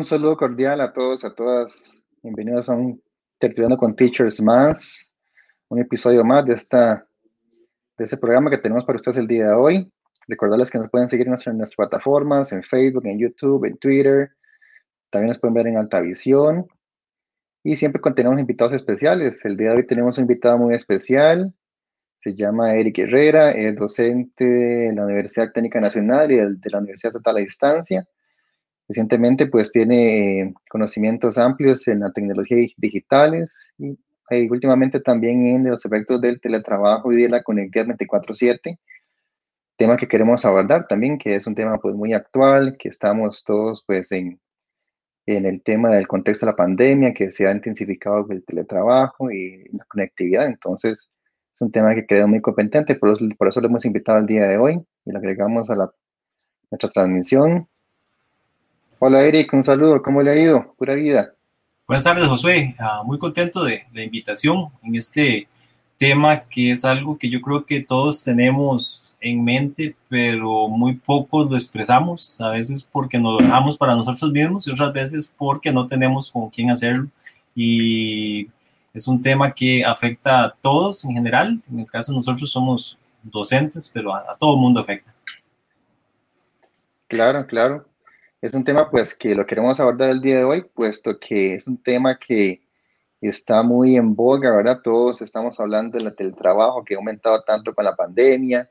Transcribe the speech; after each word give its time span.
un 0.00 0.06
saludo 0.06 0.34
cordial 0.34 0.80
a 0.80 0.94
todos, 0.94 1.26
a 1.26 1.34
todas. 1.34 2.02
Bienvenidos 2.22 2.70
a 2.70 2.74
un 2.74 3.02
Tertuliano 3.36 3.76
con 3.76 3.94
Teachers 3.94 4.40
más, 4.40 5.12
un 5.68 5.78
episodio 5.78 6.24
más 6.24 6.46
de, 6.46 6.54
esta, 6.54 7.06
de 7.98 8.04
este 8.04 8.16
programa 8.16 8.48
que 8.48 8.56
tenemos 8.56 8.86
para 8.86 8.96
ustedes 8.96 9.18
el 9.18 9.26
día 9.26 9.48
de 9.48 9.52
hoy. 9.52 9.92
Recordarles 10.26 10.70
que 10.70 10.78
nos 10.78 10.90
pueden 10.90 11.10
seguir 11.10 11.26
en 11.26 11.32
nuestras, 11.32 11.52
en 11.52 11.58
nuestras 11.58 11.76
plataformas, 11.76 12.50
en 12.52 12.62
Facebook, 12.62 13.04
en 13.04 13.18
YouTube, 13.18 13.66
en 13.66 13.76
Twitter. 13.76 14.30
También 15.10 15.28
nos 15.28 15.38
pueden 15.38 15.52
ver 15.52 15.66
en 15.66 15.76
Altavisión. 15.76 16.66
Y 17.62 17.76
siempre 17.76 18.00
tenemos 18.16 18.40
invitados 18.40 18.72
especiales. 18.72 19.44
El 19.44 19.58
día 19.58 19.72
de 19.72 19.76
hoy 19.76 19.86
tenemos 19.86 20.16
un 20.16 20.22
invitado 20.22 20.56
muy 20.56 20.74
especial. 20.74 21.52
Se 22.24 22.34
llama 22.34 22.74
Eric 22.74 23.00
Herrera, 23.00 23.50
es 23.50 23.76
docente 23.76 24.46
de 24.46 24.94
la 24.94 25.04
Universidad 25.04 25.52
Técnica 25.52 25.78
Nacional 25.78 26.32
y 26.32 26.36
de 26.36 26.70
la 26.70 26.78
Universidad 26.78 27.10
Estatal 27.10 27.36
a 27.36 27.40
Distancia. 27.40 28.08
Recientemente, 28.90 29.46
pues 29.46 29.70
tiene 29.70 30.40
eh, 30.40 30.54
conocimientos 30.68 31.38
amplios 31.38 31.86
en 31.86 32.00
la 32.00 32.10
tecnología 32.10 32.56
dig- 32.56 32.74
digitales 32.76 33.70
y 33.78 33.96
eh, 34.30 34.48
últimamente 34.50 34.98
también 34.98 35.46
en 35.46 35.70
los 35.70 35.84
efectos 35.86 36.20
del 36.20 36.40
teletrabajo 36.40 37.12
y 37.12 37.22
de 37.22 37.28
la 37.28 37.40
conectividad 37.44 37.86
24/7, 37.86 38.80
tema 39.76 39.96
que 39.96 40.08
queremos 40.08 40.44
abordar 40.44 40.88
también, 40.88 41.18
que 41.18 41.36
es 41.36 41.46
un 41.46 41.54
tema 41.54 41.78
pues 41.78 41.94
muy 41.94 42.14
actual, 42.14 42.76
que 42.80 42.88
estamos 42.88 43.44
todos 43.44 43.84
pues 43.86 44.10
en, 44.10 44.40
en 45.26 45.46
el 45.46 45.62
tema 45.62 45.90
del 45.90 46.08
contexto 46.08 46.46
de 46.46 46.50
la 46.52 46.56
pandemia, 46.56 47.14
que 47.14 47.30
se 47.30 47.46
ha 47.46 47.52
intensificado 47.52 48.26
el 48.30 48.44
teletrabajo 48.44 49.30
y 49.30 49.66
la 49.72 49.84
conectividad, 49.84 50.46
entonces 50.46 51.08
es 51.54 51.62
un 51.62 51.70
tema 51.70 51.94
que 51.94 52.06
quedó 52.06 52.26
muy 52.26 52.40
competente, 52.40 52.96
por 52.96 53.16
por 53.36 53.46
eso 53.48 53.60
lo 53.60 53.68
hemos 53.68 53.84
invitado 53.84 54.18
el 54.18 54.26
día 54.26 54.48
de 54.48 54.58
hoy 54.58 54.80
y 55.04 55.12
lo 55.12 55.18
agregamos 55.18 55.70
a 55.70 55.76
la, 55.76 55.92
nuestra 56.72 56.90
transmisión. 56.90 57.68
Hola 59.02 59.24
Eric, 59.24 59.50
un 59.54 59.62
saludo, 59.62 60.02
¿cómo 60.02 60.22
le 60.22 60.30
ha 60.30 60.38
ido? 60.38 60.74
Pura 60.76 60.94
vida. 60.94 61.32
Buenas 61.86 62.04
tardes, 62.04 62.26
Josué. 62.26 62.76
Ah, 62.78 63.02
muy 63.02 63.18
contento 63.18 63.64
de 63.64 63.84
la 63.94 64.02
invitación 64.02 64.68
en 64.82 64.94
este 64.94 65.48
tema 65.96 66.42
que 66.42 66.72
es 66.72 66.84
algo 66.84 67.16
que 67.16 67.30
yo 67.30 67.40
creo 67.40 67.64
que 67.64 67.80
todos 67.80 68.22
tenemos 68.22 69.16
en 69.22 69.42
mente, 69.42 69.96
pero 70.10 70.68
muy 70.68 70.96
pocos 70.96 71.50
lo 71.50 71.56
expresamos, 71.56 72.42
a 72.42 72.50
veces 72.50 72.86
porque 72.92 73.18
nos 73.18 73.40
lo 73.40 73.46
dejamos 73.46 73.78
para 73.78 73.94
nosotros 73.94 74.30
mismos 74.32 74.68
y 74.68 74.70
otras 74.70 74.92
veces 74.92 75.34
porque 75.34 75.72
no 75.72 75.88
tenemos 75.88 76.30
con 76.30 76.50
quién 76.50 76.70
hacerlo. 76.70 77.08
Y 77.54 78.50
es 78.92 79.08
un 79.08 79.22
tema 79.22 79.50
que 79.54 79.82
afecta 79.82 80.44
a 80.44 80.54
todos 80.60 81.06
en 81.06 81.14
general. 81.14 81.58
En 81.72 81.80
el 81.80 81.86
caso 81.86 82.12
de 82.12 82.18
nosotros 82.18 82.52
somos 82.52 82.98
docentes, 83.22 83.90
pero 83.94 84.14
a, 84.14 84.18
a 84.30 84.36
todo 84.38 84.56
el 84.56 84.60
mundo 84.60 84.78
afecta. 84.78 85.10
Claro, 87.08 87.46
claro. 87.46 87.89
Es 88.42 88.54
un 88.54 88.64
tema 88.64 88.90
pues 88.90 89.14
que 89.14 89.34
lo 89.34 89.44
queremos 89.44 89.78
abordar 89.80 90.08
el 90.08 90.22
día 90.22 90.38
de 90.38 90.44
hoy, 90.44 90.62
puesto 90.62 91.18
que 91.18 91.56
es 91.56 91.66
un 91.66 91.76
tema 91.82 92.18
que 92.18 92.62
está 93.20 93.62
muy 93.62 93.96
en 93.96 94.14
boga, 94.14 94.56
¿verdad? 94.56 94.80
Todos 94.82 95.20
estamos 95.20 95.60
hablando 95.60 95.98
del 95.98 96.14
teletrabajo 96.14 96.82
que 96.82 96.94
ha 96.94 96.96
aumentado 96.96 97.42
tanto 97.42 97.74
con 97.74 97.84
la 97.84 97.94
pandemia, 97.94 98.70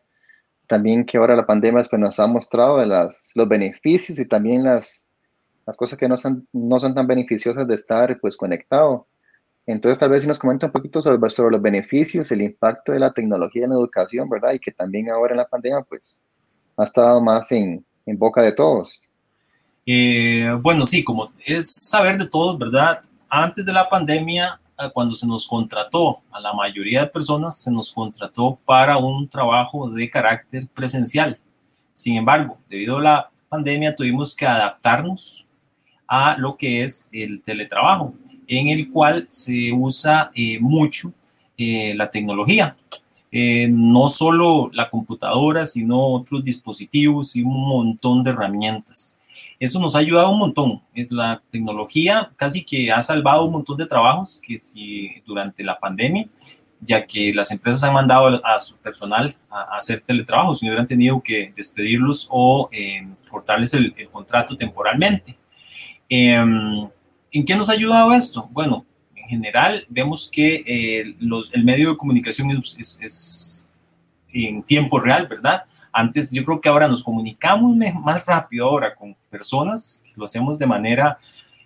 también 0.65 1.05
que 1.05 1.17
ahora 1.17 1.35
la 1.35 1.45
pandemia 1.45 1.83
pues, 1.83 1.99
nos 1.99 2.19
ha 2.19 2.25
mostrado 2.25 2.83
las, 2.83 3.31
los 3.35 3.47
beneficios 3.47 4.17
y 4.17 4.27
también 4.27 4.63
las, 4.63 5.05
las 5.67 5.77
cosas 5.77 5.99
que 5.99 6.09
no 6.09 6.17
son, 6.17 6.47
no 6.51 6.79
son 6.79 6.95
tan 6.95 7.05
beneficiosas 7.05 7.67
de 7.67 7.75
estar 7.75 8.19
pues 8.19 8.37
conectado. 8.37 9.07
Entonces 9.67 9.99
tal 9.99 10.09
vez 10.09 10.23
si 10.23 10.27
nos 10.27 10.39
comenta 10.39 10.65
un 10.65 10.71
poquito 10.71 10.99
sobre, 10.99 11.29
sobre 11.29 11.51
los 11.51 11.61
beneficios, 11.61 12.31
el 12.31 12.41
impacto 12.41 12.91
de 12.91 12.99
la 12.99 13.13
tecnología 13.13 13.65
en 13.65 13.69
la 13.69 13.75
educación, 13.75 14.29
¿verdad? 14.29 14.53
Y 14.53 14.59
que 14.59 14.71
también 14.71 15.11
ahora 15.11 15.33
en 15.33 15.37
la 15.37 15.47
pandemia 15.47 15.81
pues 15.81 16.19
ha 16.75 16.85
estado 16.85 17.21
más 17.21 17.51
en, 17.51 17.85
en 18.07 18.17
boca 18.17 18.41
de 18.41 18.53
todos. 18.53 19.08
Eh, 19.91 20.47
bueno, 20.61 20.85
sí, 20.85 21.03
como 21.03 21.31
es 21.43 21.73
saber 21.73 22.19
de 22.19 22.27
todos, 22.27 22.59
¿verdad? 22.59 23.01
Antes 23.27 23.65
de 23.65 23.73
la 23.73 23.89
pandemia, 23.89 24.61
ah, 24.77 24.91
cuando 24.91 25.15
se 25.15 25.25
nos 25.25 25.47
contrató 25.47 26.19
a 26.29 26.39
la 26.39 26.53
mayoría 26.53 27.01
de 27.01 27.07
personas, 27.07 27.57
se 27.57 27.71
nos 27.71 27.91
contrató 27.91 28.59
para 28.65 28.97
un 28.97 29.27
trabajo 29.27 29.89
de 29.89 30.07
carácter 30.07 30.67
presencial. 30.67 31.39
Sin 31.91 32.17
embargo, 32.17 32.59
debido 32.69 32.97
a 32.97 33.01
la 33.01 33.31
pandemia, 33.49 33.95
tuvimos 33.95 34.35
que 34.35 34.45
adaptarnos 34.45 35.47
a 36.07 36.37
lo 36.37 36.55
que 36.55 36.83
es 36.83 37.09
el 37.11 37.41
teletrabajo, 37.41 38.13
en 38.45 38.67
el 38.67 38.91
cual 38.91 39.25
se 39.27 39.73
usa 39.73 40.29
eh, 40.35 40.59
mucho 40.61 41.11
eh, 41.57 41.95
la 41.95 42.11
tecnología. 42.11 42.77
No 43.31 44.09
solo 44.09 44.69
la 44.71 44.87
computadora, 44.87 45.65
sino 45.65 45.99
otros 46.13 46.43
dispositivos 46.43 47.35
y 47.35 47.41
un 47.41 47.67
montón 47.67 48.23
de 48.23 48.29
herramientas. 48.29 49.18
Eso 49.59 49.79
nos 49.79 49.95
ha 49.95 49.99
ayudado 49.99 50.31
un 50.31 50.39
montón. 50.39 50.81
Es 50.93 51.11
la 51.11 51.41
tecnología 51.51 52.31
casi 52.37 52.63
que 52.63 52.91
ha 52.91 53.01
salvado 53.01 53.43
un 53.43 53.51
montón 53.51 53.77
de 53.77 53.85
trabajos 53.85 54.41
que 54.41 54.57
si 54.57 55.21
durante 55.25 55.63
la 55.63 55.77
pandemia, 55.77 56.27
ya 56.79 57.05
que 57.05 57.33
las 57.33 57.51
empresas 57.51 57.83
han 57.83 57.93
mandado 57.93 58.41
a 58.45 58.57
su 58.59 58.77
personal 58.77 59.35
a, 59.49 59.77
hacer 59.77 59.99
teletrabajos 59.99 60.61
y 60.61 60.65
no 60.65 60.71
hubieran 60.71 60.87
tenido 60.87 61.21
que 61.21 61.51
despedirlos 61.55 62.27
o 62.31 62.69
eh, 62.71 63.05
cortarles 63.29 63.73
el, 63.73 63.93
contrato 64.11 64.55
temporalmente. 64.55 65.37
Eh, 66.07 66.35
¿En 67.31 67.45
qué 67.45 67.55
nos 67.55 67.69
ha 67.69 67.73
ayudado 67.73 68.13
esto? 68.13 68.47
Bueno, 68.51 68.85
en 69.13 69.27
general 69.27 69.85
vemos 69.89 70.29
que 70.31 70.63
eh, 70.65 71.15
el 71.51 71.63
medio 71.63 71.91
de 71.91 71.97
comunicación 71.97 72.49
es, 72.51 72.77
es, 72.79 72.99
es, 73.01 73.69
en 74.31 74.63
tiempo 74.63 74.99
real, 74.99 75.27
¿verdad? 75.27 75.65
Antes 75.91 76.31
yo 76.31 76.43
creo 76.45 76.61
que 76.61 76.69
ahora 76.69 76.87
nos 76.87 77.03
comunicamos 77.03 77.75
más 77.75 78.25
rápido 78.25 78.65
ahora 78.65 78.93
con 78.93 79.15
personas, 79.29 80.03
lo 80.15 80.25
hacemos 80.25 80.57
de 80.59 80.65
manera 80.65 81.17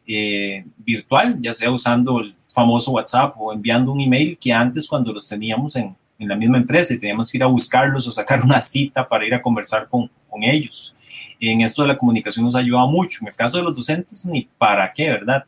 eh, 0.08 0.66
virtual, 0.78 1.38
ya 1.42 1.54
sea 1.54 1.72
usando 1.72 2.20
el 2.20 2.36
famoso 2.54 2.92
WhatsApp 2.92 3.36
o 3.38 3.52
enviando 3.52 3.92
un 3.92 4.02
email 4.02 4.38
que 4.38 4.54
antes 4.54 4.88
cuando 4.88 5.12
los 5.12 5.28
teníamos 5.28 5.76
en, 5.76 5.96
en 6.20 6.28
la 6.28 6.36
misma 6.36 6.58
empresa 6.58 6.94
y 6.94 7.00
teníamos 7.00 7.32
que 7.32 7.38
ir 7.38 7.44
a 7.44 7.48
buscarlos 7.48 8.08
o 8.08 8.12
sacar 8.12 8.42
una 8.42 8.62
cita 8.62 9.08
para 9.08 9.26
ir 9.26 9.34
a 9.34 9.42
conversar 9.42 9.88
con, 9.88 10.10
con 10.30 10.44
ellos. 10.44 10.96
En 11.40 11.62
esto 11.62 11.82
de 11.82 11.90
la 11.90 11.98
comunicación 11.98 12.46
nos 12.46 12.56
ha 12.56 12.60
ayudado 12.60 12.88
mucho. 12.88 13.20
En 13.22 13.28
el 13.28 13.36
caso 13.36 13.58
de 13.58 13.64
los 13.64 13.76
docentes, 13.76 14.26
ni 14.26 14.48
para 14.58 14.94
qué, 14.94 15.10
¿verdad? 15.10 15.46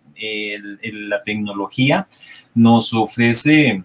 La 0.82 1.24
tecnología 1.24 2.08
nos 2.54 2.94
ofrece 2.94 3.84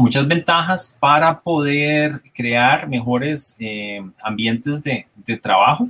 muchas 0.00 0.26
ventajas 0.26 0.96
para 0.98 1.40
poder 1.40 2.22
crear 2.34 2.88
mejores 2.88 3.56
eh, 3.60 4.02
ambientes 4.22 4.82
de, 4.82 5.06
trabajo 5.40 5.88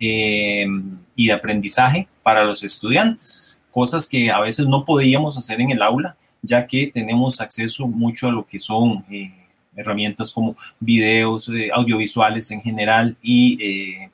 eh, 0.00 0.66
y 1.14 1.26
de 1.26 1.32
aprendizaje 1.32 2.08
para 2.22 2.44
los 2.44 2.62
estudiantes, 2.64 3.60
cosas 3.70 4.08
que 4.08 4.30
a 4.30 4.40
veces 4.40 4.66
no 4.66 4.84
podíamos 4.84 5.36
hacer 5.36 5.60
en 5.60 5.70
el 5.72 5.82
aula, 5.82 6.16
ya 6.40 6.66
que 6.66 6.86
tenemos 6.86 7.40
acceso 7.40 7.86
mucho 7.86 8.28
a 8.28 8.32
lo 8.32 8.46
que 8.46 8.58
son 8.58 9.04
eh, 9.10 9.32
herramientas 9.76 10.32
como 10.32 10.56
videos, 10.80 11.50
audiovisuales 11.74 12.50
en 12.50 12.62
general 12.62 13.16
y 13.20 14.08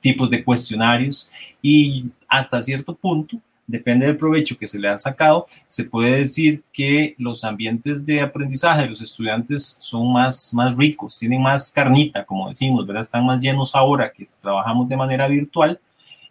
tipos 0.00 0.30
de 0.30 0.42
cuestionarios 0.42 1.30
y 1.62 2.06
hasta 2.28 2.62
cierto 2.62 2.94
punto 2.94 3.38
depende 3.70 4.06
del 4.06 4.16
provecho 4.16 4.58
que 4.58 4.66
se 4.66 4.78
le 4.78 4.88
han 4.88 4.98
sacado, 4.98 5.46
se 5.68 5.84
puede 5.84 6.18
decir 6.18 6.62
que 6.72 7.14
los 7.18 7.44
ambientes 7.44 8.04
de 8.04 8.20
aprendizaje 8.20 8.82
de 8.82 8.88
los 8.88 9.00
estudiantes 9.00 9.76
son 9.78 10.12
más, 10.12 10.52
más 10.52 10.76
ricos, 10.76 11.18
tienen 11.18 11.40
más 11.40 11.70
carnita, 11.70 12.24
como 12.24 12.48
decimos, 12.48 12.86
¿verdad? 12.86 13.02
Están 13.02 13.24
más 13.24 13.40
llenos 13.40 13.74
ahora 13.74 14.12
que 14.12 14.24
trabajamos 14.40 14.88
de 14.88 14.96
manera 14.96 15.28
virtual, 15.28 15.80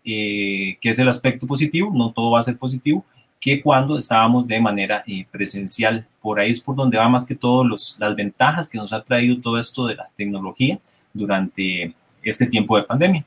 eh, 0.03 0.77
que 0.81 0.89
es 0.89 0.99
el 0.99 1.07
aspecto 1.07 1.47
positivo, 1.47 1.91
no 1.93 2.11
todo 2.11 2.31
va 2.31 2.41
a 2.41 2.43
ser 2.43 2.57
positivo, 2.57 3.05
que 3.39 3.61
cuando 3.61 3.97
estábamos 3.97 4.45
de 4.47 4.59
manera 4.59 5.03
eh, 5.07 5.25
presencial. 5.31 6.05
Por 6.21 6.39
ahí 6.39 6.51
es 6.51 6.59
por 6.59 6.75
donde 6.75 6.97
va 6.97 7.07
más 7.07 7.25
que 7.25 7.35
todo 7.35 7.63
los, 7.63 7.95
las 7.99 8.13
ventajas 8.15 8.69
que 8.69 8.77
nos 8.77 8.91
ha 8.91 9.01
traído 9.01 9.39
todo 9.39 9.57
esto 9.57 9.87
de 9.87 9.95
la 9.95 10.09
tecnología 10.17 10.77
durante 11.13 11.93
este 12.21 12.47
tiempo 12.47 12.75
de 12.75 12.83
pandemia. 12.83 13.25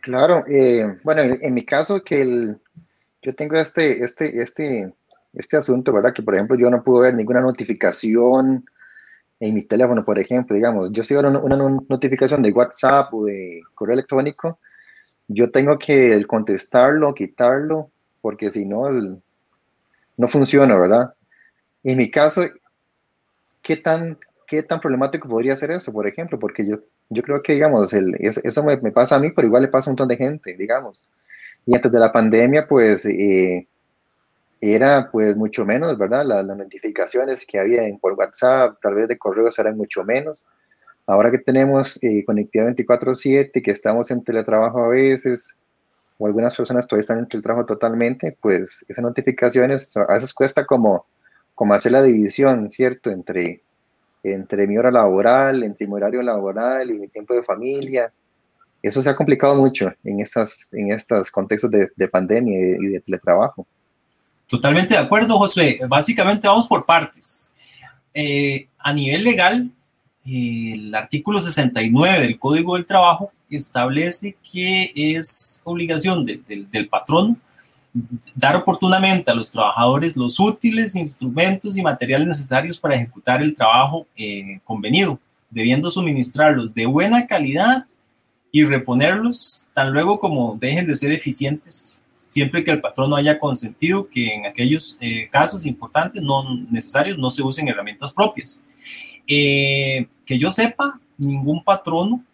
Claro, 0.00 0.44
eh, 0.48 0.98
bueno, 1.04 1.22
en, 1.22 1.54
mi 1.54 1.64
caso 1.64 2.02
que 2.02 2.22
el, 2.22 2.58
yo 3.22 3.34
tengo 3.34 3.56
este, 3.56 4.02
este, 4.02 4.40
este, 4.40 4.94
este 5.34 5.56
asunto, 5.56 5.92
¿verdad? 5.92 6.14
Que 6.14 6.22
por 6.22 6.34
ejemplo 6.34 6.56
yo 6.56 6.70
no 6.70 6.82
puedo 6.82 7.00
ver 7.00 7.14
ninguna 7.14 7.40
notificación 7.40 8.64
en 9.40 9.54
mi 9.54 9.62
teléfono, 9.62 10.04
por 10.04 10.18
ejemplo, 10.18 10.54
digamos, 10.54 10.90
yo 10.92 11.02
sigo 11.02 11.20
una, 11.20 11.38
una 11.38 11.80
notificación 11.88 12.42
de 12.42 12.52
WhatsApp 12.52 13.12
o 13.12 13.24
de 13.24 13.62
correo 13.74 13.94
electrónico, 13.94 14.58
yo 15.28 15.50
tengo 15.50 15.78
que 15.78 16.24
contestarlo, 16.26 17.14
quitarlo, 17.14 17.90
porque 18.20 18.50
si 18.50 18.64
no, 18.64 18.90
no 20.16 20.28
funciona, 20.28 20.76
¿verdad? 20.76 21.14
En 21.84 21.98
mi 21.98 22.10
caso, 22.10 22.42
¿qué 23.62 23.76
tan, 23.76 24.18
qué 24.50 24.64
tan 24.64 24.80
problemático 24.80 25.28
podría 25.28 25.56
ser 25.56 25.70
eso, 25.70 25.92
por 25.92 26.08
ejemplo? 26.08 26.36
Porque 26.36 26.66
yo, 26.66 26.80
yo 27.08 27.22
creo 27.22 27.40
que, 27.40 27.52
digamos, 27.52 27.92
el, 27.92 28.16
eso 28.18 28.64
me, 28.64 28.76
me, 28.78 28.90
pasa 28.90 29.14
a 29.14 29.20
mí, 29.20 29.30
pero 29.30 29.46
igual 29.46 29.62
le 29.62 29.68
pasa 29.68 29.88
a 29.88 29.90
un 29.90 29.92
montón 29.92 30.08
de 30.08 30.16
gente, 30.16 30.56
digamos. 30.56 31.04
Y 31.64 31.76
antes 31.76 31.92
de 31.92 32.00
la 32.00 32.10
pandemia, 32.10 32.66
pues, 32.66 33.06
eh, 33.06 33.68
era 34.60 35.08
pues 35.10 35.36
mucho 35.36 35.64
menos, 35.64 35.96
¿verdad? 35.96 36.26
las 36.26 36.44
notificaciones 36.44 37.46
que 37.46 37.60
había 37.60 37.82
por 38.00 38.14
WhatsApp, 38.14 38.76
tal 38.82 38.94
vez 38.94 39.08
de 39.08 39.16
correos 39.16 39.56
eran 39.58 39.76
mucho 39.76 40.02
menos. 40.04 40.44
Ahora 41.06 41.30
que 41.30 41.38
tenemos 41.38 41.98
eh, 42.02 42.24
conectividad 42.24 42.66
24/7, 42.74 43.62
que 43.62 43.70
estamos 43.70 44.10
en 44.10 44.24
teletrabajo 44.24 44.84
a 44.84 44.88
veces, 44.88 45.56
o 46.18 46.26
algunas 46.26 46.56
personas 46.56 46.86
todavía 46.88 47.02
están 47.02 47.18
en 47.20 47.28
teletrabajo 47.28 47.66
totalmente, 47.66 48.36
pues 48.42 48.84
esas 48.88 49.02
notificaciones 49.02 49.96
a 49.96 50.12
veces 50.12 50.34
cuesta 50.34 50.66
como, 50.66 51.06
como 51.54 51.72
hacer 51.72 51.92
la 51.92 52.02
división, 52.02 52.68
¿cierto? 52.70 53.10
Entre, 53.10 53.62
entre 54.22 54.66
mi 54.66 54.76
hora 54.78 54.90
laboral, 54.90 55.62
entre 55.62 55.86
mi 55.86 55.94
horario 55.94 56.22
laboral 56.22 56.90
y 56.90 56.94
mi 56.94 57.08
tiempo 57.08 57.34
de 57.34 57.42
familia. 57.42 58.12
Eso 58.82 59.02
se 59.02 59.10
ha 59.10 59.16
complicado 59.16 59.56
mucho 59.56 59.92
en, 60.04 60.20
estas, 60.20 60.68
en 60.72 60.92
estos 60.92 61.30
contextos 61.30 61.70
de, 61.70 61.88
de 61.94 62.08
pandemia 62.08 62.58
y 62.58 62.86
de 62.86 63.00
teletrabajo. 63.00 63.66
Totalmente 64.46 64.94
de 64.94 65.00
acuerdo, 65.00 65.38
José. 65.38 65.80
Básicamente 65.86 66.48
vamos 66.48 66.66
por 66.66 66.84
partes. 66.84 67.54
Eh, 68.12 68.66
a 68.78 68.92
nivel 68.92 69.22
legal, 69.22 69.70
el 70.26 70.94
artículo 70.94 71.38
69 71.38 72.20
del 72.20 72.38
Código 72.38 72.74
del 72.74 72.86
Trabajo 72.86 73.32
establece 73.48 74.36
que 74.50 74.92
es 74.94 75.60
obligación 75.64 76.24
de, 76.24 76.40
de, 76.48 76.66
del 76.70 76.88
patrón 76.88 77.40
dar 78.34 78.56
oportunamente 78.56 79.30
a 79.30 79.34
los 79.34 79.50
trabajadores 79.50 80.16
los 80.16 80.38
útiles 80.38 80.94
instrumentos 80.94 81.76
y 81.76 81.82
materiales 81.82 82.28
necesarios 82.28 82.78
para 82.78 82.94
ejecutar 82.94 83.42
el 83.42 83.54
trabajo 83.54 84.06
eh, 84.16 84.60
convenido, 84.64 85.18
debiendo 85.50 85.90
suministrarlos 85.90 86.72
de 86.72 86.86
buena 86.86 87.26
calidad 87.26 87.86
y 88.52 88.64
reponerlos 88.64 89.66
tan 89.74 89.92
luego 89.92 90.18
como 90.18 90.56
dejen 90.58 90.86
de 90.86 90.94
ser 90.94 91.12
eficientes 91.12 92.02
siempre 92.10 92.62
que 92.62 92.70
el 92.70 92.80
patrón 92.80 93.10
no 93.10 93.16
haya 93.16 93.38
consentido 93.38 94.08
que 94.08 94.34
en 94.34 94.46
aquellos 94.46 94.96
eh, 95.00 95.28
casos 95.30 95.66
importantes, 95.66 96.22
no 96.22 96.56
necesarios, 96.70 97.18
no 97.18 97.30
se 97.30 97.42
usen 97.42 97.68
herramientas 97.68 98.12
propias. 98.12 98.66
Eh, 99.26 100.06
que 100.24 100.38
yo 100.38 100.50
sepa, 100.50 101.00
ningún 101.18 101.62
patrono 101.62 102.24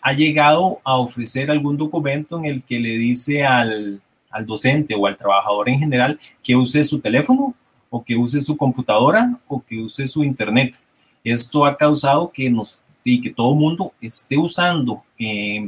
ha 0.00 0.12
llegado 0.12 0.78
a 0.84 0.96
ofrecer 0.96 1.50
algún 1.50 1.76
documento 1.76 2.38
en 2.38 2.44
el 2.44 2.62
que 2.62 2.78
le 2.78 2.90
dice 2.90 3.44
al, 3.44 4.00
al 4.34 4.44
docente 4.44 4.94
o 4.94 5.06
al 5.06 5.16
trabajador 5.16 5.68
en 5.68 5.78
general 5.78 6.18
que 6.42 6.56
use 6.56 6.82
su 6.84 7.00
teléfono 7.00 7.54
o 7.88 8.04
que 8.04 8.16
use 8.16 8.40
su 8.40 8.56
computadora 8.56 9.38
o 9.46 9.62
que 9.64 9.80
use 9.80 10.06
su 10.06 10.24
internet. 10.24 10.78
Esto 11.22 11.64
ha 11.64 11.76
causado 11.76 12.30
que 12.30 12.50
nos 12.50 12.80
y 13.04 13.20
que 13.20 13.30
todo 13.30 13.54
mundo 13.54 13.92
esté 14.00 14.38
usando 14.38 15.02
eh, 15.18 15.62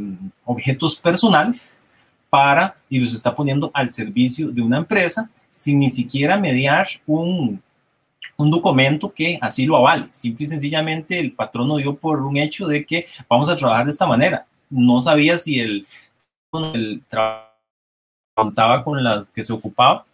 objetos 0.45 0.99
personales 0.99 1.79
para 2.31 2.77
y 2.89 2.99
los 2.99 3.15
está 3.15 3.35
poniendo 3.35 3.71
al 3.75 3.91
servicio 3.91 4.51
de 4.51 4.63
una 4.63 4.79
empresa 4.79 5.31
sin 5.51 5.81
ni 5.81 5.91
siquiera 5.91 6.39
mediar 6.39 6.89
un, 7.07 7.63
un 8.37 8.51
documento 8.51 9.13
que 9.13 9.39
así 9.41 9.67
lo 9.67 9.77
avale. 9.77 10.09
Simple 10.11 10.45
y 10.45 10.49
sencillamente 10.49 11.19
el 11.19 11.33
patrón 11.33 11.77
dio 11.77 11.95
por 11.95 12.23
un 12.23 12.37
hecho 12.37 12.67
de 12.67 12.85
que 12.85 13.07
vamos 13.29 13.49
a 13.49 13.57
trabajar 13.57 13.85
de 13.85 13.91
esta 13.91 14.07
manera. 14.07 14.47
No 14.71 15.01
sabía 15.01 15.37
si 15.39 15.61
el, 15.61 15.87
el 16.75 17.03
trabajo 17.09 17.56
contaba 18.37 18.85
con 18.85 19.03
las 19.03 19.27
que 19.31 19.43
se 19.43 19.53
ocupaba 19.53 20.05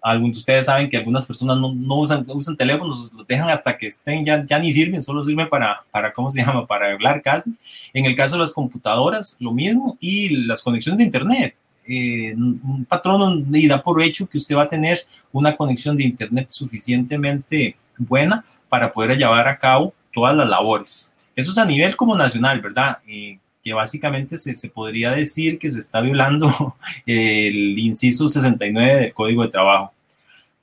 algunos 0.00 0.36
de 0.36 0.40
ustedes 0.40 0.66
saben 0.66 0.88
que 0.88 0.96
algunas 0.96 1.26
personas 1.26 1.56
no, 1.58 1.74
no 1.74 1.96
usan, 1.96 2.24
usan 2.28 2.56
teléfonos, 2.56 3.10
los 3.14 3.26
dejan 3.26 3.48
hasta 3.50 3.76
que 3.76 3.88
estén, 3.88 4.24
ya, 4.24 4.44
ya 4.44 4.58
ni 4.58 4.72
sirven, 4.72 5.02
solo 5.02 5.22
sirven 5.22 5.48
para, 5.48 5.80
para, 5.90 6.12
¿cómo 6.12 6.30
se 6.30 6.40
llama?, 6.40 6.66
para 6.66 6.92
hablar 6.92 7.20
casi. 7.20 7.52
En 7.92 8.04
el 8.06 8.14
caso 8.14 8.36
de 8.36 8.42
las 8.42 8.52
computadoras, 8.52 9.36
lo 9.40 9.52
mismo, 9.52 9.96
y 10.00 10.28
las 10.46 10.62
conexiones 10.62 10.98
de 10.98 11.04
Internet. 11.04 11.54
Eh, 11.90 12.34
un 12.36 12.84
patrón 12.86 13.46
y 13.54 13.66
da 13.66 13.82
por 13.82 14.02
hecho 14.02 14.28
que 14.28 14.36
usted 14.36 14.54
va 14.54 14.64
a 14.64 14.68
tener 14.68 14.98
una 15.32 15.56
conexión 15.56 15.96
de 15.96 16.04
Internet 16.04 16.50
suficientemente 16.50 17.76
buena 17.96 18.44
para 18.68 18.92
poder 18.92 19.16
llevar 19.16 19.48
a 19.48 19.58
cabo 19.58 19.94
todas 20.12 20.36
las 20.36 20.48
labores. 20.48 21.14
Eso 21.34 21.50
es 21.50 21.58
a 21.58 21.64
nivel 21.64 21.96
como 21.96 22.14
nacional, 22.14 22.60
¿verdad? 22.60 22.98
Eh, 23.06 23.38
que 23.68 23.74
básicamente 23.74 24.38
se, 24.38 24.54
se, 24.54 24.70
podría 24.70 25.10
decir 25.10 25.58
que 25.58 25.68
se 25.68 25.80
está 25.80 26.00
violando 26.00 26.76
el 27.06 27.78
inciso 27.78 28.26
69 28.26 28.96
del 28.96 29.12
Código 29.12 29.42
de 29.42 29.50
Trabajo. 29.50 29.92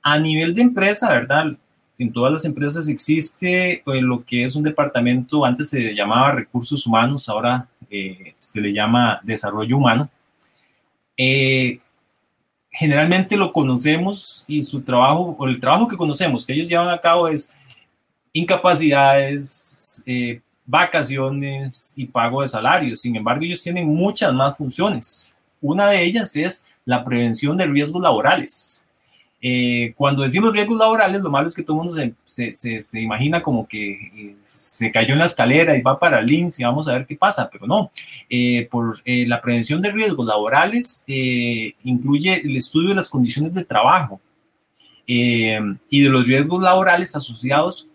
A 0.02 0.18
nivel 0.18 0.54
de 0.56 0.62
empresa, 0.62 1.08
¿verdad? 1.10 1.56
En 1.98 2.12
todas 2.12 2.32
las 2.32 2.44
empresas 2.44 2.88
existe 2.88 3.74
eh, 3.74 4.02
lo 4.02 4.24
que 4.24 4.42
es 4.42 4.56
un 4.56 4.64
departamento, 4.64 5.44
antes 5.44 5.70
se 5.70 5.94
llamaba 5.94 6.32
recursos 6.32 6.84
humanos, 6.84 7.28
ahora 7.28 7.68
eh, 7.88 8.34
se 8.40 8.60
le 8.60 8.72
llama 8.72 9.20
desarrollo 9.22 9.76
humano. 9.76 10.10
Eh, 11.16 11.78
generalmente 12.72 13.36
lo 13.36 13.52
conocemos 13.52 14.44
y 14.48 14.62
su 14.62 14.82
trabajo, 14.82 15.36
o 15.38 15.46
el 15.46 15.60
trabajo 15.60 15.86
que 15.86 15.96
conocemos 15.96 16.44
que 16.44 16.54
ellos 16.54 16.68
llevan 16.68 16.88
a 16.88 17.00
cabo 17.00 17.28
es 17.28 17.54
incapacidades, 18.32 20.02
eh, 20.06 20.40
vacaciones 20.66 21.94
y 21.96 22.06
pago 22.06 22.42
de 22.42 22.48
salarios. 22.48 23.00
Sin 23.00 23.16
embargo, 23.16 23.44
ellos 23.44 23.62
tienen 23.62 23.88
muchas 23.88 24.32
más 24.34 24.58
funciones. 24.58 25.36
Una 25.60 25.88
de 25.88 26.02
ellas 26.02 26.34
es 26.36 26.64
la 26.84 27.04
prevención 27.04 27.56
de 27.56 27.66
riesgos 27.66 28.02
laborales. 28.02 28.86
Eh, 29.40 29.92
cuando 29.96 30.22
decimos 30.22 30.54
riesgos 30.54 30.78
laborales, 30.78 31.22
lo 31.22 31.30
malo 31.30 31.46
es 31.46 31.54
que 31.54 31.62
todo 31.62 31.76
el 31.76 31.84
mundo 31.84 31.94
se, 31.94 32.14
se, 32.24 32.52
se, 32.52 32.80
se 32.80 33.00
imagina 33.00 33.42
como 33.42 33.68
que 33.68 33.92
eh, 33.92 34.36
se 34.40 34.90
cayó 34.90 35.12
en 35.12 35.20
la 35.20 35.26
escalera 35.26 35.76
y 35.76 35.82
va 35.82 35.98
para 35.98 36.20
el 36.20 36.32
y 36.32 36.48
vamos 36.62 36.88
a 36.88 36.94
ver 36.94 37.06
qué 37.06 37.16
pasa, 37.16 37.48
pero 37.50 37.66
no. 37.66 37.92
Eh, 38.28 38.66
por 38.70 38.96
eh, 39.04 39.26
la 39.26 39.40
prevención 39.40 39.82
de 39.82 39.92
riesgos 39.92 40.26
laborales 40.26 41.04
incluye 41.06 42.40
el 42.44 42.56
estudio 42.56 42.88
de 42.88 42.94
las 42.96 43.08
condiciones 43.08 43.54
de 43.54 43.64
trabajo 43.64 44.20
y 45.08 46.02
de 46.02 46.08
los 46.08 46.26
riesgos 46.26 46.60
laborales 46.60 47.14
asociados 47.14 47.88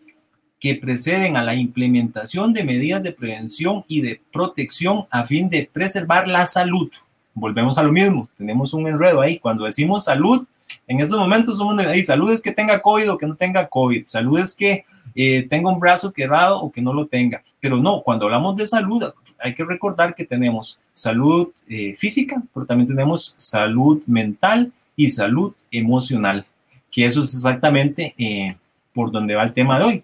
que 0.62 0.76
preceden 0.76 1.36
a 1.38 1.44
la 1.44 1.56
implementación 1.56 2.54
de 2.54 2.64
medidas 2.64 3.02
de 3.02 3.12
prevención 3.12 3.84
y 3.88 4.02
de 4.02 4.22
protección 4.32 5.08
a 5.10 5.26
fin 5.26 5.50
de 5.50 5.68
preservar 5.74 6.28
la 6.28 6.46
salud. 6.46 6.90
Volvemos 7.34 7.80
a 7.80 7.84
lo 7.84 7.92
mismo, 7.92 8.30
tenemos 8.38 8.72
un 8.76 8.88
enredo 8.88 9.22
ahí. 9.22 9.40
Cuando 9.40 9.66
decimos 9.66 10.06
salud, 10.06 10.46
en 10.88 11.00
esos 11.00 11.18
momentos 11.18 11.58
somos 11.58 11.80
ahí, 11.80 12.04
salud 12.04 12.32
es 12.32 12.44
que 12.44 12.52
tenga 12.52 12.80
COVID 12.80 13.12
o 13.12 13.18
que 13.18 13.26
no 13.26 13.36
tenga 13.36 13.68
COVID, 13.68 14.06
salud 14.06 14.40
es 14.40 14.56
que 14.56 14.86
eh, 15.16 15.48
tenga 15.50 15.72
un 15.72 15.80
brazo 15.80 16.14
quebrado 16.14 16.62
o 16.62 16.72
que 16.72 16.80
no 16.80 16.94
lo 16.94 17.08
tenga. 17.08 17.42
Pero 17.60 17.78
no, 17.78 18.04
cuando 18.04 18.26
hablamos 18.26 18.56
de 18.56 18.68
salud, 18.68 19.04
hay 19.40 19.56
que 19.56 19.66
recordar 19.66 20.14
que 20.14 20.26
tenemos 20.26 20.80
salud 20.94 21.50
eh, 21.68 21.96
física, 21.96 22.40
pero 22.54 22.68
también 22.68 22.88
tenemos 22.88 23.34
salud 23.36 24.04
mental 24.06 24.72
y 24.96 25.10
salud 25.10 25.54
emocional, 25.72 26.46
que 26.92 27.06
eso 27.06 27.24
es 27.24 27.34
exactamente 27.34 28.14
eh, 28.20 28.56
por 28.94 29.12
donde 29.12 29.34
va 29.34 29.42
el 29.44 29.54
tema 29.54 29.80
de 29.80 29.86
hoy 29.86 30.04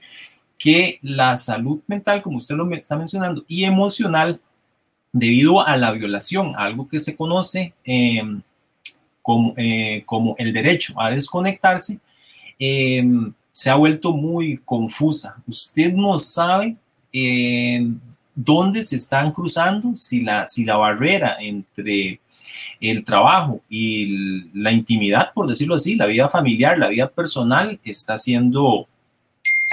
que 0.58 1.00
la 1.02 1.36
salud 1.36 1.80
mental, 1.88 2.22
como 2.22 2.38
usted 2.38 2.56
lo 2.56 2.70
está 2.72 2.98
mencionando, 2.98 3.44
y 3.48 3.64
emocional, 3.64 4.40
debido 5.12 5.66
a 5.66 5.78
la 5.78 5.92
violación, 5.92 6.54
algo 6.58 6.88
que 6.88 7.00
se 7.00 7.16
conoce 7.16 7.74
como, 9.22 9.54
eh, 9.58 10.04
como, 10.06 10.36
el 10.38 10.54
derecho 10.54 10.94
a 11.00 11.10
desconectarse, 11.12 12.00
eh, 12.60 13.04
se 13.52 13.70
ha 13.70 13.76
vuelto 13.76 14.14
muy 14.14 14.58
confusa. 14.64 15.38
Usted 15.48 15.94
no 15.94 16.18
sabe 16.18 16.76
eh, 17.12 17.88
dónde 18.36 18.84
se 18.84 18.96
están 18.96 19.32
cruzando, 19.32 19.96
si 19.96 20.22
la, 20.22 20.46
si 20.46 20.64
la 20.64 20.78
barrera 20.78 21.38
entre 21.40 22.20
el 22.80 23.04
trabajo 23.04 23.62
y 23.70 24.46
la 24.54 24.72
intimidad, 24.72 25.34
por 25.34 25.48
decirlo 25.48 25.76
así, 25.76 25.96
la 25.96 26.06
vida 26.06 26.30
familiar, 26.30 26.78
la 26.78 26.90
vida 26.90 27.10
personal, 27.10 27.80
está 27.84 28.18
siendo 28.18 28.88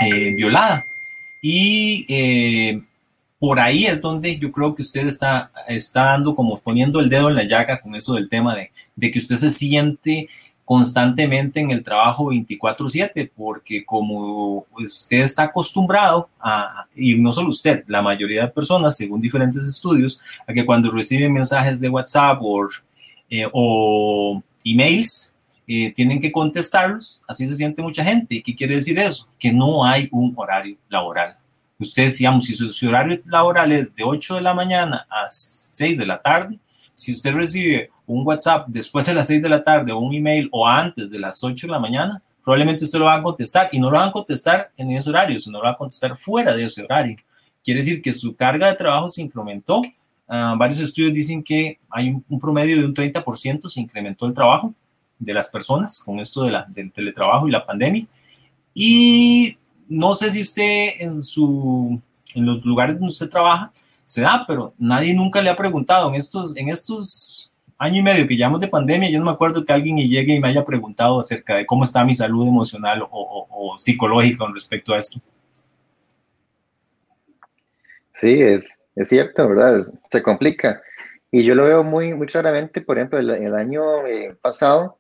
eh, 0.01 0.35
violada. 0.35 0.85
Y 1.43 2.07
eh, 2.09 2.81
por 3.39 3.61
ahí 3.61 3.87
es 3.87 4.01
donde 4.01 4.39
yo 4.39 4.51
creo 4.51 4.75
que 4.75 4.83
usted 4.83 5.07
está, 5.07 5.51
está 5.69 6.05
dando 6.05 6.35
como 6.35 6.57
poniendo 6.57 7.01
el 7.01 7.09
dedo 7.09 7.29
en 7.29 7.37
la 7.37 7.45
llaga 7.45 7.81
con 7.81 7.95
eso 7.95 8.15
del 8.15 8.29
tema 8.29 8.55
de, 8.55 8.71
de 8.97 9.11
que 9.11 9.19
usted 9.19 9.37
se 9.37 9.51
siente 9.51 10.29
constantemente 10.65 11.61
en 11.61 11.71
el 11.71 11.85
trabajo 11.85 12.33
24/7, 12.33 13.31
porque 13.37 13.85
como 13.85 14.67
usted 14.73 15.19
está 15.19 15.45
acostumbrado 15.45 16.29
a, 16.41 16.87
y 16.95 17.17
no 17.17 17.33
solo 17.33 17.51
usted, 17.51 17.85
la 17.87 18.01
mayoría 18.01 18.43
de 18.43 18.49
personas, 18.49 18.97
según 18.97 19.21
diferentes 19.21 19.67
estudios, 19.67 20.23
a 20.47 20.53
que 20.53 20.65
cuando 20.65 20.91
reciben 20.91 21.33
mensajes 21.33 21.81
de 21.81 21.91
WhatsApp 21.91 22.39
o, 22.41 22.67
eh, 23.29 23.47
o 23.53 24.43
emails, 24.65 25.34
eh, 25.67 25.93
tienen 25.95 26.21
que 26.21 26.31
contestarlos, 26.31 27.25
así 27.27 27.47
se 27.47 27.55
siente 27.55 27.81
mucha 27.81 28.05
gente. 28.05 28.43
¿Qué 28.43 28.55
quiere 28.55 28.77
decir 28.77 28.99
eso? 28.99 29.29
Que 29.39 29.53
no 29.53 29.85
hay 29.85 30.09
un 30.13 30.33
horario 30.37 30.77
laboral. 30.89 31.37
Usted, 31.79 32.13
digamos, 32.17 32.45
si 32.45 32.55
su, 32.55 32.73
su, 32.73 32.89
horario 32.89 33.21
laboral 33.25 33.73
es 33.73 33.95
de 33.95 34.05
8 34.05 34.37
de 34.37 34.41
la 34.43 34.55
mañana 34.55 35.07
a 35.11 35.27
6 35.29 35.99
de 35.99 36.07
la 36.07 36.21
tarde, 36.21 36.59
si 36.93 37.13
usted 37.13 37.35
recibe 37.35 37.91
un 38.07 38.27
WhatsApp 38.27 38.67
después 38.69 39.07
de 39.07 39.15
las 39.15 39.27
6 39.27 39.43
de 39.43 39.49
la 39.49 39.65
tarde 39.65 39.91
o 39.93 39.99
un 39.99 40.15
email 40.15 40.49
o 40.53 40.69
antes 40.69 41.11
de 41.11 41.19
las 41.19 41.43
8 41.43 41.67
de 41.67 41.73
la 41.73 41.79
mañana, 41.79 42.23
probablemente 42.43 42.85
usted 42.85 42.99
lo 42.99 43.07
va 43.07 43.15
a 43.15 43.23
contestar 43.23 43.71
y 43.73 43.79
no 43.79 43.91
lo 43.91 43.97
va 43.97 44.05
a 44.05 44.13
contestar 44.13 44.71
en 44.77 44.91
ese 44.91 45.09
horario, 45.09 45.39
sino 45.39 45.59
lo 45.59 45.65
va 45.65 45.71
a 45.71 45.77
contestar 45.77 46.15
fuera 46.17 46.55
de 46.55 46.65
ese 46.65 46.85
horario. 46.85 47.17
Quiere 47.65 47.81
decir 47.81 48.03
que 48.03 48.13
su 48.13 48.37
carga 48.37 48.69
de 48.69 48.75
trabajo 48.75 49.09
se 49.09 49.23
incrementó. 49.23 49.81
Uh, 50.27 50.57
varios 50.57 50.81
estudios 50.81 51.13
dicen 51.13 51.43
que 51.43 51.79
hay 51.91 52.11
un, 52.11 52.25
un, 52.29 52.39
promedio 52.39 52.79
de 52.79 52.85
un 52.85 52.95
30% 52.95 53.69
se 53.69 53.81
incrementó 53.81 54.27
el 54.27 54.33
trabajo 54.33 54.75
de 55.19 55.35
las 55.35 55.49
personas 55.49 56.03
con 56.03 56.19
esto 56.21 56.43
de 56.43 56.51
la, 56.51 56.67
del 56.69 56.93
teletrabajo 56.93 57.49
y 57.49 57.53
la 57.53 57.65
pandemia. 57.65 58.07
Y 58.73 59.57
no 59.89 60.15
sé 60.15 60.31
si 60.31 60.43
usted 60.43 60.95
en, 60.99 61.23
su, 61.23 62.01
en 62.35 62.47
los 62.47 62.65
lugares 62.65 62.97
donde 62.97 63.13
usted 63.13 63.31
trabaja 63.31 63.73
se 64.05 64.21
da, 64.21 64.45
pero 64.47 64.75
nadie 64.79 65.15
nunca 65.15 65.41
le 65.41 65.49
ha 65.49 65.57
preguntado 65.57 66.09
en 66.11 66.17
estos, 66.17 66.55
en 66.57 66.69
estos 66.69 67.51
año 67.79 68.01
y 68.01 68.03
medio 68.03 68.27
que 68.27 68.37
llevamos 68.37 68.61
de 68.61 68.69
pandemia, 68.69 69.11
yo 69.11 69.19
no 69.19 69.27
me 69.27 69.33
acuerdo 69.33 69.65
que 69.65 69.73
alguien 69.73 69.97
llegue 69.97 70.35
y 70.35 70.41
me 70.41 70.49
haya 70.49 70.65
preguntado 70.65 71.21
acerca 71.21 71.57
de 71.57 71.67
cómo 71.67 71.85
está 71.85 72.05
mi 72.05 72.15
salud 72.15 72.47
emocional 72.47 73.03
o, 73.03 73.09
o, 73.11 73.47
o 73.51 73.79
psicológica 73.79 74.39
con 74.39 74.55
respecto 74.55 74.95
a 74.95 74.99
esto. 74.99 75.21
Sí, 78.15 78.41
es, 78.41 78.63
es, 78.95 79.09
cierto, 79.09 79.49
¿verdad? 79.49 79.85
Se 80.11 80.23
complica. 80.23 80.81
Y 81.31 81.43
yo 81.45 81.55
lo 81.55 81.65
veo 81.65 81.83
muy, 81.83 82.15
muy 82.15 82.27
claramente, 82.27 82.81
por 82.81 82.97
ejemplo, 82.97 83.19
el, 83.19 83.29
el 83.31 83.55
año 83.55 84.07
eh, 84.07 84.37
pasado, 84.41 84.99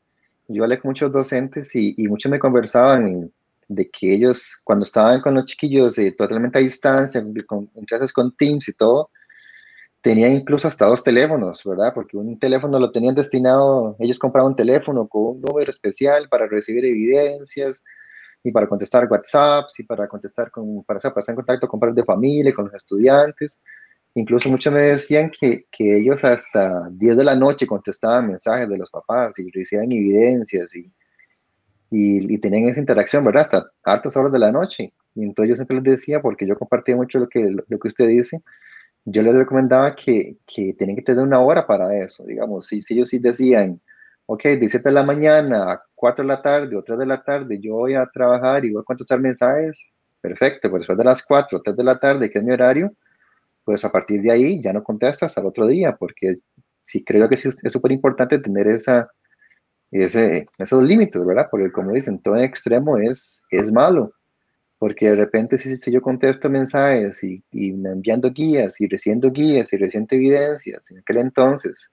yo 0.48 0.62
hablé 0.64 0.78
con 0.78 0.90
muchos 0.90 1.10
docentes 1.12 1.74
y, 1.74 1.94
y 1.96 2.08
muchos 2.08 2.30
me 2.30 2.38
conversaban 2.38 3.32
de 3.68 3.90
que 3.90 4.14
ellos, 4.14 4.60
cuando 4.62 4.84
estaban 4.84 5.20
con 5.20 5.34
los 5.34 5.46
chiquillos 5.46 5.98
eh, 5.98 6.12
totalmente 6.12 6.58
a 6.58 6.62
distancia, 6.62 7.24
con, 7.46 7.70
en 7.74 7.84
clases 7.84 8.12
con 8.12 8.34
Teams 8.36 8.68
y 8.68 8.72
todo, 8.74 9.10
tenía 10.02 10.28
incluso 10.28 10.68
hasta 10.68 10.86
dos 10.86 11.02
teléfonos, 11.02 11.62
¿verdad? 11.64 11.92
Porque 11.94 12.16
un 12.16 12.38
teléfono 12.38 12.78
lo 12.78 12.92
tenían 12.92 13.14
destinado, 13.14 13.96
ellos 13.98 14.18
compraban 14.18 14.52
un 14.52 14.56
teléfono 14.56 15.08
con 15.08 15.36
un 15.36 15.40
número 15.40 15.70
especial 15.70 16.28
para 16.28 16.46
recibir 16.46 16.84
evidencias 16.84 17.82
y 18.42 18.52
para 18.52 18.68
contestar 18.68 19.08
WhatsApps 19.10 19.80
y 19.80 19.84
para 19.84 20.06
contestar 20.06 20.50
con, 20.50 20.84
para, 20.84 21.00
para 21.00 21.20
estar 21.20 21.32
en 21.32 21.36
contacto 21.36 21.66
con 21.66 21.80
padres 21.80 21.96
de 21.96 22.04
familia, 22.04 22.52
con 22.52 22.66
los 22.66 22.74
estudiantes. 22.74 23.62
Incluso 24.14 24.48
muchos 24.48 24.72
me 24.72 24.80
decían 24.80 25.30
que, 25.30 25.66
que 25.70 25.98
ellos 25.98 26.24
hasta 26.24 26.88
10 26.90 27.16
de 27.16 27.24
la 27.24 27.34
noche 27.34 27.66
contestaban 27.66 28.28
mensajes 28.28 28.68
de 28.68 28.78
los 28.78 28.90
papás 28.90 29.38
y 29.38 29.50
recibían 29.50 29.90
evidencias 29.90 30.74
y, 30.76 30.92
y, 31.90 32.34
y, 32.34 32.38
tenían 32.38 32.68
esa 32.68 32.80
interacción, 32.80 33.24
¿verdad? 33.24 33.42
Hasta 33.42 33.70
altas 33.82 34.16
horas 34.16 34.32
de 34.32 34.38
la 34.38 34.52
noche. 34.52 34.92
Y 35.14 35.24
entonces 35.24 35.50
yo 35.50 35.56
siempre 35.56 35.76
les 35.76 35.84
decía, 35.84 36.20
porque 36.22 36.46
yo 36.46 36.56
compartía 36.56 36.96
mucho 36.96 37.18
lo 37.18 37.28
que, 37.28 37.40
lo 37.66 37.78
que 37.78 37.88
usted 37.88 38.06
dice, 38.08 38.40
yo 39.04 39.22
les 39.22 39.34
recomendaba 39.34 39.94
que, 39.94 40.36
que 40.46 40.74
tienen 40.74 40.96
que 40.96 41.02
tener 41.02 41.22
una 41.22 41.40
hora 41.40 41.66
para 41.66 41.94
eso, 41.98 42.24
digamos, 42.24 42.66
si, 42.66 42.80
si 42.80 42.94
ellos 42.94 43.10
sí 43.10 43.18
decían, 43.18 43.80
ok, 44.26 44.42
de 44.44 44.56
17 44.58 44.88
de 44.88 44.94
la 44.94 45.04
mañana 45.04 45.72
a 45.72 45.82
4 45.94 46.24
de 46.24 46.28
la 46.28 46.42
tarde 46.42 46.76
o 46.76 46.82
3 46.82 46.98
de 46.98 47.06
la 47.06 47.22
tarde, 47.22 47.58
yo 47.60 47.74
voy 47.74 47.94
a 47.94 48.06
trabajar 48.06 48.64
y 48.64 48.72
voy 48.72 48.80
a 48.80 48.84
contestar 48.84 49.20
mensajes, 49.20 49.86
perfecto, 50.20 50.70
pues 50.70 50.80
después 50.80 50.98
de 50.98 51.04
las 51.04 51.22
4 51.22 51.58
o 51.58 51.62
3 51.62 51.76
de 51.76 51.84
la 51.84 51.98
tarde, 51.98 52.30
que 52.30 52.38
es 52.38 52.44
mi 52.44 52.52
horario, 52.52 52.94
pues 53.64 53.84
a 53.84 53.92
partir 53.92 54.22
de 54.22 54.30
ahí 54.30 54.62
ya 54.62 54.72
no 54.72 54.82
contesto 54.84 55.26
hasta 55.26 55.40
el 55.40 55.46
otro 55.46 55.66
día, 55.66 55.96
porque 55.96 56.38
sí 56.84 57.04
creo 57.04 57.28
que 57.28 57.36
sí 57.36 57.50
es 57.62 57.72
súper 57.72 57.92
importante 57.92 58.38
tener 58.38 58.68
esa, 58.68 59.10
ese, 59.90 60.46
esos 60.58 60.82
límites, 60.82 61.24
¿verdad? 61.24 61.48
Porque 61.50 61.72
como 61.72 61.92
dicen, 61.92 62.20
todo 62.20 62.36
en 62.36 62.44
extremo 62.44 62.98
es, 62.98 63.42
es 63.50 63.72
malo 63.72 64.12
porque 64.84 65.08
de 65.08 65.16
repente 65.16 65.56
si, 65.56 65.76
si 65.78 65.90
yo 65.90 66.02
contesto 66.02 66.50
mensajes 66.50 67.24
y, 67.24 67.42
y, 67.52 67.70
enviando 67.70 68.30
guías 68.30 68.78
y 68.82 68.86
recibiendo 68.86 69.30
guías 69.30 69.72
y 69.72 69.78
recibiendo 69.78 70.14
evidencias, 70.14 70.90
en 70.90 70.98
aquel 70.98 71.16
entonces, 71.16 71.90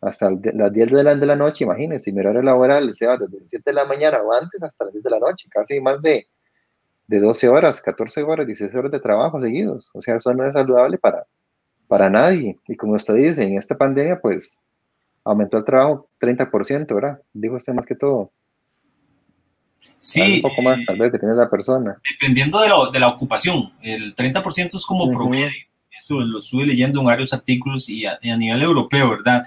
hasta 0.00 0.30
las 0.30 0.72
10 0.72 0.92
de 0.92 1.04
la, 1.04 1.14
de 1.14 1.26
la 1.26 1.36
noche, 1.36 1.64
imagínense, 1.64 2.10
mi 2.10 2.20
horario 2.20 2.40
laboral 2.40 2.94
se 2.94 3.06
va 3.06 3.18
desde 3.18 3.38
las 3.38 3.50
7 3.50 3.62
de 3.66 3.74
la 3.74 3.84
mañana 3.84 4.22
o 4.22 4.32
antes 4.32 4.62
hasta 4.62 4.86
las 4.86 4.94
10 4.94 5.04
de 5.04 5.10
la 5.10 5.18
noche, 5.18 5.46
casi 5.50 5.78
más 5.78 6.00
de, 6.00 6.26
de 7.06 7.20
12 7.20 7.48
horas, 7.48 7.82
14 7.82 8.22
horas, 8.22 8.46
16 8.46 8.74
horas 8.74 8.92
de 8.92 9.00
trabajo 9.00 9.40
seguidos. 9.40 9.90
O 9.94 10.00
sea, 10.00 10.16
eso 10.16 10.32
no 10.32 10.46
es 10.46 10.52
saludable 10.52 10.98
para, 10.98 11.26
para 11.88 12.08
nadie. 12.08 12.58
Y 12.68 12.76
como 12.76 12.94
usted 12.94 13.14
dice, 13.14 13.44
en 13.44 13.58
esta 13.58 13.76
pandemia, 13.76 14.20
pues 14.20 14.56
aumentó 15.24 15.58
el 15.58 15.64
trabajo 15.64 16.08
30%, 16.20 16.94
¿verdad? 16.94 17.20
Dijo 17.32 17.56
usted 17.56 17.72
más 17.72 17.86
que 17.86 17.94
todo. 17.94 18.30
Sí. 19.98 20.36
Un 20.36 20.42
poco 20.42 20.62
más, 20.62 20.84
tal 20.84 20.98
vez, 20.98 21.12
depende 21.12 21.34
de 21.34 21.42
la 21.42 21.50
persona. 21.50 21.98
Dependiendo 22.20 22.60
de, 22.60 22.68
lo, 22.68 22.90
de 22.90 23.00
la 23.00 23.08
ocupación. 23.08 23.72
El 23.82 24.14
30% 24.14 24.76
es 24.76 24.86
como 24.86 25.04
uh 25.04 25.10
-huh. 25.10 25.14
promedio. 25.14 25.48
Eso 25.98 26.14
lo 26.20 26.38
estuve 26.38 26.66
leyendo 26.66 27.00
en 27.00 27.06
varios 27.06 27.32
artículos 27.32 27.88
y 27.88 28.06
a, 28.06 28.18
y 28.22 28.30
a 28.30 28.36
nivel 28.36 28.62
europeo, 28.62 29.10
¿verdad? 29.10 29.44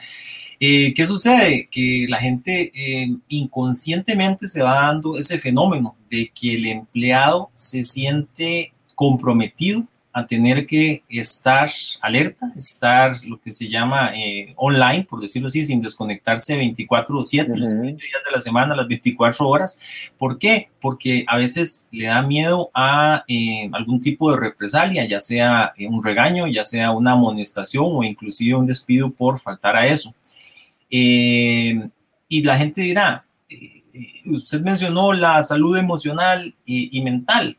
Eh, 0.59 0.93
¿Qué 0.93 1.05
sucede? 1.05 1.67
Que 1.69 2.05
la 2.07 2.17
gente 2.17 2.71
eh, 2.73 3.15
inconscientemente 3.29 4.47
se 4.47 4.61
va 4.61 4.81
dando 4.81 5.17
ese 5.17 5.39
fenómeno 5.39 5.95
de 6.09 6.31
que 6.33 6.55
el 6.55 6.65
empleado 6.67 7.49
se 7.53 7.83
siente 7.83 8.73
comprometido 8.95 9.85
a 10.15 10.25
tener 10.25 10.65
que 10.65 11.03
estar 11.09 11.69
alerta, 11.99 12.49
estar 12.57 13.21
lo 13.25 13.37
que 13.37 13.51
se 13.51 13.67
llama 13.67 14.13
eh, 14.15 14.53
online, 14.55 15.03
por 15.03 15.19
decirlo 15.19 15.47
así, 15.47 15.61
sin 15.61 15.81
desconectarse 15.81 16.55
24 16.55 17.19
o 17.19 17.21
7, 17.21 17.51
uh 17.51 17.53
-huh. 17.53 17.59
los 17.59 17.71
7 17.71 17.85
días 17.85 18.23
de 18.25 18.31
la 18.31 18.39
semana, 18.39 18.77
las 18.77 18.87
24 18.87 19.45
horas. 19.45 19.77
¿Por 20.17 20.39
qué? 20.39 20.69
Porque 20.79 21.25
a 21.27 21.35
veces 21.35 21.89
le 21.91 22.05
da 22.07 22.21
miedo 22.21 22.71
a 22.73 23.25
eh, 23.27 23.69
algún 23.73 23.99
tipo 23.99 24.31
de 24.31 24.37
represalia, 24.37 25.05
ya 25.05 25.19
sea 25.19 25.73
eh, 25.75 25.85
un 25.85 26.01
regaño, 26.01 26.47
ya 26.47 26.63
sea 26.63 26.91
una 26.91 27.11
amonestación 27.11 27.85
o 27.85 28.01
inclusive 28.01 28.55
un 28.55 28.67
despido 28.67 29.09
por 29.09 29.41
faltar 29.41 29.75
a 29.75 29.85
eso. 29.85 30.15
Eh, 30.89 31.89
y 32.27 32.41
la 32.43 32.57
gente 32.57 32.81
dirá, 32.81 33.25
eh, 33.49 33.81
usted 34.25 34.61
mencionó 34.61 35.13
la 35.13 35.41
salud 35.43 35.77
emocional 35.77 36.53
y, 36.65 36.97
y 36.97 37.01
mental 37.01 37.57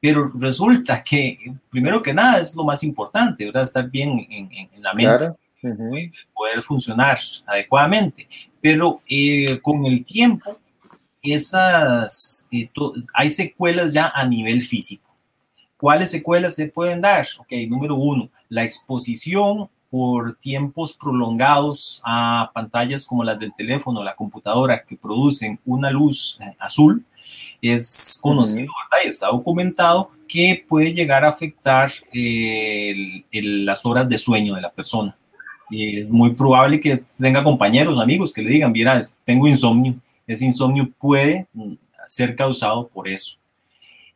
pero 0.00 0.30
resulta 0.34 1.02
que, 1.02 1.36
primero 1.70 2.02
que 2.02 2.14
nada, 2.14 2.40
es 2.40 2.54
lo 2.54 2.64
más 2.64 2.82
importante, 2.84 3.44
¿verdad? 3.44 3.62
Estar 3.62 3.90
bien 3.90 4.10
en, 4.30 4.52
en, 4.52 4.68
en 4.72 4.82
la 4.82 4.94
mente, 4.94 5.16
claro. 5.16 5.38
uh 5.62 5.68
-huh. 5.68 6.12
poder 6.34 6.62
funcionar 6.62 7.18
adecuadamente. 7.46 8.28
Pero 8.60 9.02
eh, 9.08 9.58
con 9.60 9.84
el 9.86 10.04
tiempo, 10.04 10.58
esas, 11.22 12.48
eh, 12.52 12.70
hay 13.12 13.28
secuelas 13.28 13.92
ya 13.92 14.12
a 14.14 14.24
nivel 14.24 14.62
físico. 14.62 15.08
¿Cuáles 15.76 16.10
secuelas 16.10 16.54
se 16.54 16.68
pueden 16.68 17.00
dar? 17.00 17.26
Ok, 17.38 17.52
número 17.68 17.96
uno, 17.96 18.30
la 18.48 18.62
exposición 18.62 19.68
por 19.90 20.36
tiempos 20.36 20.94
prolongados 20.94 22.02
a 22.04 22.50
pantallas 22.52 23.06
como 23.06 23.24
las 23.24 23.38
del 23.38 23.54
teléfono, 23.54 24.04
la 24.04 24.14
computadora, 24.14 24.84
que 24.84 24.96
producen 24.96 25.58
una 25.64 25.90
luz 25.90 26.38
eh, 26.40 26.54
azul, 26.58 27.04
es 27.60 28.18
conocido, 28.22 28.72
¿verdad? 28.90 29.04
Y 29.04 29.08
está 29.08 29.28
documentado 29.28 30.10
que 30.28 30.64
puede 30.68 30.92
llegar 30.92 31.24
a 31.24 31.30
afectar 31.30 31.90
eh, 32.12 32.90
el, 32.90 33.24
el, 33.30 33.64
las 33.64 33.84
horas 33.84 34.08
de 34.08 34.18
sueño 34.18 34.54
de 34.54 34.60
la 34.60 34.70
persona. 34.70 35.16
Y 35.70 36.00
es 36.00 36.08
muy 36.08 36.34
probable 36.34 36.80
que 36.80 37.02
tenga 37.18 37.44
compañeros, 37.44 37.98
amigos 37.98 38.32
que 38.32 38.42
le 38.42 38.50
digan, 38.50 38.72
mira, 38.72 39.00
tengo 39.24 39.46
insomnio. 39.46 39.94
Ese 40.26 40.44
insomnio 40.44 40.90
puede 40.98 41.46
mm, 41.52 41.74
ser 42.06 42.36
causado 42.36 42.88
por 42.88 43.08
eso. 43.08 43.36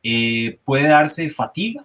Eh, 0.03 0.59
puede 0.65 0.89
darse 0.89 1.29
fatiga, 1.31 1.85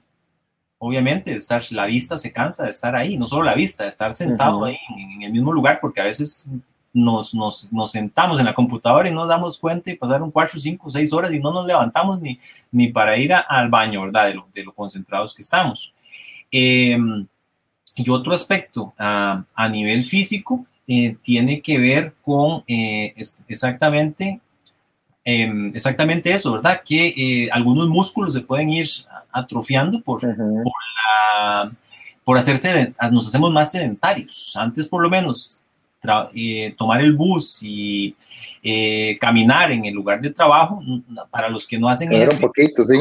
obviamente, 0.79 1.35
estar, 1.35 1.61
la 1.71 1.85
vista 1.85 2.17
se 2.17 2.31
cansa 2.31 2.65
de 2.65 2.69
estar 2.71 2.95
ahí, 2.95 3.17
no 3.17 3.25
solo 3.25 3.43
la 3.43 3.55
vista, 3.55 3.83
de 3.83 3.89
estar 3.89 4.13
sentado 4.13 4.59
uh 4.59 4.61
-huh. 4.63 4.67
ahí 4.67 4.77
en, 4.97 5.11
en 5.11 5.21
el 5.23 5.31
mismo 5.31 5.51
lugar, 5.51 5.79
porque 5.81 6.01
a 6.01 6.05
veces 6.05 6.51
nos, 6.93 7.33
nos, 7.33 7.71
nos, 7.71 7.91
sentamos 7.91 8.39
en 8.39 8.45
la 8.45 8.53
computadora 8.53 9.09
y 9.09 9.13
nos 9.13 9.27
damos 9.27 9.59
cuenta 9.59 9.91
y 9.91 9.95
pasaron 9.95 10.31
cuatro, 10.31 10.59
cinco, 10.59 10.89
seis 10.89 11.13
horas 11.13 11.31
y 11.31 11.39
no 11.39 11.51
nos 11.51 11.65
levantamos 11.65 12.19
ni, 12.19 12.39
ni 12.71 12.87
para 12.87 13.17
ir 13.17 13.33
a, 13.33 13.39
al 13.39 13.69
baño, 13.69 14.01
¿verdad? 14.01 14.27
De 14.27 14.33
lo, 14.35 14.47
de 14.53 14.63
lo, 14.63 14.73
concentrados 14.73 15.33
que 15.35 15.41
estamos. 15.41 15.93
Eh, 16.51 16.97
y 17.95 18.09
otro 18.09 18.33
aspecto 18.33 18.93
a 18.97 19.69
nivel 19.69 20.03
físico 20.03 20.65
eh, 20.89 21.17
tiene 21.21 21.61
que 21.61 21.77
ver 21.77 22.13
con 22.21 22.63
eh, 22.65 23.13
es, 23.17 23.43
exactamente, 23.49 24.39
em, 25.25 25.75
exactamente 25.75 26.31
eso, 26.31 26.53
¿verdad? 26.53 26.81
Que 26.85 27.07
eh, 27.07 27.49
algunos 27.51 27.89
músculos 27.89 28.33
se 28.33 28.39
pueden 28.39 28.69
ir 28.69 28.87
atrofiando 29.31 30.01
por, 30.01 30.23
uh 30.25 30.29
-huh. 30.29 30.63
por, 30.63 30.73
la, 30.95 31.71
por 32.23 32.37
hacerse, 32.37 32.87
nos 33.11 33.27
hacemos 33.27 33.51
más 33.51 33.71
sedentarios. 33.71 34.55
Antes 34.55 34.87
por 34.87 35.01
lo 35.01 35.09
menos 35.09 35.63
eh, 36.33 36.73
tomar 36.77 37.01
el 37.01 37.13
bus 37.13 37.59
y 37.63 38.15
eh, 38.63 39.17
caminar 39.19 39.71
en 39.71 39.85
el 39.85 39.93
lugar 39.93 40.21
de 40.21 40.29
trabajo, 40.29 40.81
para 41.29 41.49
los 41.49 41.67
que 41.67 41.77
no 41.77 41.89
hacen 41.89 42.13
era 42.13 42.31
un 42.31 42.39
poquito, 42.39 42.83
sí. 42.83 42.97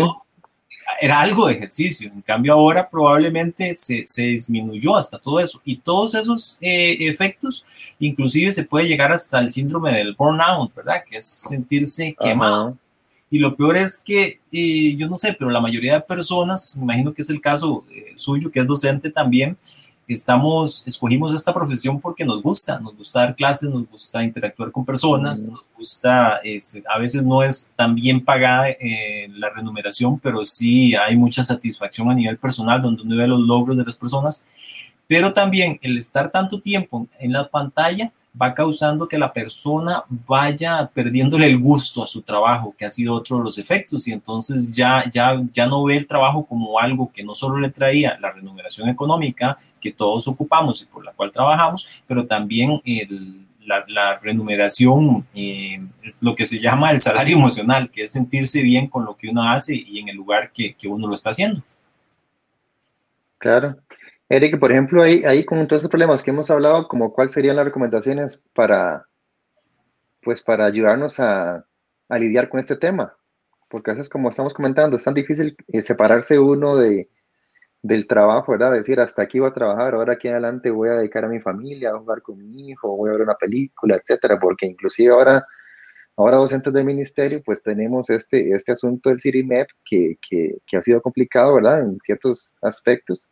Era 1.00 1.20
algo 1.20 1.48
de 1.48 1.54
ejercicio, 1.54 2.10
en 2.12 2.22
cambio 2.22 2.52
ahora 2.52 2.88
probablemente 2.88 3.74
se, 3.74 4.06
se 4.06 4.22
disminuyó 4.22 4.96
hasta 4.96 5.18
todo 5.18 5.40
eso 5.40 5.60
y 5.64 5.78
todos 5.78 6.14
esos 6.14 6.58
eh, 6.60 6.96
efectos 7.00 7.64
inclusive 7.98 8.52
se 8.52 8.64
puede 8.64 8.86
llegar 8.86 9.12
hasta 9.12 9.40
el 9.40 9.50
síndrome 9.50 9.92
del 9.92 10.14
burnout, 10.14 10.72
¿verdad? 10.74 11.02
Que 11.08 11.16
es 11.16 11.26
sentirse 11.26 12.14
quemado. 12.18 12.76
Y 13.30 13.38
lo 13.38 13.56
peor 13.56 13.76
es 13.76 13.98
que, 13.98 14.40
eh, 14.52 14.94
yo 14.96 15.08
no 15.08 15.16
sé, 15.16 15.34
pero 15.38 15.50
la 15.50 15.60
mayoría 15.60 15.94
de 15.94 16.00
personas, 16.00 16.76
me 16.76 16.84
imagino 16.84 17.12
que 17.12 17.22
es 17.22 17.30
el 17.30 17.40
caso 17.40 17.84
eh, 17.90 18.12
suyo, 18.14 18.50
que 18.50 18.60
es 18.60 18.66
docente 18.66 19.10
también, 19.10 19.56
estamos, 20.06 20.86
escogimos 20.86 21.34
esta 21.34 21.52
profesión 21.52 22.00
porque 22.00 22.24
nos 22.24 22.42
gusta, 22.42 22.78
nos 22.78 22.96
gusta 22.96 23.20
dar 23.20 23.34
clases, 23.34 23.70
nos 23.70 23.88
gusta 23.88 24.22
interactuar 24.22 24.70
con 24.70 24.84
personas, 24.84 25.48
nos 25.48 25.64
gusta, 25.76 26.40
a 26.88 26.98
veces 26.98 27.22
no 27.24 27.42
es 27.42 27.72
tan 27.74 27.94
bien 27.94 28.24
pagada 28.24 28.70
eh, 28.70 29.28
la 29.30 29.50
remuneración, 29.50 30.18
pero 30.20 30.44
sí 30.44 30.94
hay 30.94 31.16
mucha 31.16 31.42
satisfacción 31.42 32.10
a 32.10 32.14
nivel 32.14 32.38
personal 32.38 32.80
donde 32.80 33.02
uno 33.02 33.16
ve 33.16 33.26
los 33.26 33.40
logros 33.40 33.76
de 33.76 33.84
las 33.84 33.96
personas, 33.96 34.44
pero 35.08 35.32
también 35.32 35.78
el 35.82 35.98
estar 35.98 36.30
tanto 36.30 36.60
tiempo 36.60 37.08
en 37.18 37.32
la 37.32 37.48
pantalla 37.48 38.12
va 38.40 38.54
causando 38.54 39.08
que 39.08 39.18
la 39.18 39.32
persona 39.32 40.04
vaya 40.08 40.90
perdiéndole 40.92 41.46
el 41.46 41.58
gusto 41.58 42.02
a 42.02 42.06
su 42.06 42.22
trabajo, 42.22 42.74
que 42.76 42.84
ha 42.84 42.90
sido 42.90 43.14
otro 43.14 43.38
de 43.38 43.44
los 43.44 43.58
efectos, 43.58 44.06
y 44.08 44.12
entonces 44.12 44.72
ya, 44.72 45.08
ya, 45.10 45.42
ya 45.52 45.66
no 45.66 45.84
ve 45.84 45.96
el 45.96 46.06
trabajo 46.06 46.44
como 46.44 46.78
algo 46.78 47.10
que 47.12 47.24
no 47.24 47.34
solo 47.34 47.58
le 47.58 47.70
traía 47.70 48.18
la 48.20 48.32
remuneración 48.32 48.88
económica 48.88 49.58
que 49.80 49.92
todos 49.92 50.28
ocupamos 50.28 50.82
y 50.82 50.86
por 50.86 51.04
la 51.04 51.12
cual 51.12 51.32
trabajamos, 51.32 51.86
pero 52.06 52.26
también 52.26 52.80
la, 53.64 54.18
remuneración 54.18 55.26
eh, 55.34 55.80
es 56.02 56.22
lo 56.22 56.34
que 56.34 56.44
se 56.44 56.60
llama 56.60 56.90
el 56.90 57.00
salario 57.00 57.36
emocional, 57.36 57.90
que 57.90 58.04
es 58.04 58.12
sentirse 58.12 58.62
bien 58.62 58.86
con 58.88 59.04
lo 59.04 59.16
que 59.16 59.28
uno 59.28 59.42
hace 59.42 59.74
y 59.74 59.98
en 59.98 60.08
el 60.08 60.16
lugar 60.16 60.52
que, 60.52 60.74
que 60.74 60.88
uno 60.88 61.06
lo 61.06 61.14
está 61.14 61.30
haciendo. 61.30 61.62
Claro, 63.38 63.76
Eric, 64.28 64.58
por 64.58 64.72
ejemplo, 64.72 65.02
ahí, 65.02 65.22
ahí 65.24 65.44
con 65.44 65.66
todos 65.68 65.82
esos 65.82 65.90
problemas 65.90 66.22
que 66.22 66.30
hemos 66.30 66.50
hablado, 66.50 66.88
como 66.88 67.12
cuáles 67.12 67.32
serían 67.32 67.56
las 67.56 67.64
recomendaciones 67.64 68.42
para, 68.54 69.06
pues, 70.22 70.42
para 70.42 70.66
ayudarnos 70.66 71.20
a, 71.20 71.64
lidiar 72.10 72.48
con 72.48 72.60
este 72.60 72.76
tema. 72.76 73.16
Porque 73.68 73.90
a 73.90 73.94
veces, 73.94 74.08
como 74.08 74.30
estamos 74.30 74.54
comentando, 74.54 74.96
es 74.96 75.04
tan 75.04 75.14
difícil 75.14 75.56
eh, 75.68 75.82
separarse 75.82 76.38
uno 76.38 76.76
de, 76.76 77.08
del 77.82 78.06
trabajo, 78.08 78.52
¿verdad? 78.52 78.72
Decir, 78.72 79.00
hasta 79.00 79.22
aquí 79.22 79.38
voy 79.38 79.50
a 79.50 79.54
trabajar, 79.54 79.94
ahora 79.94 80.14
aquí 80.14 80.28
adelante 80.28 80.70
voy 80.70 80.88
a 80.88 80.94
dedicar 80.94 81.24
a 81.24 81.28
mi 81.28 81.40
familia, 81.40 81.90
a 81.90 81.98
jugar 81.98 82.22
con 82.22 82.38
mi 82.38 82.70
hijo, 82.70 82.96
voy 82.96 83.10
a 83.10 83.12
ver 83.12 83.22
una 83.22 83.36
película, 83.36 83.96
etcétera. 83.96 84.38
Porque 84.40 84.66
inclusive 84.66 85.12
ahora, 85.12 85.44
ahora 86.16 86.38
docentes 86.38 86.72
del 86.72 86.84
ministerio, 86.84 87.42
pues 87.44 87.62
tenemos 87.62 88.10
este, 88.10 88.50
este 88.54 88.72
asunto 88.72 89.10
del 89.10 89.20
CIRIMEP 89.20 89.68
que, 89.84 90.18
que 90.20 90.76
ha 90.76 90.82
sido 90.82 91.00
complicado, 91.00 91.54
¿verdad? 91.54 91.80
En 91.80 91.98
ciertos 92.00 92.56
aspectos 92.62 93.28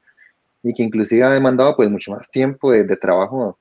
y 0.64 0.72
que 0.72 0.82
inclusive 0.82 1.22
ha 1.22 1.30
demandado 1.30 1.76
pues 1.76 1.90
mucho 1.90 2.10
más 2.10 2.30
tiempo 2.30 2.72
de, 2.72 2.96
trabajo 2.96 3.58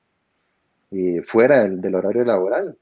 eh, 0.90 1.22
fuera 1.28 1.64
del, 1.68 1.94
horario 1.94 2.24
laboral. 2.24 2.76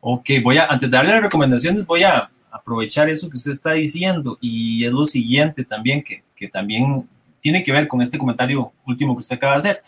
Ok, 0.00 0.30
voy 0.42 0.56
a, 0.56 0.66
antes 0.66 0.90
de 0.90 0.96
darle 0.96 1.12
las 1.12 1.22
recomendaciones, 1.22 1.84
voy 1.84 2.02
a 2.02 2.30
aprovechar 2.50 3.10
eso 3.10 3.28
que 3.28 3.36
usted 3.36 3.52
está 3.52 3.72
diciendo 3.72 4.38
y 4.40 4.84
es 4.84 4.90
lo 4.90 5.04
siguiente 5.04 5.64
también, 5.64 6.02
que, 6.02 6.24
que 6.34 6.48
también 6.48 7.06
tiene 7.40 7.62
que 7.62 7.72
ver 7.72 7.86
con 7.86 8.00
este 8.00 8.18
comentario 8.18 8.72
último 8.86 9.14
que 9.14 9.20
usted 9.20 9.36
acaba 9.36 9.52
de 9.52 9.58
hacer. 9.58 9.82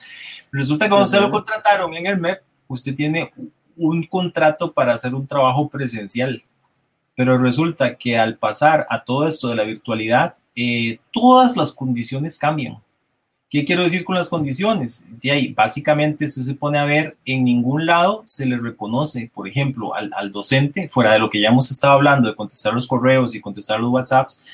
Resulta 0.53 0.85
que 0.85 0.91
cuando 0.91 1.07
usted 1.07 1.21
lo 1.21 1.31
contrataron 1.31 1.95
en 1.95 2.07
el 2.07 2.19
MEP, 2.19 2.43
usted 2.69 2.95
tiene 2.95 3.33
un 3.77 4.05
contrato 4.07 4.73
para 4.73 4.93
hacer 4.93 5.15
un 5.15 5.27
trabajo 5.27 5.69
presencial, 5.69 6.43
pero 7.15 7.39
resulta 7.39 7.97
que 7.97 8.19
al 8.19 8.37
pasar 8.37 8.87
a 8.91 9.03
todo 9.03 9.27
esto 9.27 9.49
de 9.49 9.55
la 9.55 9.65
virtualidad, 9.65 10.35
eh, 10.55 10.99
todas 11.11 11.57
las 11.57 11.73
condiciones 11.73 12.39
cambian. 12.39 12.79
¿Qué 13.51 13.65
quiero 13.65 13.83
decir 13.83 14.05
con 14.05 14.15
las 14.15 14.29
condiciones? 14.29 15.07
De 15.23 15.31
ahí, 15.31 15.49
básicamente, 15.55 16.27
eso 16.27 16.43
se 16.43 16.55
pone 16.55 16.79
a 16.79 16.85
ver, 16.85 17.17
en 17.25 17.45
ningún 17.45 17.87
lado 17.87 18.23
se 18.27 18.45
le 18.45 18.59
reconoce, 18.59 19.31
por 19.33 19.49
ejemplo, 19.49 19.95
al, 19.95 20.11
al, 20.15 20.31
docente, 20.31 20.89
fuera 20.91 21.13
de 21.13 21.19
lo 21.19 21.31
que 21.31 21.41
ya 21.41 21.49
hemos 21.49 21.71
estado 21.71 21.95
hablando, 21.95 22.29
de 22.29 22.37
contestar 22.37 22.75
los 22.75 22.87
correos 22.87 23.35
y 23.35 23.41
contestar 23.41 23.81
los 23.81 23.91
WhatsApps, 23.91 24.45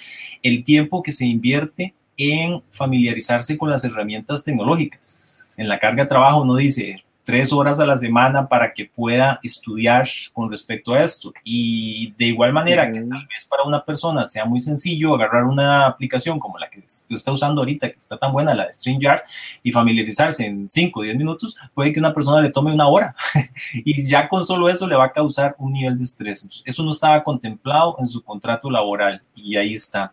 el 0.45 0.63
tiempo 0.63 1.03
que 1.03 1.11
se 1.11 1.27
invierte 1.27 1.93
en 2.17 2.63
familiarizarse 2.71 3.59
con 3.59 3.69
las 3.69 3.85
herramientas 3.85 4.45
tecnológicas. 4.45 5.55
En 5.59 5.69
la 5.69 5.79
carga 5.81 6.05
de 6.05 6.09
trabajo 6.09 6.45
no 6.45 6.55
dice, 6.55 7.04
tres 7.25 7.53
horas 7.53 7.81
a 7.81 7.87
la 7.87 7.97
semana 7.97 8.47
para 8.47 8.73
que 8.73 8.85
pueda 8.85 9.41
estudiar 9.43 10.07
con 10.33 10.51
respecto 10.51 10.93
a 10.93 11.03
esto. 11.03 11.33
Y 11.43 12.13
de 12.19 12.27
igual 12.27 12.53
manera 12.53 12.93
que 12.93 13.01
tal 13.01 13.27
vez 13.27 13.47
para 13.49 13.65
una 13.65 13.85
persona 13.85 14.27
sea 14.27 14.45
muy 14.45 14.61
sencillo 14.61 15.15
agarrar 15.15 15.45
una 15.45 15.87
aplicación 15.87 16.39
como 16.39 16.59
la 16.59 16.69
que 16.69 16.81
usted 16.81 17.15
está 17.15 17.33
usando 17.33 17.63
ahorita, 17.63 17.91
que 17.91 17.99
está 17.99 18.19
tan 18.19 18.33
buena, 18.33 18.55
la 18.55 18.67
de 18.67 18.73
StreamYard, 18.73 19.23
y 19.63 19.73
familiarizarse 19.73 20.45
en 20.45 20.69
5 20.69 21.01
o 21.01 21.03
10 21.03 21.17
minutos, 21.17 21.57
puede 21.73 21.93
que 21.93 22.01
una 22.01 22.13
persona 22.13 22.41
le 22.43 22.51
tome 22.51 22.75
una 22.75 22.89
hora. 22.89 23.17
y 23.73 24.07
ya 24.07 24.29
con 24.29 24.45
solo 24.45 24.69
eso 24.69 24.87
le 24.87 24.97
va 24.97 25.07
a 25.07 25.13
causar 25.13 25.57
un 25.59 25.73
nivel 25.73 25.97
de 25.97 26.05
estrés. 26.05 26.63
eso 26.65 26.83
no 26.83 26.91
estaba 26.91 27.23
contemplado 27.23 27.97
en 27.99 28.07
su 28.07 28.23
contrato 28.23 28.71
laboral 28.71 29.23
y 29.35 29.57
ahí 29.57 29.75
está. 29.75 30.13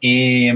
Eh, 0.00 0.52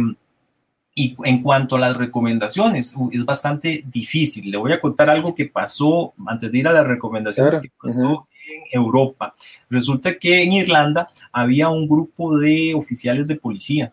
y 0.94 1.16
en 1.24 1.42
cuanto 1.42 1.74
a 1.74 1.80
las 1.80 1.96
recomendaciones, 1.96 2.94
es 3.10 3.24
bastante 3.24 3.84
difícil. 3.86 4.50
Le 4.50 4.56
voy 4.56 4.72
a 4.72 4.80
contar 4.80 5.10
algo 5.10 5.34
que 5.34 5.46
pasó 5.46 6.14
antes 6.26 6.52
de 6.52 6.58
ir 6.58 6.68
a 6.68 6.72
las 6.72 6.86
recomendaciones 6.86 7.60
que 7.60 7.70
pasó 7.82 8.28
en 8.46 8.62
Europa. 8.70 9.34
Resulta 9.68 10.16
que 10.16 10.42
en 10.42 10.52
Irlanda 10.52 11.08
había 11.32 11.68
un 11.68 11.88
grupo 11.88 12.38
de 12.38 12.74
oficiales 12.74 13.26
de 13.26 13.34
policía 13.34 13.92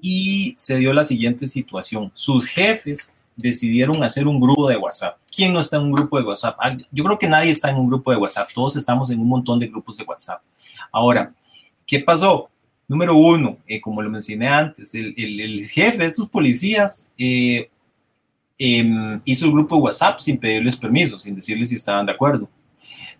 y 0.00 0.54
se 0.58 0.76
dio 0.76 0.92
la 0.92 1.04
siguiente 1.04 1.46
situación. 1.46 2.10
Sus 2.14 2.46
jefes 2.46 3.16
decidieron 3.36 4.02
hacer 4.02 4.26
un 4.26 4.40
grupo 4.40 4.68
de 4.68 4.76
WhatsApp. 4.76 5.18
¿Quién 5.34 5.52
no 5.52 5.60
está 5.60 5.76
en 5.76 5.84
un 5.84 5.92
grupo 5.92 6.18
de 6.18 6.24
WhatsApp? 6.24 6.58
Yo 6.90 7.04
creo 7.04 7.18
que 7.18 7.28
nadie 7.28 7.52
está 7.52 7.70
en 7.70 7.76
un 7.76 7.86
grupo 7.86 8.10
de 8.10 8.16
WhatsApp. 8.16 8.48
Todos 8.52 8.74
estamos 8.76 9.08
en 9.10 9.20
un 9.20 9.28
montón 9.28 9.60
de 9.60 9.68
grupos 9.68 9.96
de 9.96 10.02
WhatsApp. 10.02 10.42
Ahora, 10.90 11.32
¿qué 11.86 12.00
pasó? 12.00 12.50
Número 12.88 13.14
uno, 13.14 13.58
eh, 13.66 13.82
como 13.82 14.00
lo 14.00 14.08
mencioné 14.08 14.48
antes, 14.48 14.94
el, 14.94 15.66
jefe 15.68 15.98
de 15.98 16.06
estos 16.06 16.26
policías 16.26 17.12
eh, 17.18 17.68
em, 18.56 19.20
hizo 19.26 19.44
el 19.44 19.52
grupo 19.52 19.76
de 19.76 19.82
WhatsApp 19.82 20.18
sin 20.18 20.38
pedirles 20.38 20.74
permiso, 20.74 21.18
sin 21.18 21.34
decirles 21.34 21.68
si 21.68 21.74
estaban 21.74 22.06
de 22.06 22.12
acuerdo. 22.12 22.48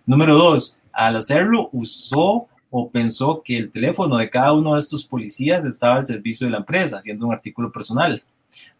Número 0.06 0.34
dos, 0.34 0.80
al 0.90 1.16
hacerlo 1.16 1.68
usó 1.72 2.48
o 2.70 2.90
pensó 2.90 3.42
que 3.44 3.58
el 3.58 3.70
teléfono 3.70 4.16
de 4.16 4.30
cada 4.30 4.54
uno 4.54 4.72
de 4.72 4.78
estos 4.78 5.04
policías 5.04 5.66
estaba 5.66 5.96
al 5.96 6.04
servicio 6.04 6.46
de 6.46 6.52
la 6.52 6.58
empresa, 6.58 6.98
haciendo 6.98 7.26
un 7.26 7.34
artículo 7.34 7.70
personal. 7.70 8.22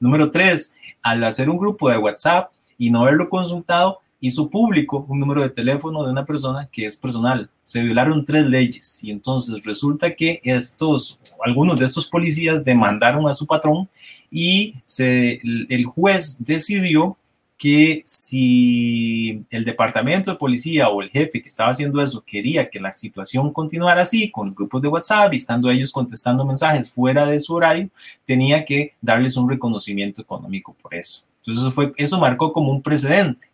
Número 0.01 0.31
tres, 0.31 0.74
al 1.03 1.22
hacer 1.24 1.51
un 1.51 1.59
grupo 1.59 1.90
de 1.90 1.98
WhatsApp 1.98 2.51
y 2.79 2.90
no 2.90 3.03
haberlo 3.03 3.29
consultado, 3.29 4.01
hizo 4.20 4.48
público 4.50 5.04
un 5.09 5.20
número 5.20 5.42
de 5.42 5.50
teléfono 5.50 6.04
de 6.04 6.11
una 6.11 6.24
persona 6.24 6.68
que 6.70 6.87
es 6.87 6.96
personal. 6.96 7.48
Se 7.62 7.83
violaron 7.83 8.24
tres 8.24 8.46
leyes 8.46 9.02
y 9.04 9.11
entonces 9.11 9.64
resulta 9.64 10.14
que 10.14 10.40
estos, 10.44 11.18
algunos 11.44 11.78
de 11.78 11.85
estos 11.85 12.07
policías 12.07 12.64
demandaron 12.64 13.28
a 13.28 13.33
su 13.33 13.46
patrón 13.46 13.88
y 14.31 14.74
se, 14.87 15.40
el 15.42 15.85
juez 15.85 16.44
decidió 16.44 17.16
que 17.59 18.02
si 18.07 19.44
el 19.50 19.64
departamento 19.64 20.31
de 20.31 20.37
policía 20.37 20.88
o 20.88 21.02
el 21.02 21.11
jefe 21.11 21.42
que 21.42 21.48
estaba 21.48 21.70
haciendo 21.70 22.00
eso 22.00 22.22
quería 22.24 22.70
que 22.70 22.78
la 22.78 22.92
situación 22.92 23.52
continuara 23.52 24.02
así, 24.02 24.31
con 24.31 24.54
grupos 24.54 24.81
de 24.81 24.88
WhatsApp 24.88 25.33
y 25.33 25.37
estando 25.37 25.68
ellos 25.68 25.90
contestando 25.90 26.46
mensajes 26.46 26.90
fuera 26.90 27.26
de 27.26 27.40
su 27.40 27.54
horario, 27.54 27.90
tenía 28.24 28.64
que 28.64 28.94
darles 29.02 29.37
un 29.37 29.50
reconocimiento 29.50 30.22
económico 30.22 30.72
por 30.81 30.94
eso. 30.94 31.24
Entonces 31.38 31.64
eso, 31.64 31.72
fue, 31.72 31.92
eso 31.96 32.20
marcó 32.20 32.52
como 32.52 32.70
un 32.70 32.81
precedente. 32.81 33.48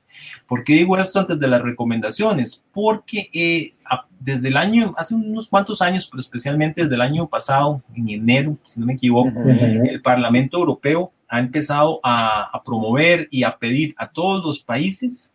¿Por 0.47 0.65
qué 0.65 0.75
digo 0.75 0.97
esto 0.97 1.21
antes 1.21 1.39
de 1.39 1.49
las 1.49 1.63
recomendaciones? 1.63 2.65
Porque 2.73 3.31
eh, 3.33 3.73
desde 4.21 4.49
el 4.49 4.57
año, 4.57 4.95
hace 4.97 5.15
unos 5.15 5.49
cuantos 5.49 5.83
años, 5.83 6.09
pero 6.11 6.21
especialmente 6.21 6.83
desde 6.83 6.95
el 6.95 7.01
año 7.01 7.27
pasado, 7.27 7.83
en 7.95 8.09
enero, 8.09 8.57
si 8.65 8.81
no 8.81 8.87
me 8.87 8.95
equivoco, 8.95 9.33
el 9.39 10.01
Parlamento 10.03 10.59
Europeo 10.59 11.13
ha 11.29 11.41
empezado 11.41 12.01
a, 12.03 12.63
promover 12.65 13.29
y 13.31 13.43
a 13.43 13.59
pedir 13.59 13.95
a 13.99 14.09
todos 14.09 14.45
los 14.45 14.63
países 14.63 15.33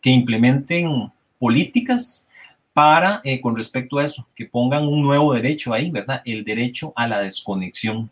que 0.00 0.10
implementen 0.10 1.12
políticas 1.38 2.28
para, 2.72 3.20
eh, 3.22 3.40
con 3.40 3.56
respecto 3.56 3.98
a 3.98 4.04
eso, 4.04 4.26
que 4.34 4.46
pongan 4.46 4.88
un 4.88 5.02
nuevo 5.02 5.34
derecho 5.34 5.74
ahí, 5.74 5.90
¿verdad? 5.90 6.22
El 6.24 6.44
derecho 6.44 6.92
a 6.96 7.06
la 7.06 7.20
desconexión. 7.20 8.10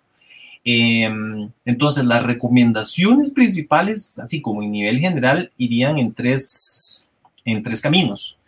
Em, 0.65 1.51
entonces, 1.65 2.05
las 2.05 2.23
recomendaciones 2.23 3.31
principales, 3.31 4.19
así 4.19 4.41
como 4.41 4.63
en 4.63 4.73
nivel 4.73 5.01
general, 5.01 5.53
irían 5.57 5.99
en 5.99 6.13
tres, 6.13 7.11
en 7.45 7.63
tres 7.63 7.81
caminos. 7.81 8.39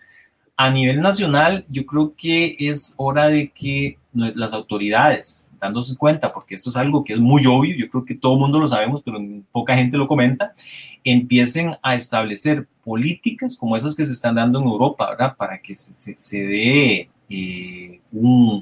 A 0.57 0.70
nivel 0.70 1.01
nacional, 1.01 1.64
yo 1.70 1.87
creo 1.87 2.14
que 2.16 2.57
es 2.59 2.94
hora 2.98 3.29
de 3.29 3.51
que 3.51 3.98
las 4.12 4.53
autoridades, 4.53 5.51
dándose 5.59 5.96
cuenta, 5.96 6.33
porque 6.33 6.55
esto 6.55 6.68
es 6.68 6.77
algo 6.77 7.03
que 7.03 7.14
es 7.14 7.18
muy 7.18 7.46
obvio, 7.46 7.75
yo 7.75 7.88
creo 7.88 8.05
que 8.05 8.14
todo 8.14 8.35
el 8.35 8.40
mundo 8.40 8.59
lo 8.59 8.66
sabemos, 8.66 9.01
pero 9.03 9.18
poca 9.51 9.75
gente 9.75 9.96
lo 9.96 10.07
comenta, 10.07 10.55
empiecen 11.03 11.77
a 11.83 11.94
establecer 11.94 12.68
políticas 12.85 13.57
como 13.57 13.75
esas 13.75 13.94
que 13.94 14.05
se 14.05 14.12
están 14.12 14.35
dando 14.35 14.61
en 14.61 14.66
Europa, 14.66 15.09
¿verdad? 15.11 15.35
Para 15.37 15.59
que 15.59 15.75
se, 15.75 16.14
se 16.14 16.42
dé 16.42 17.09
eh, 17.31 18.01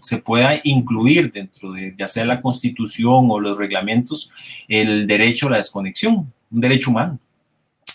se 0.03 0.18
pueda 0.18 0.61
incluir 0.64 1.33
dentro 1.33 1.73
de 1.73 1.94
ya 1.99 2.07
sea 2.07 2.25
la 2.25 2.40
constitución 2.40 3.27
o 3.31 3.40
los 3.40 3.59
reglamentos 3.59 4.31
el 4.68 5.07
derecho 5.07 5.49
a 5.49 5.51
la 5.51 5.57
desconexión, 5.57 6.33
un 6.51 6.61
derecho 6.61 6.90
humano. 6.90 7.18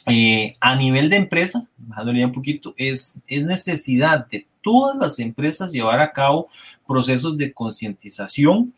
Eh, 0.07 0.55
a 0.59 0.75
nivel 0.75 1.09
de 1.09 1.15
empresa, 1.15 1.67
bajándole 1.77 2.25
un 2.25 2.31
poquito, 2.31 2.75
es, 2.77 3.19
es 3.27 3.43
necesidad 3.43 4.27
de 4.27 4.45
todas 4.61 4.97
las 4.97 5.19
empresas 5.19 5.71
llevar 5.71 5.99
a 5.99 6.11
cabo 6.11 6.49
procesos 6.87 7.37
de 7.37 7.53
concientización 7.53 8.73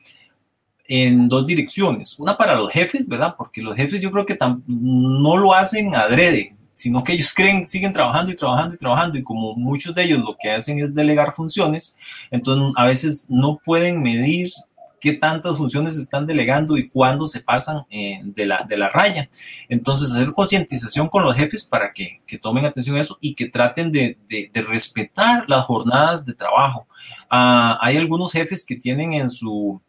en 0.88 1.28
dos 1.28 1.46
direcciones. 1.46 2.18
Una 2.20 2.38
para 2.38 2.56
los 2.56 2.72
jefes, 2.72 3.08
¿verdad? 3.08 3.36
Porque 3.38 3.62
los 3.62 3.76
jefes 3.76 4.02
yo 4.02 4.12
creo 4.12 4.26
que 4.26 4.38
no 4.68 5.38
lo 5.38 5.54
hacen 5.54 5.96
adrede, 5.96 6.56
sino 6.78 7.04
que 7.04 7.14
ellos 7.14 7.34
creen, 7.34 7.66
siguen 7.66 7.92
trabajando 7.92 8.32
y 8.32 8.36
trabajando 8.36 8.76
y 8.76 8.78
trabajando 8.78 9.18
y 9.18 9.24
como 9.24 9.56
muchos 9.56 9.96
de 9.96 10.04
ellos 10.04 10.20
lo 10.20 10.38
que 10.40 10.52
hacen 10.52 10.78
es 10.78 10.94
delegar 10.94 11.34
funciones, 11.34 11.98
entonces 12.30 12.72
a 12.76 12.86
veces 12.86 13.26
no 13.30 13.60
pueden 13.66 14.02
medir 14.04 14.52
qué 15.00 15.14
tantas 15.14 15.58
funciones 15.58 15.98
están 15.98 16.28
delegando 16.28 16.78
y 16.78 16.88
cuándo 16.88 17.26
se 17.26 17.42
pasan 17.42 17.86
eh, 17.90 18.20
de, 18.24 18.46
la, 18.46 18.64
de 18.68 18.78
la 18.78 18.90
raya. 18.90 19.30
Entonces, 19.70 20.12
hacer 20.12 20.34
concientización 20.34 21.08
con 21.08 21.24
los 21.24 21.36
jefes 21.36 21.64
para 21.64 21.92
que, 21.94 22.22
que, 22.26 22.38
tomen 22.38 22.66
atención 22.66 22.96
a 22.96 23.02
eso 23.02 23.18
y 23.22 23.36
que 23.36 23.48
traten 23.48 23.92
de, 23.92 24.18
de, 24.28 24.62
respetar 24.62 25.46
las 25.48 25.66
jornadas 25.66 26.26
de 26.26 26.34
trabajo. 26.34 26.88
Ah, 27.30 27.78
hay 27.82 27.98
algunos 27.98 28.32
jefes 28.32 28.66
que 28.66 28.76
tienen 28.76 29.14
en 29.14 29.30
su, 29.30 29.82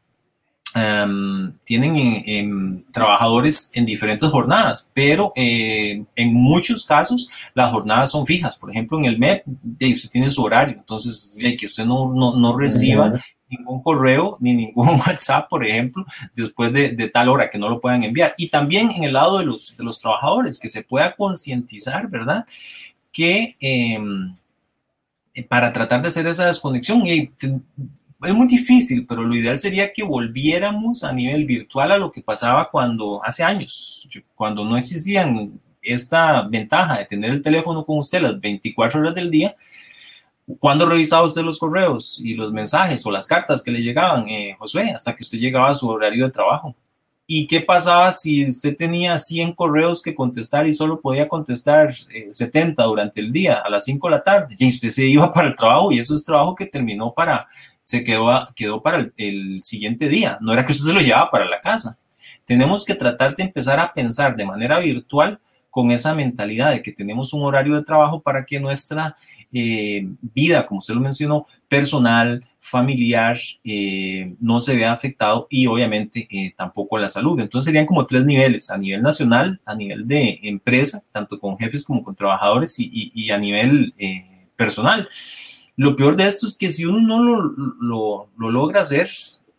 Um, 0.74 1.54
tienen 1.64 2.84
trabajadores 2.92 3.70
en 3.72 3.86
diferentes 3.86 4.28
jornadas, 4.28 4.90
pero 4.92 5.32
eh, 5.34 6.04
en 6.14 6.34
muchos 6.34 6.84
casos 6.84 7.30
las 7.54 7.72
jornadas 7.72 8.10
son 8.10 8.26
fijas. 8.26 8.58
Por 8.58 8.70
ejemplo, 8.70 8.98
en 8.98 9.06
el 9.06 9.18
MEP, 9.18 9.44
usted 9.46 10.10
tiene 10.10 10.28
su 10.28 10.42
horario, 10.42 10.76
entonces 10.76 11.38
que 11.58 11.66
usted 11.66 11.86
no, 11.86 12.12
no, 12.12 12.36
no 12.36 12.56
reciba 12.56 13.14
ningún 13.48 13.82
correo 13.82 14.36
ni 14.40 14.54
ningún 14.54 14.88
WhatsApp, 15.06 15.48
por 15.48 15.66
ejemplo, 15.66 16.04
después 16.34 16.70
de, 16.70 16.92
de, 16.92 17.08
tal 17.08 17.30
hora 17.30 17.48
que 17.48 17.58
no 17.58 17.70
lo 17.70 17.80
puedan 17.80 18.04
enviar. 18.04 18.34
Y 18.36 18.48
también 18.48 18.90
en 18.90 19.04
el 19.04 19.14
lado 19.14 19.38
de 19.38 19.46
los, 19.46 19.74
de 19.74 19.84
los 19.84 19.98
trabajadores, 19.98 20.60
que 20.60 20.68
se 20.68 20.82
pueda 20.82 21.16
concientizar, 21.16 22.08
¿verdad? 22.08 22.44
Que 23.10 23.56
eh, 23.58 23.98
para 25.48 25.72
tratar 25.72 26.02
de 26.02 26.08
hacer 26.08 26.26
esa 26.26 26.46
desconexión, 26.46 27.06
y 27.06 27.30
es 28.22 28.34
muy 28.34 28.46
difícil, 28.48 29.06
pero 29.06 29.22
lo 29.22 29.34
ideal 29.34 29.58
sería 29.58 29.92
que 29.92 30.02
volviéramos 30.02 31.04
a 31.04 31.12
nivel 31.12 31.44
virtual 31.44 31.92
a 31.92 31.98
lo 31.98 32.10
que 32.10 32.22
pasaba 32.22 32.68
cuando 32.70 33.24
hace 33.24 33.44
años, 33.44 34.08
cuando 34.34 34.64
no 34.64 34.76
existían 34.76 35.60
esta 35.82 36.42
ventaja 36.42 36.98
de 36.98 37.06
tener 37.06 37.30
el 37.30 37.42
teléfono 37.42 37.84
con 37.84 37.98
usted 37.98 38.20
las 38.20 38.40
24 38.40 39.00
horas 39.00 39.14
del 39.14 39.30
día. 39.30 39.56
¿Cuándo 40.58 40.86
revisaba 40.86 41.26
usted 41.26 41.42
los 41.42 41.58
correos 41.58 42.20
y 42.22 42.34
los 42.34 42.52
mensajes 42.52 43.04
o 43.04 43.10
las 43.10 43.26
cartas 43.26 43.62
que 43.62 43.70
le 43.70 43.82
llegaban, 43.82 44.28
eh, 44.28 44.56
Josué, 44.58 44.90
hasta 44.90 45.14
que 45.14 45.22
usted 45.22 45.38
llegaba 45.38 45.70
a 45.70 45.74
su 45.74 45.88
horario 45.88 46.24
de 46.24 46.32
trabajo? 46.32 46.74
¿Y 47.26 47.46
qué 47.46 47.60
pasaba 47.60 48.10
si 48.12 48.46
usted 48.46 48.74
tenía 48.74 49.18
100 49.18 49.52
correos 49.52 50.00
que 50.00 50.14
contestar 50.14 50.66
y 50.66 50.72
solo 50.72 50.98
podía 50.98 51.28
contestar 51.28 51.92
70 51.92 52.82
eh, 52.82 52.86
durante 52.86 53.20
el 53.20 53.30
día, 53.30 53.60
a 53.62 53.68
las 53.68 53.84
5 53.84 54.08
de 54.08 54.10
la 54.10 54.24
tarde? 54.24 54.56
Y 54.58 54.68
usted 54.68 54.88
se 54.88 55.04
iba 55.04 55.30
para 55.30 55.48
el 55.48 55.54
trabajo 55.54 55.92
y 55.92 55.98
eso 55.98 56.16
es 56.16 56.24
trabajo 56.24 56.54
que 56.54 56.64
terminó 56.64 57.12
para 57.12 57.46
se 57.88 58.04
quedó, 58.04 58.46
quedó 58.54 58.82
para 58.82 59.10
el, 59.16 59.62
siguiente 59.62 60.10
día. 60.10 60.36
No 60.42 60.52
era 60.52 60.66
que 60.66 60.72
usted 60.72 60.88
se 60.88 60.92
lo 60.92 61.00
llevaba 61.00 61.30
para 61.30 61.46
la 61.46 61.62
casa. 61.62 61.98
Tenemos 62.44 62.84
que 62.84 62.94
tratar 62.94 63.34
de 63.34 63.44
empezar 63.44 63.80
a 63.80 63.94
pensar 63.94 64.36
de 64.36 64.44
manera 64.44 64.78
virtual 64.78 65.40
con 65.70 65.90
esa 65.90 66.14
mentalidad 66.14 66.72
de 66.72 66.82
que 66.82 66.92
tenemos 66.92 67.32
un 67.32 67.44
horario 67.44 67.76
de 67.76 67.84
trabajo 67.84 68.20
para 68.20 68.44
que 68.44 68.60
nuestra 68.60 69.16
eh, 69.54 70.06
vida, 70.20 70.66
como 70.66 70.80
usted 70.80 70.92
lo 70.92 71.00
mencionó, 71.00 71.46
personal, 71.66 72.44
familiar, 72.60 73.38
eh, 73.64 74.34
no 74.38 74.60
se 74.60 74.76
vea 74.76 74.92
afectado 74.92 75.46
y 75.48 75.66
obviamente 75.66 76.28
eh, 76.30 76.52
tampoco 76.54 76.98
la 76.98 77.08
salud. 77.08 77.40
Entonces 77.40 77.64
serían 77.68 77.86
como 77.86 78.04
tres 78.04 78.22
niveles, 78.26 78.70
a 78.70 78.76
nivel 78.76 79.00
nacional, 79.00 79.62
a 79.64 79.74
nivel 79.74 80.06
de 80.06 80.38
empresa, 80.42 81.02
tanto 81.10 81.40
con 81.40 81.56
jefes 81.56 81.84
como 81.84 82.04
con 82.04 82.14
trabajadores 82.14 82.74
y 82.78 83.30
a 83.30 83.38
nivel 83.38 83.94
personal. 84.56 85.08
Lo 85.78 85.94
peor 85.94 86.16
de 86.16 86.26
esto 86.26 86.44
es 86.44 86.56
que 86.58 86.72
si 86.72 86.84
uno 86.84 87.00
no 87.00 87.22
lo, 87.22 88.28
lo, 88.36 88.50
logra 88.50 88.80
hacer, 88.80 89.08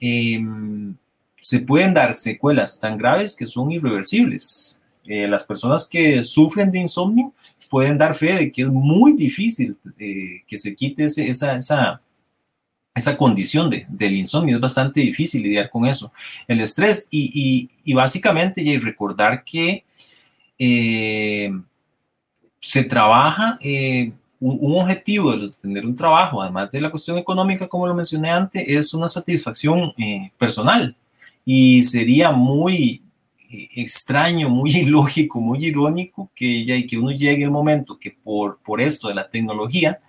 em, 0.01 0.93
se 1.39 1.61
pueden 1.61 1.93
dar 1.93 2.11
secuelas 2.11 2.77
tan 2.77 2.97
graves 2.97 3.37
que 3.37 3.45
son 3.45 3.71
irreversibles. 3.71 4.81
Eh, 5.05 5.29
las 5.29 5.45
personas 5.45 5.87
que 5.87 6.21
sufren 6.21 6.71
de 6.71 6.79
insomnio 6.79 7.33
pueden 7.69 7.97
dar 7.97 8.13
fe 8.13 8.33
de 8.33 8.51
que 8.51 8.63
es 8.63 8.67
muy 8.67 9.13
difícil 9.13 9.77
eh, 9.97 10.43
que 10.45 10.57
se 10.57 10.75
quite 10.75 11.05
esa, 11.05 11.55
esa, 11.55 12.01
esa 12.93 13.15
condición 13.15 13.69
de, 13.69 13.85
del 13.87 14.17
insomnio. 14.17 14.57
Es 14.57 14.61
bastante 14.61 14.99
difícil 14.99 15.41
lidiar 15.41 15.69
con 15.69 15.85
eso. 15.85 16.11
El 16.49 16.59
estrés 16.59 17.07
y, 17.09 17.31
y, 17.33 17.69
y 17.85 17.93
básicamente 17.93 18.61
y 18.61 18.77
recordar 18.77 19.45
que 19.45 19.85
eh, 20.57 21.49
se 22.59 22.83
trabaja 22.83 23.57
un, 24.39 24.81
objetivo 24.81 25.35
de 25.35 25.49
tener 25.61 25.85
un 25.85 25.95
trabajo, 25.95 26.41
además 26.41 26.71
de 26.71 26.81
la 26.81 26.91
cuestión 26.91 27.17
económica, 27.17 27.67
como 27.67 27.87
lo 27.87 27.93
mencioné 27.93 28.29
antes, 28.29 28.63
es 28.67 28.93
una 28.93 29.07
satisfacción 29.07 29.93
eh, 29.97 30.31
personal. 30.37 30.95
Y 31.45 31.83
sería 31.83 32.31
muy 32.31 33.01
eh, 33.51 33.67
extraño, 33.75 34.49
muy 34.49 34.71
ilógico, 34.77 35.41
muy 35.41 35.65
irónico 35.65 36.29
que, 36.35 36.65
ya, 36.65 36.75
que 36.87 36.97
uno 36.97 37.11
llegue 37.11 37.43
el 37.43 37.51
momento 37.51 37.97
que 37.99 38.11
por, 38.11 38.59
por 38.59 38.81
esto 38.81 39.09
de 39.09 39.15
la 39.15 39.29
tecnología 39.29 39.99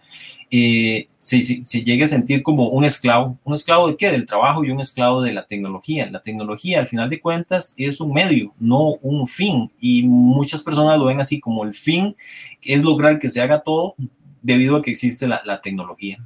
eh, 0.53 1.07
se, 1.16 1.40
se, 1.40 1.85
llegue 1.85 2.05
a 2.05 2.09
sentir 2.09 2.43
como 2.43 2.69
un 2.69 2.85
esclavo. 2.85 3.38
¿Un 3.45 3.55
esclavo 3.55 3.88
de 3.88 3.97
qué? 3.97 4.11
Del 4.11 4.27
trabajo 4.27 4.64
y 4.64 4.71
un 4.71 4.81
esclavo 4.81 5.23
de 5.23 5.33
la 5.33 5.47
tecnología. 5.47 6.11
La 6.11 6.23
tecnología, 6.23 6.81
al 6.81 6.88
final 6.88 7.09
de 7.09 7.21
cuentas, 7.21 7.75
es 7.77 8.01
un 8.01 8.12
medio, 8.12 8.53
no 8.59 8.95
un 9.03 9.29
fin. 9.29 9.71
Y 9.81 10.03
muchas 10.05 10.62
personas 10.62 10.99
lo 10.99 11.07
ven 11.07 11.21
así 11.21 11.38
como 11.40 11.64
el 11.64 11.75
fin, 11.75 12.16
que 12.61 12.75
es 12.75 12.83
lograr 12.83 13.19
que 13.21 13.29
se 13.29 13.40
haga 13.40 13.61
todo 13.61 13.95
debido 14.42 14.76
a 14.76 14.83
que 14.83 14.90
existe 14.90 15.26
la, 15.26 15.42
la 15.44 15.61
tecnología. 15.61 16.18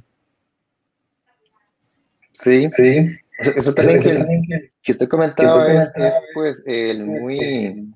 Sí, 2.31 2.67
sí. 2.67 3.17
Eso, 3.37 3.73
también, 3.73 3.99
que, 3.99 4.71
que, 4.81 4.91
usted 4.91 5.09
comentaba 5.09 5.73
es, 5.73 5.91
pues 6.33 6.63
el 6.65 7.05
muy, 7.05 7.93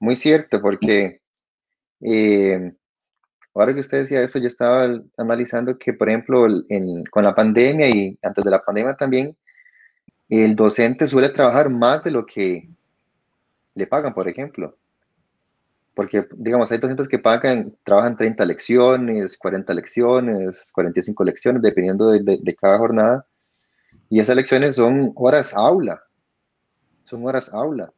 muy 0.00 0.16
cierto, 0.16 0.60
porque 0.60 1.20
eh, 2.00 2.72
ahora 3.54 3.72
que 3.72 3.80
usted 3.80 3.98
decía 4.00 4.22
eso, 4.22 4.40
yo 4.40 4.48
estaba 4.48 5.00
analizando 5.16 5.78
que, 5.78 5.92
por 5.92 6.08
ejemplo, 6.08 6.46
con 7.10 7.24
la 7.24 7.34
pandemia 7.34 7.88
y 7.88 8.18
antes 8.22 8.44
de 8.44 8.50
la 8.50 8.64
pandemia 8.64 8.96
también, 8.96 9.36
el 10.28 10.56
docente 10.56 11.06
suele 11.06 11.28
trabajar 11.28 11.70
más 11.70 12.02
de 12.02 12.10
lo 12.10 12.26
que 12.26 12.68
le 13.74 13.86
pagan, 13.86 14.12
por 14.12 14.28
ejemplo. 14.28 14.76
Porque, 15.94 16.26
digamos, 16.36 16.70
hay 16.72 16.78
docentes 16.78 17.08
que 17.08 17.20
pagan, 17.20 17.76
trabajan 17.84 18.16
30 18.16 18.44
lecciones, 18.44 19.38
40 19.38 19.72
lecciones, 19.74 20.72
45 20.72 21.24
lecciones, 21.24 21.62
dependiendo 21.62 22.10
de, 22.10 22.56
cada 22.60 22.78
jornada. 22.78 23.26
Y 24.10 24.18
esas 24.18 24.34
lecciones 24.34 24.74
son 24.74 25.12
horas 25.14 25.54
aula. 25.54 26.02
Son 27.04 27.24
horas 27.24 27.54
aula. 27.54 27.92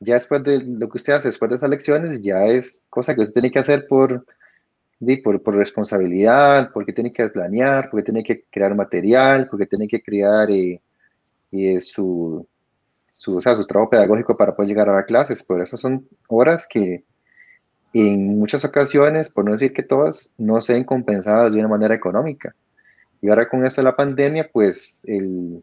Ya 0.00 0.14
después 0.14 0.42
de 0.42 0.62
lo 0.64 0.88
que 0.88 0.98
usted 0.98 1.12
hace 1.12 1.28
después 1.28 1.50
de 1.50 1.58
esas 1.58 1.70
lecciones, 1.70 2.22
ya 2.22 2.44
es 2.46 2.82
cosa 2.90 3.14
que 3.14 3.20
usted 3.20 3.34
tiene 3.34 3.52
que 3.52 3.60
hacer 3.60 3.86
por, 3.86 4.26
por, 5.22 5.42
por, 5.42 5.54
responsabilidad, 5.54 6.70
porque 6.74 6.92
tiene 6.92 7.12
que 7.12 7.28
planear, 7.28 7.88
porque 7.88 8.04
tiene 8.04 8.24
que 8.24 8.44
crear 8.50 8.74
material, 8.74 9.48
porque 9.48 9.66
tiene 9.66 9.86
que 9.86 10.02
crear 10.02 10.50
eh, 10.50 10.80
eh, 11.52 11.80
su, 11.80 12.44
su, 13.12 13.36
o 13.36 13.40
sea, 13.40 13.54
su 13.54 13.64
trabajo 13.64 13.90
pedagógico 13.90 14.36
para 14.36 14.56
poder 14.56 14.70
llegar 14.70 14.88
a 14.88 14.96
las 14.96 15.06
clases. 15.06 15.44
Por 15.44 15.60
eso 15.60 15.76
son 15.76 16.08
horas 16.26 16.66
que, 16.68 17.04
en 17.92 18.38
muchas 18.38 18.64
ocasiones, 18.64 19.30
por 19.30 19.44
no 19.44 19.52
decir 19.52 19.72
que 19.72 19.82
todas, 19.82 20.32
no 20.38 20.60
se 20.60 20.74
ven 20.74 20.84
compensadas 20.84 21.52
de 21.52 21.58
una 21.58 21.68
manera 21.68 21.94
económica. 21.94 22.54
Y 23.20 23.28
ahora 23.28 23.48
con 23.48 23.64
esto 23.64 23.80
de 23.80 23.84
la 23.84 23.96
pandemia, 23.96 24.48
pues 24.52 25.02
el, 25.06 25.62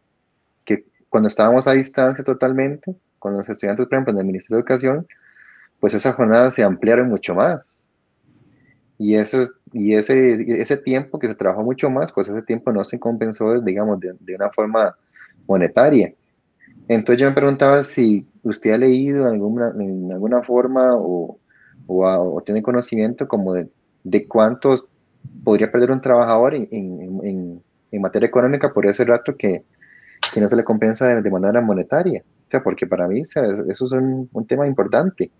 que 0.64 0.84
cuando 1.08 1.28
estábamos 1.28 1.66
a 1.66 1.72
distancia 1.72 2.24
totalmente, 2.24 2.94
con 3.18 3.36
los 3.36 3.48
estudiantes, 3.48 3.86
por 3.86 3.94
ejemplo, 3.94 4.12
en 4.12 4.18
el 4.18 4.26
Ministerio 4.26 4.56
de 4.56 4.60
Educación, 4.60 5.06
pues 5.78 5.94
esas 5.94 6.14
jornadas 6.14 6.54
se 6.54 6.62
ampliaron 6.62 7.08
mucho 7.08 7.34
más. 7.34 7.90
Y, 8.96 9.14
eso, 9.14 9.42
y 9.72 9.94
ese, 9.94 10.60
ese 10.60 10.76
tiempo 10.76 11.18
que 11.18 11.28
se 11.28 11.34
trabajó 11.34 11.62
mucho 11.62 11.90
más, 11.90 12.12
pues 12.12 12.28
ese 12.28 12.42
tiempo 12.42 12.72
no 12.72 12.84
se 12.84 13.00
compensó, 13.00 13.60
digamos, 13.60 13.98
de, 13.98 14.14
de 14.20 14.34
una 14.34 14.50
forma 14.50 14.94
monetaria. 15.46 16.14
Entonces 16.88 17.20
yo 17.20 17.28
me 17.28 17.34
preguntaba 17.34 17.82
si 17.82 18.26
usted 18.42 18.72
ha 18.72 18.78
leído 18.78 19.26
alguna, 19.26 19.72
en 19.78 20.10
alguna 20.12 20.42
forma 20.42 20.90
o, 20.96 21.38
o, 21.90 22.42
tiene 22.42 22.62
conocimiento 22.62 23.26
como 23.26 23.54
de, 23.54 23.68
de 24.04 24.26
cuántos 24.26 24.86
podría 25.44 25.70
perder 25.70 25.90
un 25.90 26.00
trabajador 26.00 26.54
en, 26.54 26.68
en, 26.70 27.62
en, 27.92 28.00
materia 28.00 28.28
económica 28.28 28.72
por 28.72 28.86
ese 28.86 29.04
rato 29.04 29.36
que, 29.36 29.62
que 30.32 30.40
no 30.40 30.48
se 30.48 30.56
le 30.56 30.64
compensa 30.64 31.20
de, 31.20 31.30
manera 31.30 31.60
monetaria. 31.60 32.22
O 32.46 32.50
sea, 32.50 32.62
porque 32.62 32.86
para 32.86 33.06
mí 33.08 33.20
eso 33.20 33.42
es 33.68 33.80
un, 33.92 34.28
un 34.32 34.46
tema 34.46 34.66
importante. 34.66 35.30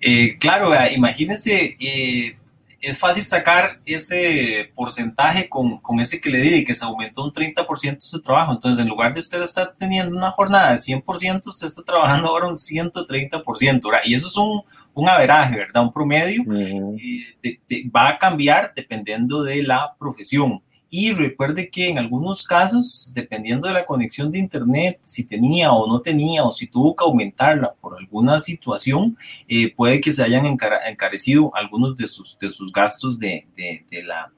Eh, 0.00 0.38
claro, 0.38 0.70
imagínense 0.94 1.76
eh, 1.78 2.36
es 2.80 2.98
fácil 2.98 3.24
sacar 3.24 3.80
ese 3.84 4.70
porcentaje 4.74 5.48
con, 5.48 5.78
con 5.78 5.98
ese 5.98 6.20
que 6.20 6.30
le 6.30 6.40
di, 6.40 6.64
que 6.64 6.74
se 6.74 6.84
aumentó 6.84 7.24
un 7.24 7.32
30% 7.32 8.00
su 8.00 8.22
trabajo. 8.22 8.52
Entonces, 8.52 8.82
en 8.82 8.88
lugar 8.88 9.12
de 9.12 9.20
usted 9.20 9.42
estar 9.42 9.74
teniendo 9.78 10.16
una 10.16 10.30
jornada 10.30 10.70
de 10.70 10.76
100%, 10.76 11.46
usted 11.46 11.66
está 11.66 11.82
trabajando 11.82 12.28
ahora 12.28 12.46
un 12.46 12.54
130%. 12.54 13.82
¿verdad? 13.84 14.00
Y 14.04 14.14
eso 14.14 14.28
es 14.28 14.36
un, 14.36 14.62
un 14.94 15.08
averaje, 15.08 15.56
¿verdad? 15.56 15.82
Un 15.82 15.92
promedio. 15.92 16.44
Eh, 16.52 17.90
va 17.94 18.10
a 18.10 18.18
cambiar 18.18 18.72
dependiendo 18.74 19.42
de 19.42 19.62
la 19.62 19.94
profesión. 19.98 20.62
Y 20.90 21.12
recuerde 21.12 21.68
que 21.68 21.90
en 21.90 21.98
algunos 21.98 22.46
casos, 22.46 23.12
dependiendo 23.14 23.68
de 23.68 23.74
la 23.74 23.84
conexión 23.84 24.30
de 24.30 24.38
Internet, 24.38 24.98
si 25.02 25.26
tenía 25.26 25.72
o 25.72 25.86
no 25.86 26.00
tenía, 26.00 26.44
o 26.44 26.50
si 26.50 26.66
tuvo 26.66 26.96
que 26.96 27.04
aumentarla 27.04 27.74
por 27.74 27.98
alguna 27.98 28.38
situación, 28.38 29.16
eh, 29.46 29.74
puede 29.74 30.00
que 30.00 30.12
se 30.12 30.22
hayan 30.22 30.46
encarecido 30.46 31.54
algunos 31.54 31.94
de 31.96 32.06
sus, 32.06 32.38
de 32.38 32.48
sus 32.48 32.72
gastos 32.72 33.18
de, 33.18 33.46
de, 33.54 34.02
la, 34.02 34.32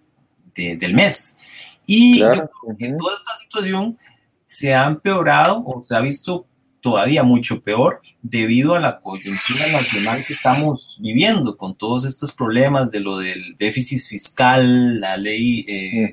del 0.55 0.93
mes. 0.93 1.37
Y 1.87 2.21
en 2.23 2.99
toda 2.99 3.15
esta 3.15 3.35
situación 3.41 3.97
se 4.45 4.75
ha 4.75 4.87
empeorado 4.87 5.63
o 5.65 5.83
se 5.85 5.95
ha 5.95 6.01
visto 6.01 6.47
todavía 6.81 7.23
mucho 7.23 7.61
peor 7.63 8.01
debido 8.23 8.75
a 8.75 8.81
la 8.81 9.01
coyuntura 9.01 9.67
nacional 9.73 10.25
que 10.27 10.33
estamos 10.33 10.99
viviendo 11.01 11.57
con 11.57 11.75
todos 11.75 12.05
estos 12.05 12.33
problemas 12.33 12.91
de 12.91 13.01
lo 13.01 13.19
del 13.19 13.57
déficit 13.59 14.01
fiscal, 14.01 15.01
la 15.01 15.17
ley 15.17 15.65
eh, 15.69 16.13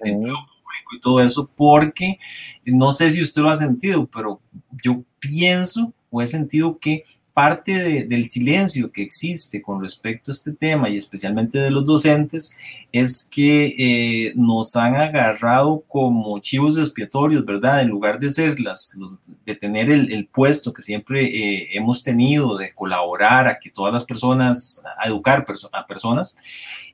y 0.92 1.00
todo 1.00 1.22
eso, 1.22 1.50
porque 1.56 2.20
no 2.66 2.92
sé 2.92 3.12
si 3.12 3.22
usted 3.22 3.42
lo 3.42 3.50
ha 3.50 3.56
sentido, 3.56 4.08
pero 4.08 4.42
yo 4.84 5.04
pienso 5.20 5.94
o 6.10 6.22
he 6.22 6.28
sentido 6.28 6.78
que 6.80 7.04
parte 7.38 8.08
del 8.10 8.26
silencio 8.26 8.92
que 8.92 9.04
existe 9.04 9.62
con 9.62 9.80
respecto 9.80 10.32
a 10.32 10.34
este 10.34 10.54
tema 10.54 10.90
y 10.90 10.98
especialmente 10.98 11.60
de 11.60 11.70
los 11.70 11.86
docentes 11.86 12.58
es 12.92 13.30
que 13.32 13.76
eh, 13.78 14.34
nos 14.36 14.76
han 14.76 14.96
agarrado 14.96 15.84
como 15.88 16.40
chivos 16.40 16.80
expiatorios, 16.80 17.46
¿verdad? 17.46 17.82
En 17.82 17.90
lugar 17.90 18.18
de 18.18 18.32
ser 18.32 18.60
las, 18.60 18.98
de 19.46 19.54
tener 19.54 19.92
el, 19.92 20.28
puesto 20.34 20.74
que 20.74 20.82
siempre 20.82 21.26
eh, 21.26 21.70
hemos 21.74 22.02
tenido 22.02 22.58
de 22.58 22.74
colaborar 22.74 23.48
a 23.48 23.60
que 23.60 23.70
todas 23.70 23.94
las 23.94 24.04
personas, 24.04 24.82
a 24.98 25.08
educar 25.08 25.46
a 25.74 25.86
personas, 25.86 26.40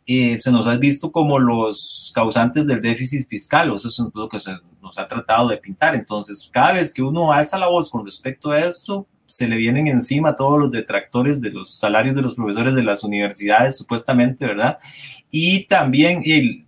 eh, 0.05 0.37
se 0.37 0.51
nos 0.51 0.67
ha 0.67 0.75
visto 0.75 1.09
como 1.13 1.39
los 1.39 2.11
causantes 2.13 2.67
del 2.67 2.81
déficit 2.81 3.29
fiscal, 3.29 3.71
o 3.71 3.77
eso 3.77 3.87
es 3.87 3.97
lo 4.13 4.27
que 4.27 4.39
se 4.39 4.51
nos 4.81 4.99
ha 4.99 5.07
tratado 5.07 5.47
de 5.47 5.55
pintar. 5.55 5.95
Entonces, 5.95 6.49
cada 6.51 6.73
vez 6.73 6.93
que 6.93 7.01
uno 7.01 7.31
alza 7.31 7.57
la 7.57 7.69
voz 7.69 7.89
con 7.89 8.03
respecto 8.03 8.51
a 8.51 8.59
esto, 8.59 9.07
se 9.33 9.47
le 9.47 9.57
vienen 9.57 9.87
encima 9.87 10.35
todos 10.35 10.59
los 10.59 10.69
detractores 10.69 11.41
de 11.41 11.49
los 11.49 11.73
salarios 11.73 12.13
de 12.13 12.21
los 12.21 12.35
profesores 12.35 12.75
de 12.75 12.83
las 12.83 13.03
universidades, 13.03 13.75
supuestamente, 13.75 14.45
¿verdad? 14.45 14.77
Y 15.31 15.65
también 15.65 16.21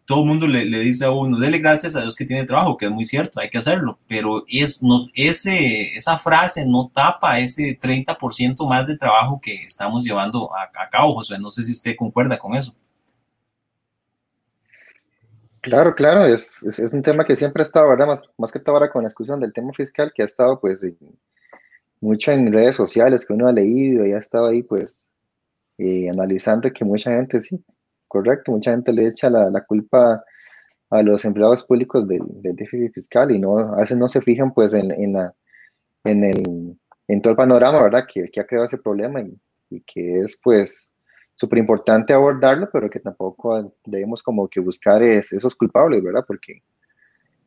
todo 0.04 0.21
el 0.21 0.25
mundo 0.25 0.47
le, 0.47 0.65
dice 0.80 1.06
a 1.06 1.12
uno, 1.12 1.38
dele 1.38 1.60
gracias 1.60 1.95
a 1.95 2.01
Dios 2.01 2.15
que 2.15 2.25
tiene 2.25 2.43
trabajo, 2.47 2.75
que 2.75 2.88
es 2.88 2.91
muy 2.91 3.06
cierto, 3.06 3.39
hay 3.39 3.51
que 3.51 3.60
hacerlo, 3.60 3.99
pero 4.08 4.45
es, 4.47 4.82
nos, 4.82 5.12
ese, 5.13 5.95
esa 5.95 6.17
frase 6.17 6.65
no 6.65 6.89
tapa 6.91 7.38
ese 7.38 7.80
30% 7.80 8.67
más 8.67 8.88
de 8.88 8.97
trabajo 8.97 9.39
que 9.39 9.62
estamos 9.62 10.04
llevando 10.04 10.49
a, 10.56 10.89
cabo, 10.89 11.13
José. 11.13 11.38
No 11.38 11.51
sé 11.51 11.63
si 11.63 11.73
usted 11.73 11.95
concuerda 11.95 12.39
con 12.39 12.56
eso. 12.56 12.73
Claro, 15.62 15.93
claro, 15.93 16.25
es, 16.25 16.63
es, 16.63 16.93
un 16.93 17.04
tema 17.04 17.25
que 17.25 17.36
siempre 17.36 17.62
ha 17.62 17.65
estado, 17.67 17.89
¿verdad? 17.89 18.08
Más, 18.08 18.23
más 18.39 18.51
que 18.51 18.60
ahora 18.65 18.89
con 18.89 19.04
la 19.04 19.10
discusión 19.10 19.39
del 19.39 19.54
tema 19.54 19.71
fiscal, 19.71 20.12
que 20.15 20.23
ha 20.23 20.25
estado 20.25 20.60
pues 20.60 20.82
mucho 22.06 22.32
en 22.32 22.54
redes 22.54 22.76
sociales 22.76 23.26
que 23.26 23.34
uno 23.34 23.48
ha 23.48 23.52
leído 23.52 24.06
y 24.06 24.13
ha 24.13 24.20
estado 24.20 24.48
ahí 24.48 24.62
pues 24.62 25.10
eh, 25.78 26.08
analizando 26.10 26.72
que 26.72 26.86
mucha 26.86 27.12
gente, 27.12 27.41
sí, 27.41 27.63
correcto, 28.08 28.52
mucha 28.52 28.72
gente 28.72 28.94
le 28.94 29.08
echa 29.08 29.30
la, 29.30 29.62
culpa 29.65 30.24
a 30.91 31.02
los 31.02 31.26
empleados 31.26 31.65
públicos 31.65 32.08
del, 32.08 32.22
déficit 32.56 32.94
fiscal 32.94 33.32
y 33.32 33.39
no, 33.39 33.58
a 33.58 33.82
veces 33.82 33.98
no 33.98 34.08
se 34.08 34.22
fijan 34.22 34.54
pues 34.54 34.74
en, 34.74 34.91
en, 34.91 35.13
la, 35.13 35.34
en, 36.04 36.24
el, 36.24 36.78
en 37.08 37.22
todo 37.22 37.32
el 37.32 37.38
panorama, 37.38 37.82
¿verdad? 37.82 38.06
Que, 38.12 38.30
que 38.32 38.39
ha 38.39 38.46
creado 38.46 38.68
ese 38.68 38.78
problema 38.78 39.22
y, 39.22 39.36
y 39.70 39.82
que 39.82 40.20
es 40.20 40.39
pues 40.44 40.91
súper 41.34 41.60
importante 41.60 42.13
abordarlo, 42.13 42.70
pero 42.72 42.89
que 42.89 43.00
tampoco 43.00 43.74
debemos 43.84 44.22
como 44.22 44.48
que 44.48 44.60
buscar 44.60 45.02
es, 45.02 45.34
esos 45.34 45.56
culpables, 45.56 46.04
¿verdad? 46.04 46.24
Porque 46.26 46.62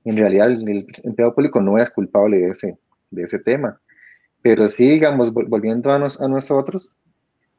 en 0.04 0.16
realidad 0.16 0.50
el, 0.50 0.68
el 0.68 0.86
empleado 1.04 1.34
público 1.34 1.60
no 1.60 1.78
es 1.78 1.90
culpable 1.90 2.38
de 2.38 2.50
ese, 2.50 2.76
de 3.10 3.22
ese 3.22 3.38
tema. 3.38 3.80
Pero 4.42 4.68
sí, 4.68 4.90
digamos, 4.90 5.32
volviendo 5.32 5.92
a, 5.92 5.98
nosotros, 5.98 6.96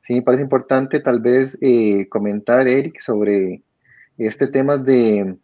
sí 0.02 0.14
me 0.14 0.22
parece 0.22 0.44
importante 0.44 1.00
tal 1.00 1.20
vez 1.20 1.58
eh, 1.62 2.08
comentar, 2.10 2.68
Eric, 2.68 3.00
sobre 3.02 3.64
este 4.18 4.48
tema 4.48 4.78
de, 4.78 5.38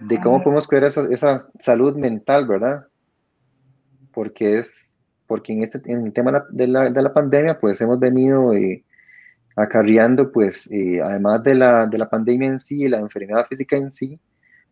de 0.00 0.20
cómo 0.20 0.42
podemos 0.42 0.66
cuidar 0.66 0.84
esa, 0.84 1.48
salud 1.58 1.96
mental, 1.96 2.46
¿verdad? 2.46 2.86
Porque 4.12 4.58
es, 4.58 4.96
porque 5.26 5.52
en, 5.52 5.64
este, 5.64 5.80
en 5.84 6.06
el 6.06 6.12
tema 6.12 6.44
de 6.50 6.66
la, 6.66 6.90
de 6.90 7.02
la 7.02 7.12
pandemia, 7.12 7.58
pues 7.58 7.80
hemos 7.80 7.98
venido 8.00 8.54
eh, 8.54 8.84
acarreando, 9.56 10.32
pues, 10.32 10.70
eh, 10.72 11.00
además 11.02 11.42
de 11.42 11.54
la, 11.54 11.86
de 11.86 11.98
la 11.98 12.08
pandemia 12.08 12.48
en 12.48 12.60
sí, 12.60 12.88
la 12.88 12.98
enfermedad 12.98 13.46
física 13.46 13.76
en 13.76 13.90
sí, 13.90 14.18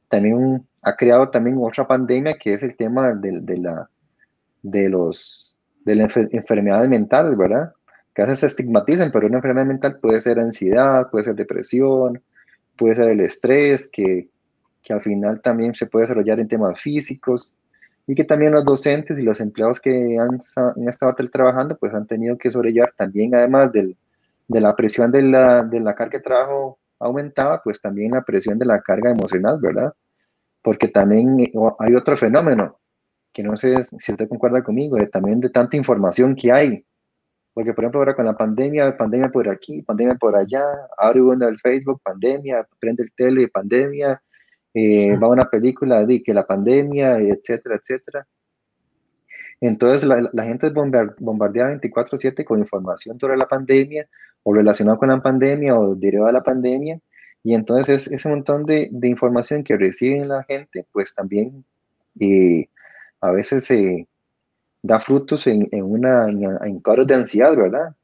también 0.09 0.67
ha 0.83 0.95
creado 0.95 1.31
también 1.31 1.59
otra 1.61 1.87
pandemia 1.87 2.39
que 2.39 2.55
es 2.55 2.63
el 2.63 2.77
tema 2.77 3.13
de, 3.13 3.41
de 3.41 3.59
la 3.59 3.91
de, 4.71 4.89
los, 4.89 5.57
de 5.85 5.95
las 5.95 6.17
enfermedades 6.17 6.89
mentales, 6.89 7.37
¿verdad? 7.37 7.73
Que 8.15 8.23
a 8.23 8.25
veces 8.27 8.41
se 8.41 8.47
estigmatizan, 8.47 9.13
pero 9.13 9.27
una 9.27 9.39
enfermedad 9.39 9.67
mental 9.67 9.99
puede 10.01 10.21
ser 10.21 10.39
ansiedad, 10.39 11.09
puede 11.11 11.25
ser 11.25 11.35
depresión, 11.35 12.23
puede 12.77 12.95
ser 12.97 13.09
el 13.09 13.21
estrés, 13.21 13.89
que, 13.93 14.29
que 14.83 14.93
al 14.93 15.03
final 15.03 15.41
también 15.41 15.75
se 15.75 15.87
puede 15.87 16.05
desarrollar 16.05 16.41
en 16.41 16.49
temas 16.49 16.81
físicos 16.81 17.55
y 18.07 18.15
que 18.15 18.25
también 18.25 18.53
los 18.53 18.65
docentes 18.65 19.19
y 19.19 19.23
los 19.23 19.41
empleados 19.41 19.81
que 19.81 20.19
han, 20.19 20.41
estado 20.89 21.15
trabajando 21.31 21.77
pues 21.77 21.93
han 21.93 22.07
tenido 22.07 22.39
que 22.39 22.51
sobrellevar 22.51 22.93
también 22.97 23.35
además 23.35 23.73
del, 23.73 23.97
de 24.47 24.61
la 24.61 24.77
presión 24.77 25.11
de 25.11 25.23
la, 25.23 25.65
de 25.65 25.81
la 25.81 25.95
carga 25.95 26.19
de 26.19 26.25
trabajo 26.25 26.79
aumentada, 26.99 27.61
pues 27.63 27.81
también 27.81 28.13
la 28.13 28.23
presión 28.23 28.59
de 28.59 28.67
la 28.67 28.81
carga 28.81 29.11
emocional, 29.11 29.59
¿verdad? 29.61 29.93
Porque 30.63 30.89
también 30.89 31.39
eh, 31.41 31.53
hay 31.79 31.95
otro 31.95 32.17
fenómeno, 32.17 32.79
que 33.37 33.43
no 33.43 33.55
sé 33.55 33.85
si 33.85 34.13
usted 34.13 34.31
concuerda 34.31 34.63
conmigo, 34.63 34.97
de, 34.97 35.09
también 35.09 35.41
de 35.41 35.51
tanta 35.51 35.77
información 35.77 36.35
que 36.35 36.51
hay. 36.51 36.87
Porque, 37.53 37.75
por 37.75 37.85
ejemplo, 37.85 38.01
ahora 38.01 38.17
con 38.17 38.25
la 38.25 38.35
pandemia, 38.35 38.97
pandemia 38.97 39.29
por 39.29 39.47
aquí, 39.51 39.83
pandemia 39.83 40.15
por 40.15 40.35
allá, 40.35 40.65
abre 40.97 41.21
uno 41.21 41.47
el 41.47 41.61
Facebook, 41.61 42.01
pandemia, 42.03 42.67
prende 42.81 43.03
el 43.03 43.13
tele, 43.13 43.49
pandemia, 43.49 44.23
eh, 44.73 45.19
va 45.19 45.29
una 45.29 45.51
película 45.51 46.07
de 46.07 46.23
que 46.23 46.33
la 46.33 46.47
pandemia, 46.47 47.19
etcétera, 47.19 47.77
etcétera. 47.77 48.27
Entonces, 49.61 50.05
la, 50.09 50.31
la 50.33 50.45
gente 50.45 50.69
es 50.69 50.73
bombardeada 50.73 51.73
24/7 51.73 52.43
con 52.43 52.59
información 52.61 53.21
sobre 53.21 53.37
la 53.37 53.47
pandemia 53.47 54.09
o 54.45 54.55
relacionado 54.55 54.99
con 54.99 55.11
la 55.11 55.21
pandemia 55.21 55.79
o 55.79 55.95
derivada 55.95 56.29
de 56.29 56.39
la 56.39 56.43
pandemia. 56.43 56.99
Y 57.43 57.55
entonces 57.55 58.11
ese 58.11 58.29
montón 58.31 58.65
de, 58.65 58.89
de, 58.91 59.09
información 59.09 59.63
que 59.63 59.77
reciben 59.77 60.29
la 60.29 60.43
gente, 60.45 60.87
pues 60.91 61.15
también 61.15 61.65
eh, 62.19 62.69
a 63.27 63.33
veces 63.33 63.65
se 63.65 64.09
da 64.83 65.01
frutos 65.01 65.47
en, 65.47 65.69
en 65.73 65.85
una, 65.85 66.29
en, 66.29 66.81
cuadros 66.81 67.07
de 67.07 67.15
ansiedad, 67.15 67.57
¿verdad? 67.57 67.95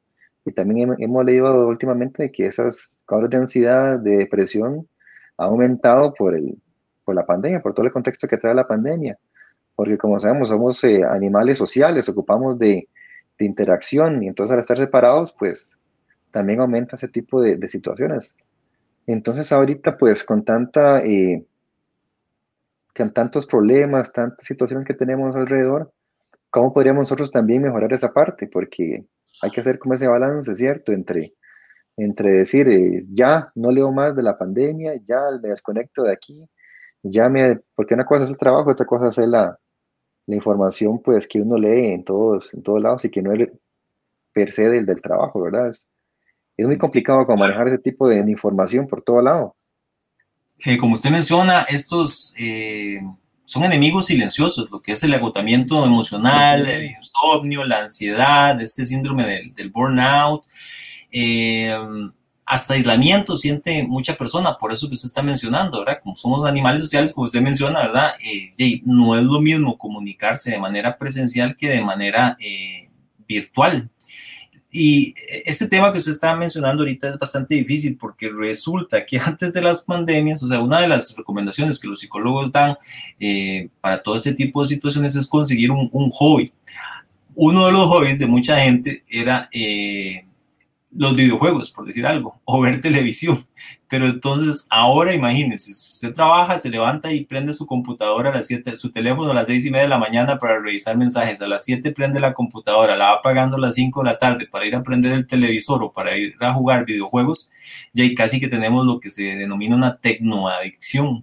Y 0.45 0.53
también 0.53 0.97
hemos 0.99 1.25
leído 1.25 1.69
últimamente 1.69 2.33
que 2.33 2.47
esas 2.47 2.99
cuadros 3.07 3.31
de 3.31 3.37
ansiedad, 3.37 3.99
de 3.99 4.19
depresión, 4.19 4.89
ha 5.37 5.45
aumentado 5.45 6.13
por, 6.15 6.35
el, 6.35 6.59
por 7.05 7.15
la 7.15 7.25
pandemia, 7.25 7.63
por 7.63 7.75
todo 7.75 7.87
el 7.87 7.93
contexto 7.93 8.27
que 8.27 8.39
trae 8.39 8.55
la 8.55 8.67
pandemia. 8.67 9.17
Porque 9.77 9.97
como 9.97 10.19
sabemos, 10.19 10.49
somos 10.49 10.83
eh, 10.85 11.03
animales 11.05 11.59
sociales, 11.59 12.09
ocupamos 12.09 12.59
de, 12.59 12.89
de, 13.39 13.45
interacción 13.45 14.23
y 14.23 14.29
entonces 14.29 14.53
al 14.53 14.61
estar 14.61 14.77
separados, 14.77 15.35
pues 15.39 15.79
también 16.31 16.61
aumenta 16.61 16.97
ese 16.97 17.09
tipo 17.09 17.41
de, 17.41 17.57
de 17.57 17.69
situaciones. 17.69 18.37
Entonces 19.07 19.53
ahorita, 19.53 19.97
pues 19.97 20.25
con 20.25 20.45
tanta 20.45 21.01
eh, 21.05 21.45
con 22.95 23.13
tantos 23.13 23.47
problemas, 23.47 24.13
tantas 24.13 24.47
situaciones 24.47 24.87
que 24.87 24.95
tenemos 24.95 25.35
alrededor, 25.37 25.93
¿cómo 26.51 26.73
podríamos 26.73 27.03
nosotros 27.03 27.31
también 27.31 27.63
mejorar 27.63 27.93
esa 27.93 28.13
parte? 28.13 28.47
Porque 28.47 29.07
hay 29.43 29.51
que 29.51 29.61
hacer 29.61 29.79
como 29.79 29.95
ese 29.95 30.09
balance, 30.09 30.55
¿cierto? 30.55 30.93
Entre, 30.93 31.35
entre 31.97 32.33
decir, 32.33 32.69
eh, 32.69 33.05
ya 33.11 33.51
no 33.55 33.71
leo 33.71 33.91
más 33.93 34.15
de 34.17 34.23
la 34.23 34.37
pandemia, 34.37 35.01
ya 35.07 35.21
me 35.43 35.49
desconecto 35.49 36.03
de 36.03 36.13
aquí, 36.13 36.49
ya 37.03 37.29
me, 37.29 37.61
porque 37.75 37.95
una 37.95 38.05
cosa 38.05 38.25
es 38.25 38.31
el 38.31 38.39
trabajo, 38.39 38.71
otra 38.71 38.87
cosa 38.87 39.09
es 39.09 39.29
la, 39.29 39.59
la 40.27 40.37
información 40.37 41.01
pues 41.03 41.27
que 41.27 41.41
uno 41.41 41.57
lee 41.57 41.93
en 41.93 42.05
todos, 42.05 42.55
en 42.55 42.63
todos 42.63 42.81
lados 42.81 43.05
y 43.05 43.11
que 43.11 43.23
no 43.23 43.33
es 43.33 43.49
per 44.33 44.53
se 44.53 44.69
del, 44.69 44.87
del 44.87 45.03
trabajo, 45.03 45.43
¿verdad? 45.43 45.69
Es, 45.69 45.89
es 46.57 46.67
muy 46.67 46.79
complicado 46.79 47.27
como 47.27 47.39
manejar 47.39 47.69
ese 47.69 47.79
tipo 47.79 48.09
de 48.09 48.19
información 48.19 48.87
por 48.87 49.03
todo 49.03 49.21
lado. 49.23 49.57
Eh, 50.65 50.77
como 50.77 50.95
usted 50.95 51.11
menciona, 51.11 51.63
estos 51.63 52.35
eh, 52.39 53.01
son 53.45 53.65
enemigos 53.65 54.07
silenciosos, 54.07 54.71
lo 54.71 54.81
que 54.81 54.93
es 54.93 55.03
el 55.03 55.15
agotamiento 55.15 55.85
emocional, 55.85 56.67
el 56.69 56.93
insomnio, 56.99 57.65
la 57.65 57.81
ansiedad, 57.81 58.61
este 58.61 58.85
síndrome 58.85 59.53
del, 59.55 59.71
burnout, 59.71 60.45
eh, 61.11 61.77
hasta 62.45 62.75
aislamiento 62.75 63.37
siente 63.37 63.83
mucha 63.83 64.15
persona, 64.15 64.57
por 64.59 64.73
eso 64.73 64.89
que 64.89 64.95
usted 64.95 65.07
está 65.07 65.23
mencionando, 65.23 65.81
¿verdad? 65.81 66.01
Como 66.03 66.17
somos 66.17 66.45
animales 66.45 66.83
sociales, 66.83 67.13
como 67.13 67.25
usted 67.25 67.41
menciona, 67.41 67.81
¿verdad? 67.81 68.13
no 68.85 69.17
es 69.17 69.25
lo 69.25 69.41
mismo 69.41 69.79
comunicarse 69.79 70.53
de 70.53 70.59
manera 70.59 70.99
presencial 70.99 71.57
que 71.57 71.69
de 71.69 71.83
manera 71.83 72.37
virtual. 73.27 73.91
Y 74.75 75.15
este 75.45 75.69
tema 75.69 75.93
que 75.93 75.99
usted 75.99 76.13
estaba 76.13 76.35
mencionando 76.35 76.83
ahorita 76.83 77.11
es 77.11 77.19
bastante 77.19 77.55
difícil 77.55 77.99
porque 77.99 78.31
resulta 78.31 79.05
que 79.05 79.19
antes 79.25 79.53
de 79.53 79.61
las 79.61 79.83
pandemias, 79.83 80.43
o 80.43 80.49
sea, 80.49 80.61
una 80.61 80.81
de 80.81 80.89
las 80.89 81.15
recomendaciones 81.15 81.79
que 81.79 81.89
los 81.89 82.01
psicólogos 82.01 82.51
dan 82.51 82.79
eh, 83.21 83.69
para 83.83 84.03
todo 84.03 84.17
ese 84.17 84.33
tipo 84.33 84.63
de 84.63 84.69
situaciones 84.69 85.15
es 85.15 85.29
conseguir 85.29 85.71
un, 85.71 85.91
un, 85.93 86.11
hobby. 86.11 86.53
Uno 87.35 87.67
de 87.67 87.73
los 87.73 87.87
hobbies 87.87 88.19
de 88.19 88.27
mucha 88.27 88.59
gente 88.61 89.05
era 89.11 89.51
eh, 89.53 90.25
los 90.91 91.15
videojuegos, 91.15 91.71
por 91.71 91.85
decir 91.85 92.07
algo, 92.07 92.41
o 92.45 92.63
ver 92.63 92.81
televisión. 92.81 93.47
Pero 93.93 94.07
entonces, 94.07 94.67
ahora 94.71 95.15
imagínense, 95.15 95.71
usted 95.71 96.15
trabaja, 96.15 96.57
se 96.57 96.71
levanta 96.71 97.13
y 97.13 97.27
prende 97.27 97.53
su 97.53 97.67
computadora 97.67 98.31
a 98.31 98.33
las 98.33 98.47
7, 98.47 98.75
su 98.75 98.91
teléfono 98.91 99.31
a 99.31 99.35
las 99.35 99.49
6 99.49 99.67
y 99.67 99.71
media 99.71 99.83
de 99.83 99.91
la 99.91 99.99
mañana 99.99 100.39
para 100.39 100.59
revisar 100.59 100.97
mensajes, 100.97 101.43
a 101.43 101.47
las 101.47 101.67
7 101.67 101.93
prende 101.93 102.19
la 102.19 102.33
computadora, 102.33 102.97
la 102.97 103.11
va 103.11 103.19
apagando 103.19 103.59
a 103.59 103.61
las 103.61 103.75
5 103.75 104.01
de 104.01 104.07
la 104.07 104.19
tarde 104.19 104.47
para 104.47 104.65
ir 104.65 104.75
a 104.75 104.83
prender 104.83 105.13
el 105.13 105.27
televisor 105.27 105.83
o 105.83 105.93
para 105.93 106.17
ir 106.17 106.35
a 106.41 106.55
jugar 106.55 106.87
videojuegos, 106.87 107.53
ya 107.93 108.05
casi 108.17 108.41
que 108.41 108.49
tenemos 108.49 108.87
lo 108.87 108.99
que 108.99 109.11
se 109.11 109.25
denomina 109.25 109.77
una 109.77 109.99
tecnoadicción. 109.99 111.23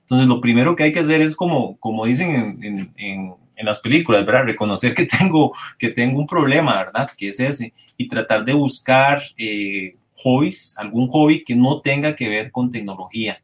Entonces, 0.00 0.26
lo 0.26 0.40
primero 0.40 0.74
que 0.74 0.82
hay 0.82 0.92
que 0.92 0.98
hacer 0.98 1.20
es 1.20 1.36
como, 1.36 1.76
como 1.78 2.04
dicen 2.04 2.58
en, 2.64 2.92
en 2.96 3.34
en 3.58 3.66
las 3.66 3.80
películas, 3.80 4.24
¿verdad? 4.24 4.44
Reconocer 4.44 4.94
que 4.94 5.04
tengo, 5.04 5.52
que 5.78 5.90
tengo 5.90 6.20
un 6.20 6.26
problema, 6.26 6.76
¿verdad? 6.76 7.10
Que 7.16 7.28
es 7.28 7.40
ese, 7.40 7.74
y 7.96 8.06
tratar 8.06 8.44
de 8.44 8.54
buscar 8.54 9.20
eh, 9.36 9.96
hobbies, 10.22 10.76
algún 10.78 11.08
hobby 11.08 11.44
que 11.44 11.56
no 11.56 11.80
tenga 11.80 12.14
que 12.14 12.28
ver 12.28 12.50
con 12.50 12.70
tecnología. 12.70 13.42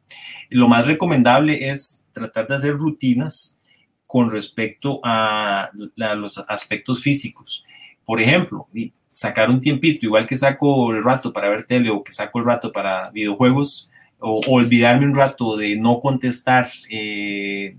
Lo 0.49 0.67
más 0.67 0.85
recomendable 0.85 1.69
es 1.69 2.05
tratar 2.13 2.47
de 2.47 2.55
hacer 2.55 2.73
rutinas 2.73 3.59
con 4.05 4.31
respecto 4.31 4.99
a, 5.03 5.69
los 5.73 6.43
aspectos 6.47 7.01
físicos. 7.01 7.63
Por 8.05 8.21
ejemplo, 8.21 8.67
sacar 9.09 9.49
un 9.49 9.59
tiempito, 9.59 10.05
igual 10.05 10.27
que 10.27 10.37
saco 10.37 10.91
el 10.91 11.03
rato 11.03 11.33
para 11.33 11.49
ver 11.49 11.65
tele 11.65 11.89
o 11.89 12.03
que 12.03 12.11
saco 12.11 12.39
el 12.39 12.45
rato 12.45 12.71
para 12.71 13.09
videojuegos, 13.09 13.89
o, 14.19 14.41
olvidarme 14.47 15.05
un 15.05 15.15
rato 15.15 15.57
de 15.57 15.75
no 15.75 15.99
contestar 15.99 16.67
eh, 16.89 17.75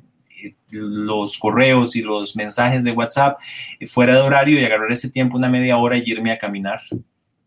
los 0.71 1.39
correos 1.39 1.97
y 1.97 2.03
los 2.03 2.37
mensajes 2.37 2.85
de 2.85 2.93
WhatsApp 2.93 3.39
eh, 3.81 3.87
fuera 3.87 4.15
de 4.15 4.21
horario 4.21 4.61
y 4.61 4.65
agarrar 4.65 4.93
ese 4.93 5.11
tiempo, 5.11 5.37
una 5.37 5.49
media 5.49 5.77
hora 5.77 5.97
y 5.97 6.03
irme 6.05 6.33
a 6.33 6.39
caminar, 6.39 6.81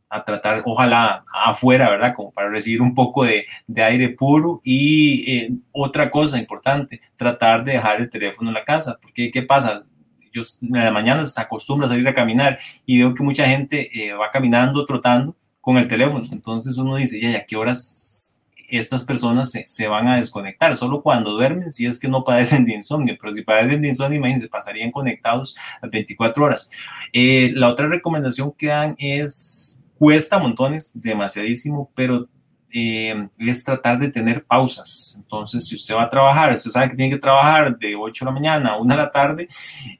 a 0.09 0.23
tratar, 0.23 0.63
ojalá 0.65 1.23
afuera, 1.31 1.89
¿verdad? 1.89 2.13
Como 2.15 2.31
para 2.31 2.49
recibir 2.49 2.81
un 2.81 2.95
poco 2.95 3.25
de, 3.25 3.45
de 3.67 3.83
aire 3.83 4.09
puro. 4.09 4.59
Y 4.63 5.31
eh, 5.31 5.51
otra 5.71 6.09
cosa 6.09 6.39
importante, 6.39 7.01
tratar 7.15 7.63
de 7.63 7.73
dejar 7.73 8.01
el 8.01 8.09
teléfono 8.09 8.49
en 8.49 8.55
la 8.55 8.65
casa, 8.65 8.97
porque 9.01 9.31
¿qué 9.31 9.43
pasa? 9.43 9.83
Yo 10.31 10.41
en 10.61 10.83
la 10.83 10.91
mañana 10.91 11.25
se 11.25 11.41
acostumbra 11.41 11.87
a 11.87 11.89
salir 11.89 12.07
a 12.07 12.13
caminar 12.13 12.59
y 12.85 12.99
veo 12.99 13.15
que 13.15 13.23
mucha 13.23 13.45
gente 13.47 13.89
eh, 13.93 14.13
va 14.13 14.31
caminando, 14.31 14.85
trotando 14.85 15.35
con 15.61 15.77
el 15.77 15.87
teléfono. 15.87 16.25
Entonces 16.31 16.77
uno 16.77 16.95
dice, 16.95 17.19
ya, 17.19 17.37
¿a 17.37 17.45
qué 17.45 17.55
horas 17.55 18.39
estas 18.69 19.03
personas 19.03 19.51
se, 19.51 19.65
se, 19.67 19.87
van 19.87 20.07
a 20.07 20.17
desconectar, 20.17 20.75
solo 20.75 21.01
cuando 21.01 21.31
duermen, 21.31 21.71
si 21.71 21.85
es 21.85 21.99
que 21.99 22.07
no 22.07 22.23
padecen 22.23 22.65
de 22.65 22.75
insomnio, 22.75 23.17
pero 23.19 23.33
si 23.33 23.41
padecen 23.41 23.81
de 23.81 23.89
insomnio, 23.89 24.19
imagínense, 24.19 24.47
pasarían 24.47 24.91
conectados 24.91 25.57
a 25.81 25.87
24 25.87 26.43
horas. 26.43 26.69
Eh, 27.11 27.51
la 27.55 27.69
otra 27.69 27.87
recomendación 27.87 28.51
que 28.51 28.67
dan 28.67 28.95
es, 28.99 29.83
cuesta 29.99 30.39
montones, 30.39 30.91
demasiadísimo, 30.99 31.91
pero 31.93 32.27
eh, 32.71 33.27
es 33.37 33.63
tratar 33.63 33.99
de 33.99 34.09
tener 34.09 34.45
pausas. 34.45 35.17
Entonces, 35.21 35.67
si 35.67 35.75
usted 35.75 35.93
va 35.93 36.03
a 36.03 36.09
trabajar, 36.09 36.53
usted 36.53 36.71
sabe 36.71 36.89
que 36.89 36.95
tiene 36.95 37.11
que 37.11 37.21
trabajar 37.21 37.77
de 37.77 37.95
8 37.95 38.23
de 38.23 38.31
la 38.31 38.33
mañana 38.33 38.69
a 38.69 38.77
1 38.77 38.95
de 38.95 38.97
la 38.97 39.11
tarde, 39.11 39.47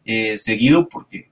eh, 0.06 0.38
seguido, 0.38 0.88
porque 0.88 1.28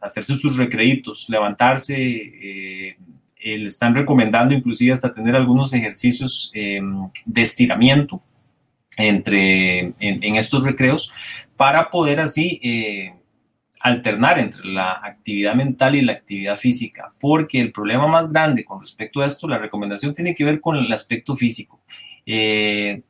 hacerse 0.00 0.34
sus 0.34 0.58
recreitos, 0.58 1.26
levantarse, 1.30 1.96
eh, 1.96 2.96
le 3.42 3.66
están 3.66 3.94
recomendando 3.94 4.52
inclusive 4.52 4.92
hasta 4.92 5.14
tener 5.14 5.34
algunos 5.36 5.72
ejercicios 5.72 6.50
de 6.52 7.42
estiramiento 7.42 8.20
entre, 8.96 9.92
en, 10.00 10.36
estos 10.36 10.64
recreos 10.64 11.12
para 11.56 11.88
poder 11.90 12.18
así 12.18 12.60
alternar 13.86 14.38
entre 14.40 14.64
la 14.64 15.00
actividad 15.02 15.54
mental 15.54 15.94
y 15.94 16.02
la 16.02 16.12
actividad 16.12 16.56
física, 16.56 17.12
porque 17.20 17.60
el 17.60 17.70
problema 17.70 18.08
más 18.08 18.30
grande 18.30 18.64
con 18.64 18.80
respecto 18.80 19.20
a 19.20 19.26
esto, 19.26 19.46
la 19.46 19.58
recomendación 19.58 20.12
tiene 20.12 20.34
que 20.34 20.44
ver 20.44 20.60
con 20.60 20.76
el 20.76 20.92
aspecto 20.92 21.36
físico. 21.36 21.80
Eh, 22.26 23.02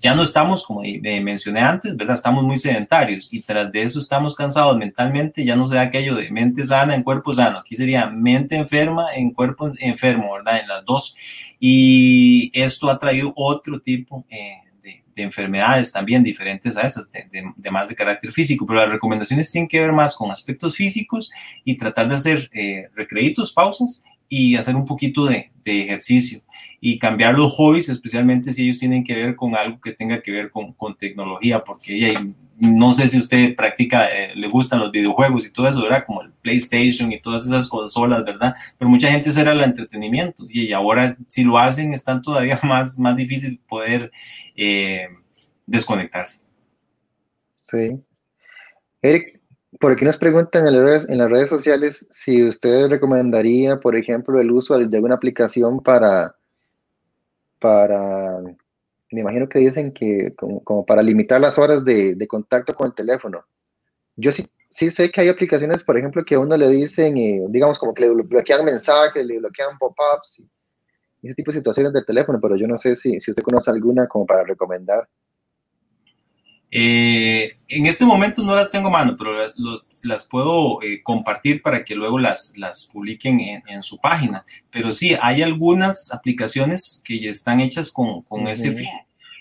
ya 0.00 0.14
no 0.14 0.22
estamos, 0.22 0.66
como 0.66 0.82
mencioné 1.22 1.60
antes, 1.60 1.96
¿verdad? 1.96 2.14
Estamos 2.14 2.42
muy 2.42 2.56
sedentarios 2.56 3.32
y 3.32 3.42
tras 3.42 3.70
de 3.70 3.82
eso 3.82 4.00
estamos 4.00 4.34
cansados 4.34 4.76
mentalmente, 4.76 5.44
ya 5.44 5.54
no 5.54 5.66
se 5.66 5.76
da 5.76 5.82
aquello 5.82 6.16
de 6.16 6.30
mente 6.30 6.64
sana 6.64 6.94
en 6.94 7.02
cuerpo 7.04 7.32
sano, 7.32 7.58
aquí 7.58 7.76
sería 7.76 8.08
mente 8.08 8.56
enferma 8.56 9.14
en 9.14 9.30
cuerpo 9.30 9.68
enfermo, 9.78 10.32
¿verdad? 10.32 10.60
En 10.60 10.68
las 10.68 10.84
dos. 10.84 11.14
Y 11.60 12.50
esto 12.54 12.90
ha 12.90 12.98
traído 12.98 13.32
otro 13.36 13.80
tipo 13.80 14.24
eh, 14.30 14.63
de, 15.14 15.22
de, 15.22 15.22
enfermedades 15.22 15.92
también 15.92 16.22
diferentes 16.22 16.76
a 16.76 16.82
esas, 16.82 17.10
de, 17.10 17.26
de, 17.56 17.70
más 17.70 17.88
de 17.88 17.94
carácter 17.94 18.32
físico, 18.32 18.66
pero 18.66 18.80
las 18.80 18.90
recomendaciones 18.90 19.50
tienen 19.50 19.68
que 19.68 19.80
ver 19.80 19.92
más 19.92 20.16
con 20.16 20.30
aspectos 20.30 20.76
físicos 20.76 21.30
y 21.64 21.76
tratar 21.76 22.08
de 22.08 22.14
hacer 22.14 22.50
eh, 22.52 22.88
recreitos, 22.94 23.52
pausas 23.52 24.04
y 24.28 24.56
hacer 24.56 24.76
un 24.76 24.86
poquito 24.86 25.26
de, 25.26 25.50
de 25.64 25.82
ejercicio 25.84 26.40
y 26.80 26.98
cambiar 26.98 27.34
los 27.34 27.52
hobbies, 27.54 27.88
especialmente 27.88 28.52
si 28.52 28.64
ellos 28.64 28.78
tienen 28.78 29.04
que 29.04 29.14
ver 29.14 29.36
con 29.36 29.56
algo 29.56 29.80
que 29.80 29.92
tenga 29.92 30.20
que 30.20 30.30
ver 30.30 30.50
con, 30.50 30.74
con 30.74 30.96
tecnología, 30.96 31.64
porque 31.64 32.14
no 32.58 32.94
sé 32.94 33.08
si 33.08 33.18
usted 33.18 33.56
practica, 33.56 34.06
eh, 34.06 34.32
le 34.34 34.48
gustan 34.48 34.80
los 34.80 34.90
videojuegos 34.90 35.46
y 35.46 35.52
todo 35.52 35.68
eso, 35.68 35.82
¿verdad? 35.82 36.04
Como 36.06 36.22
el 36.22 36.32
PlayStation 36.32 37.10
y 37.12 37.20
todas 37.20 37.46
esas 37.46 37.68
consolas, 37.68 38.24
¿verdad? 38.24 38.54
Pero 38.78 38.88
mucha 38.88 39.10
gente 39.10 39.32
será 39.32 39.52
el 39.52 39.60
entretenimiento 39.60 40.46
y 40.48 40.72
ahora 40.72 41.16
si 41.26 41.44
lo 41.44 41.58
hacen 41.58 41.92
están 41.92 42.22
todavía 42.22 42.58
más, 42.62 42.98
más 42.98 43.16
difícil 43.16 43.60
poder 43.68 44.10
eh, 44.56 45.08
desconectarse. 45.66 46.40
Sí. 47.62 48.00
Eric, 49.02 49.40
por 49.80 49.92
aquí 49.92 50.04
nos 50.04 50.16
preguntan 50.16 50.66
en 50.66 50.74
las, 50.74 50.82
redes, 50.82 51.08
en 51.08 51.18
las 51.18 51.30
redes 51.30 51.50
sociales 51.50 52.06
si 52.10 52.46
usted 52.46 52.88
recomendaría, 52.88 53.80
por 53.80 53.96
ejemplo, 53.96 54.40
el 54.40 54.50
uso 54.50 54.78
de 54.78 54.96
alguna 54.96 55.16
aplicación 55.16 55.80
para 55.80 56.34
para, 57.64 58.42
me 59.14 59.20
imagino 59.20 59.48
que 59.48 59.60
dicen 59.60 59.92
que 59.92 60.34
como, 60.34 60.62
como 60.64 60.84
para 60.84 61.02
limitar 61.02 61.40
las 61.40 61.58
horas 61.58 61.84
de, 61.84 62.14
de, 62.14 62.26
contacto 62.26 62.74
con 62.74 62.88
el 62.88 62.94
teléfono. 62.94 63.44
Yo 64.16 64.32
sí, 64.32 64.46
sí 64.70 64.90
sé 64.90 65.10
que 65.10 65.20
hay 65.20 65.28
aplicaciones, 65.28 65.84
por 65.84 65.96
ejemplo, 65.96 66.24
que 66.24 66.34
a 66.34 66.40
uno 66.40 66.56
le 66.56 66.68
dicen, 66.68 67.16
eh, 67.16 67.42
digamos, 67.48 67.78
como 67.78 67.94
que 67.94 68.02
le 68.04 68.10
bloquean 68.10 68.64
mensajes, 68.64 69.24
le 69.24 69.38
bloquean 69.38 69.78
pop-ups, 69.78 70.42
y 71.22 71.26
ese 71.26 71.36
tipo 71.36 71.52
de 71.52 71.58
situaciones 71.58 71.92
del 71.92 72.04
teléfono, 72.04 72.38
pero 72.40 72.56
yo 72.56 72.66
no 72.66 72.76
sé 72.76 72.96
si, 72.96 73.20
si 73.20 73.30
usted 73.30 73.42
conoce 73.42 73.70
alguna 73.70 74.06
como 74.06 74.26
para 74.26 74.44
recomendar. 74.44 75.08
Eh, 76.76 77.56
en 77.68 77.86
este 77.86 78.04
momento 78.04 78.42
no 78.42 78.56
las 78.56 78.68
tengo 78.68 78.88
a 78.88 78.90
mano, 78.90 79.14
pero 79.16 79.32
lo, 79.54 79.84
las 80.02 80.26
puedo 80.26 80.82
eh, 80.82 81.04
compartir 81.04 81.62
para 81.62 81.84
que 81.84 81.94
luego 81.94 82.18
las, 82.18 82.52
las 82.56 82.90
publiquen 82.92 83.38
en, 83.38 83.62
en, 83.68 83.82
su 83.84 83.98
página. 83.98 84.44
Pero 84.72 84.90
sí, 84.90 85.16
hay 85.22 85.40
algunas 85.42 86.12
aplicaciones 86.12 87.00
que 87.04 87.20
ya 87.20 87.30
están 87.30 87.60
hechas 87.60 87.92
con, 87.92 88.22
con 88.22 88.42
uh 88.42 88.46
-huh. 88.46 88.50
ese 88.50 88.72
fin. 88.72 88.88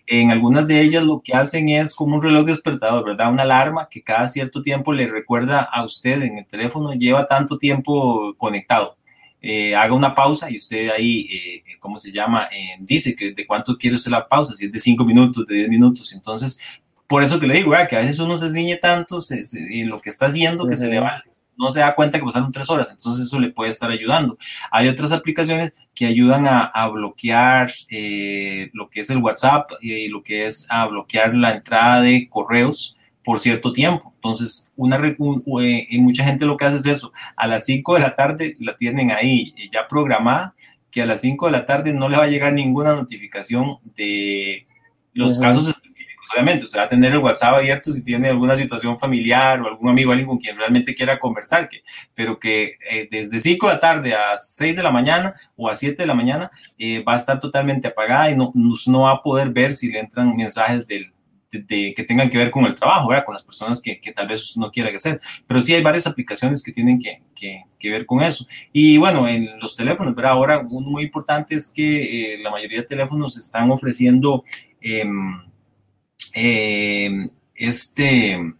En 0.05 0.31
algunas 0.31 0.67
de 0.67 0.81
ellas 0.81 1.03
lo 1.03 1.21
que 1.21 1.33
hacen 1.33 1.69
es 1.69 1.95
como 1.95 2.17
un 2.17 2.21
reloj 2.21 2.45
despertador, 2.45 3.05
¿verdad? 3.05 3.31
Una 3.31 3.43
alarma 3.43 3.87
que 3.89 4.03
cada 4.03 4.27
cierto 4.27 4.61
tiempo 4.61 4.91
le 4.91 5.07
recuerda 5.07 5.61
a 5.61 5.85
usted 5.85 6.21
en 6.23 6.39
el 6.39 6.45
teléfono, 6.45 6.93
lleva 6.93 7.27
tanto 7.27 7.57
tiempo 7.57 8.33
conectado. 8.37 8.97
Eh, 9.41 9.75
haga 9.75 9.93
una 9.93 10.15
pausa 10.15 10.49
y 10.49 10.57
usted 10.57 10.89
ahí, 10.89 11.27
eh, 11.31 11.63
¿cómo 11.79 11.97
se 11.97 12.11
llama? 12.11 12.49
Eh, 12.51 12.77
dice 12.79 13.15
que 13.15 13.33
de 13.33 13.45
cuánto 13.45 13.77
quiere 13.77 13.95
usted 13.95 14.11
la 14.11 14.27
pausa, 14.27 14.55
si 14.55 14.65
es 14.65 14.71
de 14.71 14.79
5 14.79 15.03
minutos, 15.05 15.45
de 15.47 15.55
10 15.55 15.69
minutos. 15.69 16.13
Entonces, 16.13 16.59
por 17.07 17.23
eso 17.23 17.39
que 17.39 17.47
le 17.47 17.55
digo, 17.55 17.73
que 17.89 17.95
a 17.95 17.99
veces 17.99 18.19
uno 18.19 18.37
se 18.37 18.49
ciñe 18.49 18.77
tanto 18.77 19.21
se, 19.21 19.43
se, 19.43 19.59
en 19.81 19.89
lo 19.89 20.01
que 20.01 20.09
está 20.09 20.27
haciendo 20.27 20.67
que 20.67 20.77
se 20.77 20.87
le 20.87 20.99
va, 20.99 21.23
no 21.57 21.69
se 21.69 21.79
da 21.79 21.95
cuenta 21.95 22.19
que 22.19 22.25
pasaron 22.25 22.51
tres 22.51 22.69
horas, 22.69 22.91
entonces 22.91 23.25
eso 23.25 23.39
le 23.39 23.49
puede 23.49 23.69
estar 23.69 23.89
ayudando. 23.89 24.37
Hay 24.71 24.87
otras 24.87 25.11
aplicaciones 25.11 25.75
que 25.93 26.05
ayudan 26.05 26.47
a, 26.47 26.65
a 26.65 26.87
bloquear 26.87 27.69
eh, 27.89 28.69
lo 28.73 28.89
que 28.89 29.01
es 29.01 29.09
el 29.09 29.19
WhatsApp 29.19 29.71
y 29.81 30.07
lo 30.07 30.23
que 30.23 30.47
es 30.47 30.65
a 30.69 30.87
bloquear 30.87 31.35
la 31.35 31.53
entrada 31.53 32.01
de 32.01 32.27
correos 32.29 32.97
por 33.23 33.39
cierto 33.39 33.73
tiempo. 33.73 34.11
Entonces, 34.15 34.71
una, 34.75 34.99
un, 35.17 35.43
eh, 35.61 35.87
mucha 35.99 36.23
gente 36.23 36.45
lo 36.45 36.57
que 36.57 36.65
hace 36.65 36.77
es 36.77 36.85
eso, 36.85 37.13
a 37.35 37.47
las 37.47 37.65
5 37.65 37.95
de 37.95 37.99
la 37.99 38.15
tarde 38.15 38.55
la 38.59 38.75
tienen 38.75 39.11
ahí 39.11 39.53
ya 39.71 39.87
programada, 39.87 40.55
que 40.91 41.01
a 41.01 41.05
las 41.05 41.21
5 41.21 41.47
de 41.47 41.51
la 41.51 41.65
tarde 41.65 41.93
no 41.93 42.09
le 42.09 42.17
va 42.17 42.23
a 42.23 42.27
llegar 42.27 42.53
ninguna 42.53 42.93
notificación 42.93 43.77
de 43.95 44.67
los 45.13 45.39
casos 45.39 45.75
obviamente 46.33 46.65
usted 46.65 46.79
va 46.79 46.83
a 46.83 46.89
tener 46.89 47.11
el 47.11 47.19
WhatsApp 47.19 47.55
abierto 47.55 47.91
si 47.91 48.03
tiene 48.03 48.29
alguna 48.29 48.55
situación 48.55 48.97
familiar 48.97 49.61
o 49.61 49.67
algún 49.67 49.89
amigo, 49.89 50.11
alguien 50.11 50.27
con 50.27 50.37
quien 50.37 50.57
realmente 50.57 50.95
quiera 50.95 51.19
conversar, 51.19 51.69
pero 52.13 52.39
que 52.39 52.77
eh, 52.89 53.07
desde 53.09 53.39
5 53.39 53.67
de 53.67 53.73
la 53.73 53.79
tarde 53.79 54.13
a 54.13 54.37
6 54.37 54.75
de 54.75 54.83
la 54.83 54.91
mañana 54.91 55.33
o 55.55 55.69
a 55.69 55.75
7 55.75 56.01
de 56.01 56.07
la 56.07 56.13
mañana 56.13 56.51
eh, 56.77 57.03
va 57.03 57.13
a 57.13 57.17
estar 57.17 57.39
totalmente 57.39 57.87
apagada 57.87 58.31
y 58.31 58.35
no, 58.35 58.51
no 58.53 59.01
va 59.01 59.11
a 59.11 59.21
poder 59.21 59.49
ver 59.49 59.73
si 59.73 59.91
le 59.91 59.99
entran 59.99 60.35
mensajes 60.35 60.87
de, 60.87 61.11
que 61.67 62.03
tengan 62.03 62.29
que 62.29 62.37
ver 62.37 62.49
con 62.49 62.65
el 62.65 62.73
trabajo, 62.73 63.09
¿verdad? 63.09 63.25
con 63.25 63.33
las 63.33 63.43
personas 63.43 63.81
que, 63.81 63.99
tal 64.15 64.27
vez 64.27 64.57
no 64.57 64.71
quieran 64.71 64.95
hacer. 64.95 65.21
Pero 65.45 65.61
sí 65.61 65.73
hay 65.73 65.83
varias 65.83 66.07
aplicaciones 66.07 66.63
que 66.63 66.71
tienen 66.71 66.99
que, 66.99 67.21
que, 67.35 67.89
ver 67.89 68.05
con 68.05 68.23
eso. 68.23 68.47
Y 68.71 68.97
bueno, 68.97 69.27
en 69.27 69.59
los 69.59 69.75
teléfonos, 69.75 70.15
¿verdad? 70.15 70.31
ahora 70.31 70.65
uno 70.67 70.89
muy 70.89 71.03
importante 71.03 71.53
es 71.55 71.71
que 71.71 72.33
eh, 72.33 72.37
la 72.39 72.49
mayoría 72.49 72.81
de 72.81 72.87
teléfonos 72.87 73.37
están 73.37 73.69
ofreciendo 73.69 74.43
eh, 74.81 75.05
eh, 76.33 77.29
este, 77.55 78.53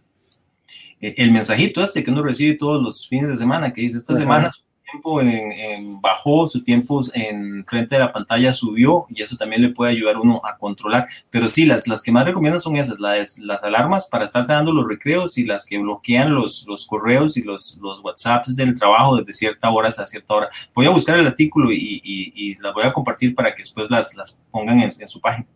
el 1.00 1.30
mensajito 1.32 1.82
este 1.82 2.02
que 2.02 2.10
uno 2.10 2.22
recibe 2.22 2.54
todos 2.54 2.82
los 2.82 3.08
fines 3.08 3.28
de 3.28 3.36
semana, 3.36 3.72
que 3.72 3.82
dice, 3.82 3.96
esta 3.98 4.12
Ajá. 4.12 4.22
semana 4.22 4.50
su 4.50 4.62
tiempo 4.90 5.20
en, 5.20 5.52
en 5.52 6.00
bajó, 6.00 6.46
su 6.46 6.62
tiempo 6.62 7.00
en 7.14 7.64
frente 7.66 7.96
de 7.96 8.00
la 8.00 8.12
pantalla 8.12 8.52
subió 8.52 9.06
y 9.08 9.22
eso 9.22 9.36
también 9.36 9.62
le 9.62 9.70
puede 9.70 9.90
ayudar 9.92 10.16
a 10.16 10.20
uno 10.20 10.40
a 10.44 10.56
controlar. 10.56 11.08
Pero 11.30 11.48
sí, 11.48 11.66
las, 11.66 11.88
las 11.88 12.02
que 12.02 12.12
más 12.12 12.24
recomiendo 12.24 12.60
son 12.60 12.76
esas, 12.76 12.98
las, 13.00 13.38
las 13.38 13.64
alarmas 13.64 14.06
para 14.08 14.24
estarse 14.24 14.52
dando 14.52 14.72
los 14.72 14.86
recreos 14.88 15.36
y 15.36 15.44
las 15.44 15.66
que 15.66 15.78
bloquean 15.78 16.34
los, 16.34 16.64
los 16.68 16.86
correos 16.86 17.36
y 17.36 17.42
los, 17.42 17.78
los 17.82 18.00
WhatsApps 18.04 18.54
del 18.56 18.74
trabajo 18.74 19.16
desde 19.16 19.32
cierta 19.32 19.70
hora 19.70 19.88
a 19.88 20.06
cierta 20.06 20.34
hora. 20.34 20.48
Voy 20.74 20.86
a 20.86 20.90
buscar 20.90 21.18
el 21.18 21.26
artículo 21.26 21.72
y, 21.72 22.00
y, 22.04 22.32
y 22.34 22.54
las 22.56 22.72
voy 22.72 22.84
a 22.84 22.92
compartir 22.92 23.34
para 23.34 23.52
que 23.54 23.62
después 23.62 23.90
las, 23.90 24.14
las 24.14 24.38
pongan 24.50 24.80
en, 24.80 24.90
en 24.98 25.08
su 25.08 25.20
página. 25.20 25.46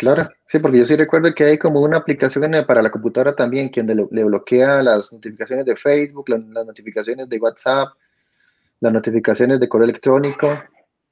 Claro, 0.00 0.30
sí, 0.48 0.58
porque 0.60 0.78
yo 0.78 0.86
sí 0.86 0.96
recuerdo 0.96 1.34
que 1.34 1.44
hay 1.44 1.58
como 1.58 1.82
una 1.82 1.98
aplicación 1.98 2.50
para 2.66 2.80
la 2.80 2.90
computadora 2.90 3.36
también 3.36 3.70
que 3.70 3.82
le, 3.82 3.94
bloquea 4.24 4.82
las 4.82 5.12
notificaciones 5.12 5.66
de 5.66 5.76
Facebook, 5.76 6.30
la- 6.30 6.38
las 6.38 6.66
notificaciones 6.66 7.28
de 7.28 7.38
WhatsApp, 7.38 7.88
las 8.80 8.92
notificaciones 8.92 9.60
de 9.60 9.68
correo 9.68 9.86
electrónico, 9.90 10.48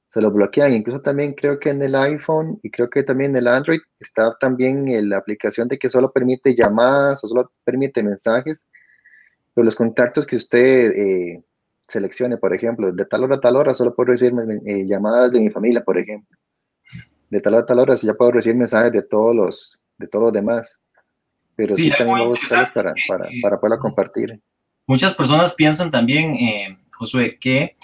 se 0.08 0.20
lo 0.22 0.30
bloquean. 0.32 0.74
Incluso 0.74 1.00
también 1.02 1.34
creo 1.34 1.58
que 1.60 1.70
en 1.70 1.82
el 1.82 1.94
iPhone 1.96 2.60
y 2.62 2.70
creo 2.70 2.90
que 2.90 3.02
también 3.04 3.32
en 3.32 3.38
el 3.38 3.48
Android 3.48 3.80
está 4.00 4.36
también 4.40 4.86
la 5.10 5.18
aplicación 5.18 5.68
de 5.68 5.78
que 5.78 5.90
solo 5.90 6.12
permite 6.12 6.54
llamadas 6.56 7.24
o 7.24 7.28
solo 7.28 7.52
permite 7.64 8.02
mensajes, 8.02 8.68
pero 9.54 9.64
los 9.66 9.76
contactos 9.76 10.26
que 10.26 10.36
usted 10.36 10.92
eh, 10.92 11.44
seleccione, 11.88 12.38
por 12.38 12.54
ejemplo, 12.54 12.92
de 12.92 13.04
tal 13.06 13.24
hora 13.24 13.36
a 13.36 13.40
tal 13.40 13.56
hora 13.56 13.74
solo 13.74 13.94
puedo 13.94 14.12
recibir 14.12 14.34
eh, 14.66 14.86
llamadas 14.86 15.32
de 15.32 15.40
mi 15.40 15.50
familia, 15.50 15.84
por 15.84 15.98
ejemplo 15.98 16.36
de 17.30 17.40
tal 17.40 17.54
a 17.54 17.66
tal 17.66 17.78
hora 17.78 17.94
ya 17.94 18.14
puedo 18.14 18.32
recibir 18.32 18.56
mensajes 18.56 18.92
de 18.92 19.02
todos 19.02 19.34
los, 19.34 19.80
de 19.98 20.06
todos 20.06 20.24
los 20.24 20.32
demás. 20.32 20.78
Pero 21.56 21.74
sí, 21.74 21.84
Sí, 21.84 21.90
también 21.90 22.08
voy 22.08 22.22
a 22.22 22.28
buscarlos 22.28 22.70
para, 22.72 22.94
para, 23.08 23.28
para 23.42 23.60
poderlo 23.60 23.78
compartir. 23.80 24.40
Muchas 24.86 25.14
personas 25.14 25.54
piensan 25.54 25.90
también, 25.90 26.34
eh, 26.34 26.78
Josué, 26.92 27.38
que 27.38 27.76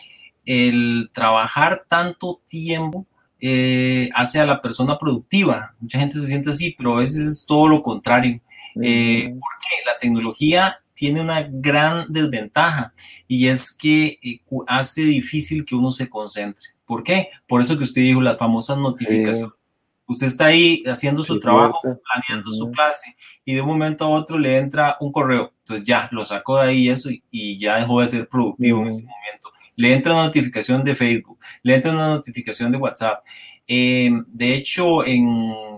el 0.44 1.10
trabajar 1.12 1.84
tanto 1.88 2.40
tiempo 2.46 3.06
eh, 3.40 4.08
hace 4.14 4.40
a 4.40 4.46
la 4.46 4.60
persona 4.60 4.96
productiva. 4.98 5.74
Mucha 5.78 5.98
gente 5.98 6.18
se 6.18 6.26
siente 6.26 6.50
así, 6.50 6.74
pero 6.76 6.94
a 6.94 7.00
veces 7.00 7.26
es 7.26 7.46
todo 7.46 7.68
lo 7.68 7.82
contrario. 7.82 8.40
Eh, 8.82 9.28
porque 9.28 9.86
la 9.86 9.98
tecnología 9.98 10.80
tiene 10.94 11.20
una 11.20 11.42
gran 11.48 12.06
desventaja 12.10 12.92
y 13.28 13.46
es 13.48 13.72
que 13.72 14.18
eh, 14.22 14.40
hace 14.66 15.02
difícil 15.02 15.64
que 15.64 15.74
uno 15.74 15.90
se 15.90 16.08
concentre. 16.08 16.68
¿Por 16.86 17.02
qué? 17.02 17.30
Por 17.46 17.60
eso 17.60 17.76
que 17.76 17.84
usted 17.84 18.02
dijo 18.02 18.20
las 18.20 18.38
famosas 18.38 18.78
notificaciones. 18.78 19.54
Usted 20.06 20.26
está 20.26 20.46
ahí 20.46 20.82
haciendo 20.86 21.24
su 21.24 21.34
Sí, 21.34 21.40
trabajo, 21.40 21.80
planeando 21.82 22.50
su 22.50 22.70
clase 22.70 23.16
y 23.42 23.54
de 23.54 23.62
un 23.62 23.68
momento 23.68 24.04
a 24.04 24.08
otro 24.10 24.38
le 24.38 24.58
entra 24.58 24.98
un 25.00 25.10
correo. 25.10 25.52
Entonces 25.60 25.86
ya 25.86 26.08
lo 26.12 26.26
sacó 26.26 26.58
de 26.58 26.68
ahí 26.68 26.88
eso 26.90 27.10
y, 27.10 27.22
y 27.30 27.58
ya 27.58 27.76
dejó 27.76 28.02
de 28.02 28.08
ser 28.08 28.28
productivo 28.28 28.82
en 28.82 28.88
ese 28.88 29.02
momento. 29.02 29.50
Le 29.76 29.94
entra 29.94 30.12
una 30.12 30.24
notificación 30.24 30.84
de 30.84 30.94
Facebook, 30.94 31.38
le 31.62 31.74
entra 31.74 31.92
una 31.92 32.08
notificación 32.08 32.70
de 32.70 32.78
WhatsApp. 32.78 33.24
Eh, 33.66 34.10
de 34.26 34.54
hecho, 34.54 35.06
en 35.06 35.26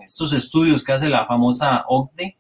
estos 0.05 0.33
estudios 0.33 0.83
que 0.85 0.93
hace 0.93 1.09
la 1.09 1.25
famosa 1.25 1.85
OCDE, 1.87 2.37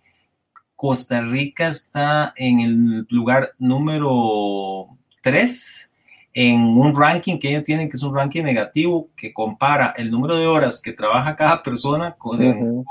Costa 0.74 1.22
Rica 1.22 1.68
está 1.68 2.34
en 2.36 2.60
el 2.60 3.06
lugar 3.10 3.54
número 3.58 4.88
3 5.22 5.92
en 6.38 6.60
un 6.60 6.94
ranking 6.94 7.38
que 7.38 7.48
ellos 7.48 7.64
tienen, 7.64 7.88
que 7.88 7.96
es 7.96 8.02
un 8.02 8.14
ranking 8.14 8.42
negativo, 8.42 9.08
que 9.16 9.32
compara 9.32 9.94
el 9.96 10.10
número 10.10 10.36
de 10.36 10.46
horas 10.46 10.82
que 10.82 10.92
trabaja 10.92 11.34
cada 11.34 11.62
persona 11.62 12.12
con 12.12 12.42
el, 12.42 12.54
Ujú. 12.54 12.84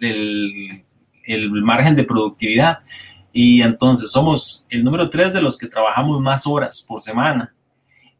el, 0.00 0.08
el- 0.10 0.84
el 1.26 1.50
margen 1.62 1.94
de 1.94 2.02
productividad. 2.02 2.80
Y 3.32 3.62
entonces 3.62 4.10
somos 4.10 4.66
el 4.68 4.82
número 4.82 5.08
3 5.08 5.32
de 5.32 5.40
los 5.40 5.56
que 5.56 5.68
trabajamos 5.68 6.20
más 6.20 6.46
horas 6.48 6.84
por 6.86 7.00
semana. 7.00 7.54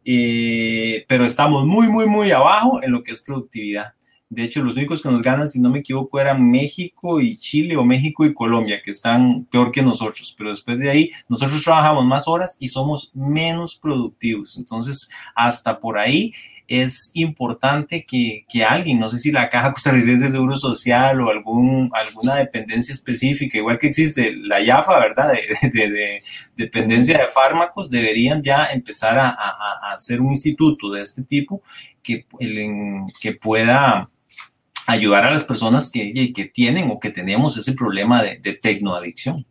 Eh, 0.05 1.05
pero 1.09 1.25
estamos 1.25 1.67
muy, 1.67 1.89
muy, 1.89 2.07
muy 2.07 2.31
abajo 2.31 2.81
en 2.83 2.93
lo 2.93 3.03
que 3.03 3.11
es 3.13 3.21
productividad. 3.23 3.93
De 4.35 4.43
hecho, 4.43 4.63
los 4.63 4.77
únicos 4.77 5.03
que 5.03 5.09
nos 5.09 5.23
ganan, 5.23 5.49
si 5.49 5.61
no 5.61 5.71
me 5.71 5.79
equivoco, 5.79 6.21
eran 6.21 6.51
México 6.51 7.21
y 7.21 7.37
Chile 7.37 7.77
o 7.77 7.85
México 7.85 8.25
y 8.25 8.35
Colombia, 8.35 8.83
que 8.83 8.91
están 8.91 9.45
peor 9.45 9.71
que 9.71 9.83
nosotros. 9.83 10.35
Pero 10.37 10.51
después 10.51 10.79
de 10.79 10.91
ahí, 10.91 11.11
nosotros 11.29 11.63
trabajamos 11.63 12.05
más 12.05 12.27
horas 12.27 12.57
y 12.59 12.69
somos 12.69 13.13
menos 13.15 13.77
productivos. 13.77 14.59
Entonces, 14.59 15.11
hasta 15.35 15.79
por 15.79 15.99
ahí 15.99 16.33
es 16.67 17.11
importante 17.15 18.05
que, 18.05 18.45
que 18.49 18.65
alguien, 18.65 18.99
no 18.99 19.09
sé 19.09 19.19
si 19.19 19.31
la 19.31 19.51
Caja 19.51 19.73
Costarricense 19.73 20.25
de 20.25 20.33
Seguro 20.33 20.57
Social 20.57 21.21
o 21.21 21.31
algún, 21.31 21.91
alguna 21.93 22.37
dependencia 22.37 22.93
específica, 22.93 23.59
igual 23.59 23.79
que 23.79 23.89
existe 23.89 24.35
la 24.35 24.61
IAFA, 24.61 24.99
¿verdad? 24.99 25.33
De, 25.33 25.71
de, 25.73 25.91
de 25.91 26.19
dependencia 26.57 27.19
de 27.19 27.29
fármacos, 27.29 27.91
deberían 27.91 28.43
ya 28.43 28.67
empezar 28.67 29.19
a, 29.19 29.37
hacer 29.93 30.21
un 30.21 30.31
instituto 30.31 30.91
de 30.91 31.03
este 31.03 31.23
tipo 31.23 31.63
que, 32.03 32.27
que 33.21 33.33
pueda 33.33 34.11
ayudar 34.87 35.25
a 35.25 35.31
las 35.31 35.45
personas 35.45 35.91
que, 35.91 36.33
que 36.35 36.45
tienen 36.47 36.91
o 36.91 37.01
que 37.01 37.11
tenemos 37.11 37.57
ese 37.57 37.75
problema 37.75 38.23
de, 38.23 38.39
de 38.39 38.55
tecnoadicción. 38.55 39.45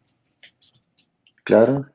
Claro. 1.44 1.86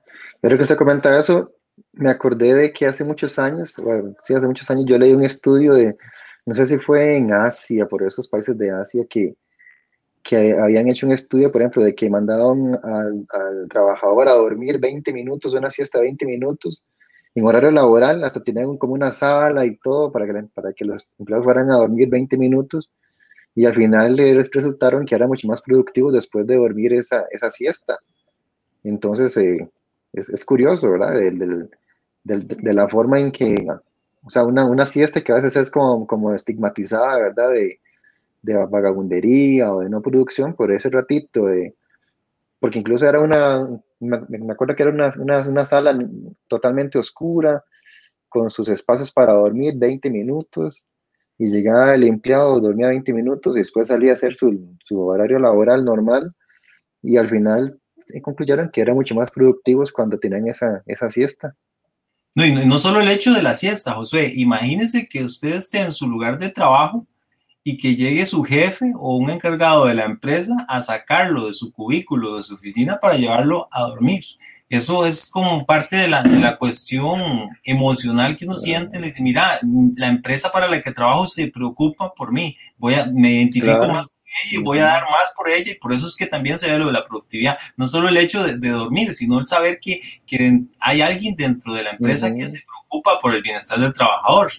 Pero 0.41 0.57
que 0.57 0.63
usted 0.63 0.77
comenta 0.77 1.19
eso, 1.19 1.53
me 1.93 2.11
acordé 2.11 2.55
de 2.55 2.73
que 2.73 2.87
hace 2.87 3.05
muchos 3.05 3.39
años, 3.39 3.75
bueno, 3.83 4.15
sí, 4.23 4.35
hace 4.35 4.47
muchos 4.47 4.71
años 4.71 4.85
yo 4.87 4.99
leí 4.99 5.13
un 5.13 5.25
estudio 5.25 5.75
de, 5.75 5.97
no 6.47 6.55
sé 6.55 6.67
si 6.67 6.79
fue 6.79 7.17
en 7.17 7.33
Asia, 7.33 7.87
por 7.87 8.03
esos 8.03 8.29
países 8.29 8.57
de 8.57 8.71
Asia, 8.71 9.05
que, 9.09 9.35
que 10.23 10.53
habían 10.59 10.89
hecho 10.89 11.07
un 11.07 11.13
estudio, 11.13 11.51
por 11.51 11.61
ejemplo, 11.61 11.83
de 11.83 11.95
que 11.95 12.09
mandaban 12.09 12.79
al, 12.83 13.27
trabajador 13.69 14.29
a 14.29 14.35
dormir 14.35 14.79
20 14.79 15.13
minutos, 15.13 15.55
una 15.55 15.71
siesta 15.71 15.99
de 15.99 16.05
20 16.05 16.27
minutos, 16.27 16.87
en 17.35 17.45
horario 17.45 17.71
laboral, 17.71 18.25
hasta 18.25 18.43
tenían 18.43 18.77
como 18.79 18.95
una 18.95 19.13
sala 19.13 19.65
y 19.67 19.77
todo 19.79 20.11
para 20.11 20.27
que, 20.27 20.45
para 20.55 20.73
que 20.73 20.85
los 20.85 21.09
empleados 21.19 21.45
fueran 21.45 21.71
a 21.71 21.77
dormir 21.77 22.09
20 22.09 22.37
minutos, 22.37 22.91
y 23.59 23.67
al 23.67 23.75
final 23.75 24.15
les 24.15 24.49
resultaron 24.53 25.05
que 25.05 25.17
eran 25.17 25.27
mucho 25.27 25.49
más 25.49 25.61
productivos 25.63 26.13
después 26.13 26.47
de 26.47 26.55
dormir 26.55 26.93
esa, 26.93 27.27
esa 27.33 27.51
siesta. 27.51 27.99
Entonces, 28.85 29.37
eh, 29.37 29.69
es, 30.13 30.29
es, 30.29 30.45
curioso, 30.45 30.93
¿verdad? 30.93 31.15
Del, 31.15 31.39
del, 31.41 31.71
del, 32.23 32.47
de 32.47 32.73
la 32.73 32.89
forma 32.89 33.19
en 33.19 33.33
que, 33.33 33.57
o 34.23 34.31
sea, 34.31 34.45
una, 34.45 34.65
una 34.65 34.87
siesta 34.87 35.23
que 35.23 35.33
a 35.33 35.35
veces 35.35 35.57
es 35.57 35.73
como, 35.73 36.07
como 36.07 36.33
estigmatizada, 36.33 37.19
¿verdad? 37.19 37.51
De, 37.51 37.81
de 38.43 38.65
vagabundería 38.65 39.75
o 39.75 39.81
de 39.81 39.91
no 39.91 40.03
producción 40.03 40.55
por 40.55 40.71
ese 40.71 40.89
ratito, 40.89 41.47
de, 41.47 41.75
porque 42.61 42.79
incluso 42.79 43.09
era 43.09 43.19
una, 43.19 43.69
me, 43.99 44.21
me 44.29 44.53
acuerdo 44.53 44.77
que 44.77 44.85
era 44.85 44.93
una, 44.93 45.13
una, 45.19 45.49
una, 45.49 45.65
sala 45.65 45.99
totalmente 46.47 46.97
oscura, 46.97 47.65
con 48.29 48.51
sus 48.51 48.69
espacios 48.69 49.11
para 49.11 49.33
dormir 49.33 49.75
20 49.77 50.11
minutos, 50.11 50.85
y 51.39 51.47
llegaba 51.47 51.95
el 51.95 52.03
empleado, 52.03 52.61
dormía 52.61 52.89
20 52.89 53.13
minutos 53.13 53.55
y 53.55 53.61
después 53.61 53.89
salía 53.89 54.11
a 54.11 54.15
hacer 54.15 54.35
su, 54.35 54.77
su 54.85 55.01
horario 55.01 55.39
laboral 55.39 55.85
normal, 55.85 56.35
y 57.03 57.17
al 57.17 57.29
final 57.29 57.79
concluyeron 58.23 58.71
que 58.71 58.81
eran 58.81 58.97
mucho 58.97 59.15
más 59.15 59.31
productivos 59.31 59.93
cuando 59.93 60.19
tenían 60.19 60.49
esa, 60.49 60.83
esa 60.87 61.11
siesta. 61.11 61.55
No, 62.35 62.45
y 62.45 62.67
no 62.67 62.79
solo 62.79 63.01
el 63.01 63.09
hecho 63.09 63.33
de 63.33 63.43
la 63.43 63.55
siesta, 63.55 63.95
José, 63.95 64.33
imagínese 64.35 65.09
que 65.09 65.25
usted 65.25 65.57
esté 65.57 65.81
en 65.81 65.93
su 65.93 66.09
lugar 66.09 66.39
de 66.39 66.51
trabajo 66.51 67.07
y 67.65 67.79
que 67.79 67.97
llegue 67.97 68.27
su 68.27 68.43
jefe 68.43 68.93
o 68.99 69.17
un 69.17 69.31
encargado 69.31 69.87
de 69.87 69.95
la 69.95 70.05
empresa 70.05 70.55
a 70.69 70.83
sacarlo 70.83 71.47
de 71.47 71.53
su 71.53 71.73
cubículo, 71.73 72.37
de 72.37 72.43
su 72.43 72.55
oficina 72.55 72.99
para 73.01 73.17
llevarlo 73.17 73.69
a 73.71 73.83
dormir. 73.83 74.25
Eso 74.69 75.07
es 75.07 75.31
como 75.31 75.65
parte 75.65 75.97
de 75.97 76.09
la, 76.09 76.23
de 76.23 76.39
la 76.39 76.59
cuestión 76.59 77.21
emocional 77.65 78.37
que 78.37 78.45
uno 78.45 78.55
siente. 78.55 79.01
Le 79.01 79.07
dice, 79.07 79.23
mira, 79.23 79.59
la 79.97 80.09
empresa 80.09 80.51
para 80.53 80.69
la 80.69 80.83
que 80.83 80.93
trabajo 80.93 81.27
se 81.27 81.49
preocupa 81.49 82.13
por 82.15 82.33
mí. 82.33 82.57
Voy 82.77 82.95
a, 82.95 83.07
me 83.07 83.33
identifico 83.33 83.79
claro. 83.79 83.95
más 83.95 84.09
y 84.51 84.59
voy 84.59 84.79
a 84.79 84.85
dar 84.85 85.03
más 85.05 85.33
por 85.37 85.49
ella 85.49 85.73
y 85.73 85.75
por 85.75 85.93
eso 85.93 86.07
es 86.07 86.17
que 86.17 86.27
también 86.27 86.59
se 86.59 86.71
ve 86.71 86.79
lo 86.79 86.87
de 86.87 86.93
la 86.93 87.05
productividad. 87.05 87.59
No 87.77 87.87
solo 87.87 88.09
el 88.09 88.17
hecho 88.17 88.43
de, 88.43 88.59
de 88.59 88.71
dormir, 88.71 89.13
sino 89.13 89.39
el 89.39 89.47
saber 89.47 89.81
que, 89.81 90.01
que, 90.27 90.61
hay 90.81 91.01
alguien 91.01 91.35
dentro 91.35 91.75
de 91.75 91.83
la 91.83 91.91
empresa 91.91 92.29
uh 92.29 92.31
-huh. 92.31 92.39
que 92.39 92.49
se 92.49 92.65
preocupa 92.65 93.19
por 93.21 93.35
el 93.35 93.43
bienestar 93.43 93.79
del 93.79 93.93
trabajador, 93.93 94.51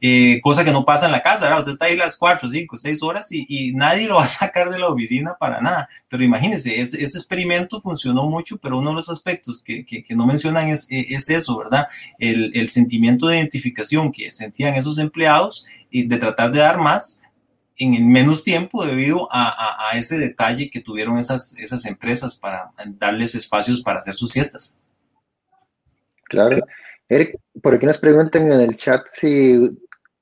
eh, 0.00 0.40
cosa 0.42 0.64
que 0.64 0.70
no 0.70 0.84
pasa 0.84 1.06
en 1.06 1.12
la 1.12 1.22
casa, 1.22 1.44
¿verdad? 1.44 1.60
Usted 1.60 1.72
está 1.72 1.86
ahí 1.86 1.96
las 1.96 2.16
4, 2.16 2.48
5, 2.48 2.76
6 2.76 3.02
horas 3.02 3.32
y, 3.32 3.44
y, 3.48 3.72
nadie 3.72 4.06
lo 4.06 4.16
va 4.16 4.24
a 4.24 4.26
sacar 4.26 4.70
de 4.70 4.78
la 4.78 4.88
oficina 4.88 5.34
para 5.38 5.60
nada. 5.60 5.88
Pero 6.08 6.22
imagínense, 6.22 6.80
ese, 6.80 7.02
ese 7.02 7.18
experimento 7.18 7.80
funcionó 7.80 8.24
mucho, 8.28 8.58
pero 8.58 8.78
uno 8.78 8.90
de 8.90 8.96
los 8.96 9.08
aspectos 9.08 9.62
que, 9.62 9.84
que, 9.84 10.04
que 10.04 10.14
no 10.14 10.26
mencionan 10.26 10.68
es, 10.68 10.86
es, 10.90 11.30
eso, 11.30 11.56
¿verdad? 11.56 11.88
El, 12.18 12.54
el 12.54 12.68
sentimiento 12.68 13.26
de 13.26 13.38
identificación 13.38 14.12
que 14.12 14.30
sentían 14.30 14.74
esos 14.74 14.98
empleados 14.98 15.66
y 15.90 16.06
de 16.06 16.18
tratar 16.18 16.52
de 16.52 16.58
dar 16.58 16.78
más 16.78 17.23
en 17.76 18.10
menos 18.10 18.44
tiempo 18.44 18.84
debido 18.84 19.28
a, 19.32 19.90
a, 19.90 19.98
ese 19.98 20.18
detalle 20.18 20.70
que 20.70 20.80
tuvieron 20.80 21.18
esas, 21.18 21.58
esas 21.58 21.84
empresas 21.86 22.36
para 22.36 22.70
darles 22.98 23.34
espacios 23.34 23.82
para 23.82 23.98
hacer 23.98 24.14
sus 24.14 24.30
siestas. 24.30 24.78
Claro. 26.24 26.64
Eric, 27.08 27.38
por 27.62 27.74
aquí 27.74 27.86
nos 27.86 27.98
preguntan 27.98 28.50
en 28.50 28.60
el 28.60 28.76
chat 28.76 29.06
si, 29.10 29.70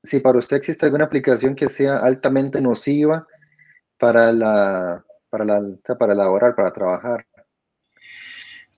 si 0.02 0.20
para 0.20 0.38
usted 0.38 0.56
existe 0.56 0.86
alguna 0.86 1.04
aplicación 1.04 1.54
que 1.54 1.68
sea 1.68 1.98
altamente 1.98 2.60
nociva 2.60 3.26
para 3.98 4.32
la, 4.32 5.04
para 5.30 5.44
la, 5.44 5.62
para 5.98 6.14
laborar, 6.14 6.54
para 6.54 6.72
trabajar. 6.72 7.26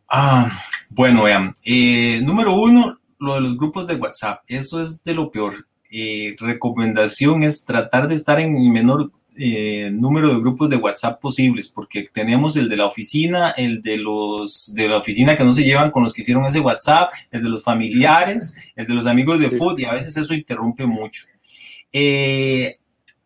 Ah, 0.09 0.61
bueno, 0.91 1.25
vean, 1.25 1.53
eh, 1.65 2.21
número 2.23 2.55
uno, 2.55 3.01
lo 3.19 3.35
de 3.35 3.41
los 3.41 3.57
grupos 3.57 3.87
de 3.87 3.97
WhatsApp, 3.97 4.43
eso 4.47 4.83
es 4.83 5.03
de 5.03 5.15
lo 5.15 5.31
peor. 5.31 5.67
Eh, 5.97 6.35
recomendación 6.41 7.45
es 7.45 7.65
tratar 7.65 8.09
de 8.09 8.17
estar 8.17 8.41
en 8.41 8.57
el 8.57 8.69
menor 8.69 9.13
eh, 9.37 9.91
número 9.93 10.35
de 10.35 10.41
grupos 10.41 10.69
de 10.69 10.75
WhatsApp 10.75 11.21
posibles, 11.21 11.69
porque 11.69 12.09
tenemos 12.13 12.57
el 12.57 12.69
de 12.69 12.77
la 12.77 12.87
oficina, 12.87 13.51
el 13.51 13.81
de 13.81 13.99
los 13.99 14.75
de 14.75 14.89
la 14.89 14.99
oficina 14.99 15.37
que 15.37 15.45
no 15.45 15.53
se 15.53 15.63
llevan 15.63 15.93
con 15.93 16.03
los 16.03 16.13
que 16.13 16.23
hicieron 16.23 16.47
ese 16.47 16.59
WhatsApp, 16.59 17.13
el 17.31 17.45
de 17.45 17.49
los 17.49 17.63
familiares, 17.63 18.57
el 18.75 18.89
de 18.89 18.95
los 18.95 19.07
amigos 19.07 19.39
de 19.39 19.51
fútbol, 19.51 19.81
y 19.81 19.85
a 19.85 19.93
veces 19.93 20.17
eso 20.17 20.35
interrumpe 20.35 20.85
mucho. 20.85 21.27
Eh, 21.93 22.77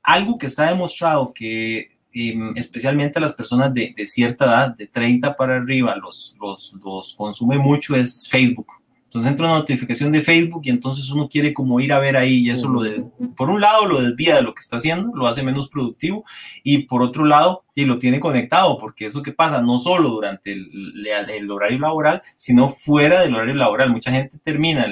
algo 0.02 0.36
que 0.36 0.44
está 0.44 0.66
demostrado 0.66 1.32
que 1.32 1.92
em, 2.12 2.54
especialmente 2.54 3.18
a 3.18 3.22
las 3.22 3.32
personas 3.32 3.72
de, 3.72 3.94
de, 3.96 4.04
cierta 4.04 4.44
edad, 4.44 4.76
de 4.76 4.88
30 4.88 5.34
para 5.38 5.56
arriba, 5.56 5.96
los, 5.96 6.36
los, 6.38 6.76
los 6.84 7.14
consume 7.14 7.56
mucho 7.56 7.96
es 7.96 8.28
Facebook. 8.30 8.77
Entonces 9.08 9.30
entra 9.30 9.46
una 9.46 9.58
notificación 9.60 10.12
de 10.12 10.20
Facebook 10.20 10.60
y 10.64 10.68
entonces 10.68 11.10
uno 11.10 11.30
quiere 11.30 11.54
como 11.54 11.80
ir 11.80 11.94
a 11.94 11.98
ver 11.98 12.14
ahí 12.18 12.40
y 12.40 12.50
eso 12.50 12.68
lo 12.68 12.82
de, 12.82 13.06
por 13.38 13.48
un 13.48 13.58
lado 13.58 13.86
lo 13.86 14.02
desvía 14.02 14.36
de 14.36 14.42
lo 14.42 14.52
que 14.52 14.60
está 14.60 14.76
haciendo, 14.76 15.16
lo 15.16 15.26
hace 15.26 15.42
menos 15.42 15.70
productivo 15.70 16.26
y 16.62 16.82
por 16.82 17.02
otro 17.02 17.24
lado 17.24 17.64
y 17.74 17.86
lo 17.86 17.98
tiene 17.98 18.20
conectado 18.20 18.76
porque 18.76 19.06
eso 19.06 19.22
que 19.22 19.32
pasa 19.32 19.62
no 19.62 19.78
solo 19.78 20.10
durante 20.10 20.52
el, 20.52 21.50
horario 21.50 21.78
laboral, 21.78 22.22
sino 22.36 22.68
fuera 22.68 23.22
del 23.22 23.34
horario 23.34 23.54
laboral. 23.54 23.88
Mucha 23.88 24.10
gente 24.10 24.36
termina, 24.44 24.86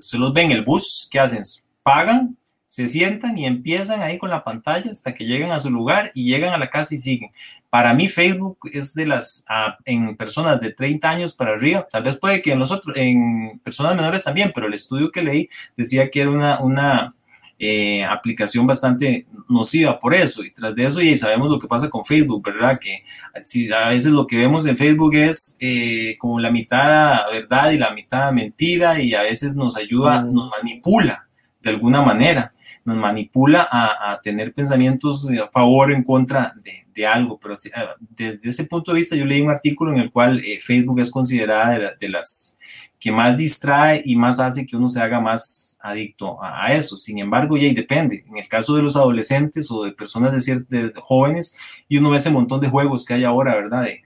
se 0.00 0.18
los 0.18 0.32
ve 0.32 0.42
en 0.42 0.50
el 0.50 0.64
bus, 0.64 1.06
¿qué 1.08 1.20
hacen? 1.20 1.42
Pagan 1.84 2.36
se 2.68 2.86
sientan 2.86 3.38
y 3.38 3.46
empiezan 3.46 4.02
ahí 4.02 4.18
con 4.18 4.28
la 4.28 4.44
pantalla 4.44 4.90
hasta 4.90 5.14
que 5.14 5.24
llegan 5.24 5.52
a 5.52 5.58
su 5.58 5.70
lugar 5.70 6.12
y 6.14 6.24
llegan 6.24 6.52
a 6.52 6.58
la 6.58 6.68
casa 6.68 6.94
y 6.94 6.98
siguen. 6.98 7.30
Para 7.70 7.92
mí 7.92 8.08
Facebook 8.08 8.58
es 8.72 8.94
de 8.94 9.06
las, 9.06 9.44
ah, 9.48 9.76
en 9.84 10.16
personas 10.16 10.60
de 10.60 10.72
30 10.72 11.10
años 11.10 11.34
para 11.34 11.52
arriba, 11.52 11.86
tal 11.90 12.02
vez 12.02 12.16
puede 12.16 12.40
que 12.40 12.52
en 12.52 12.58
los 12.58 12.70
otros, 12.70 12.96
en 12.96 13.60
personas 13.62 13.94
menores 13.94 14.24
también, 14.24 14.52
pero 14.54 14.66
el 14.66 14.74
estudio 14.74 15.10
que 15.10 15.22
leí 15.22 15.48
decía 15.76 16.10
que 16.10 16.22
era 16.22 16.30
una, 16.30 16.60
una 16.60 17.14
eh, 17.58 18.04
aplicación 18.04 18.66
bastante 18.66 19.26
nociva 19.48 19.98
por 19.98 20.14
eso. 20.14 20.44
Y 20.44 20.52
tras 20.52 20.74
de 20.74 20.86
eso, 20.86 21.02
y 21.02 21.16
sabemos 21.16 21.50
lo 21.50 21.58
que 21.58 21.66
pasa 21.66 21.90
con 21.90 22.04
Facebook, 22.04 22.42
¿verdad? 22.44 22.78
Que 22.78 23.04
si 23.40 23.70
a 23.72 23.88
veces 23.88 24.12
lo 24.12 24.26
que 24.26 24.36
vemos 24.36 24.64
en 24.66 24.76
Facebook 24.76 25.14
es 25.14 25.56
eh, 25.60 26.16
como 26.18 26.38
la 26.38 26.50
mitad 26.50 27.26
verdad 27.30 27.72
y 27.72 27.78
la 27.78 27.90
mitad 27.92 28.32
mentira 28.32 29.00
y 29.00 29.14
a 29.14 29.22
veces 29.22 29.56
nos 29.56 29.76
ayuda, 29.76 30.22
nos 30.22 30.50
manipula 30.50 31.28
de 31.60 31.70
alguna 31.70 32.00
manera 32.00 32.54
nos 32.88 32.96
manipula 32.96 33.68
a, 33.70 34.18
tener 34.22 34.52
pensamientos 34.54 35.30
a 35.30 35.48
favor 35.48 35.90
o 35.90 35.94
en 35.94 36.02
contra 36.02 36.54
de, 36.62 37.06
algo. 37.06 37.38
Pero 37.38 37.54
ah, 37.76 37.94
desde 38.00 38.48
ese 38.48 38.64
punto 38.64 38.90
de 38.90 38.98
vista, 38.98 39.14
yo 39.14 39.24
leí 39.24 39.40
un 39.40 39.50
artículo 39.50 39.92
en 39.92 40.00
el 40.00 40.10
cual 40.10 40.42
eh, 40.44 40.58
Facebook 40.60 40.98
es 40.98 41.12
considerada 41.12 41.94
de, 42.00 42.08
las 42.08 42.58
que 42.98 43.12
más 43.12 43.36
distrae 43.36 44.02
y 44.04 44.16
más 44.16 44.40
hace 44.40 44.66
que 44.66 44.76
uno 44.76 44.88
se 44.88 45.00
haga 45.00 45.20
más 45.20 45.78
adicto 45.80 46.42
a, 46.42 46.72
eso. 46.72 46.96
Sin 46.96 47.20
embargo, 47.20 47.56
ya 47.56 47.72
depende. 47.72 48.24
En 48.28 48.38
el 48.38 48.48
caso 48.48 48.74
de 48.74 48.82
los 48.82 48.96
adolescentes 48.96 49.70
o 49.70 49.84
de 49.84 49.92
personas 49.92 50.32
de, 50.32 50.40
ciertos 50.40 50.92
jóvenes, 51.04 51.56
y 51.88 51.98
uno 51.98 52.10
ve 52.10 52.16
ese 52.16 52.30
montón 52.30 52.58
de 52.58 52.68
juegos 52.68 53.04
que 53.04 53.14
hay 53.14 53.22
ahora, 53.22 53.54
¿verdad? 53.54 53.84
De, 53.84 54.02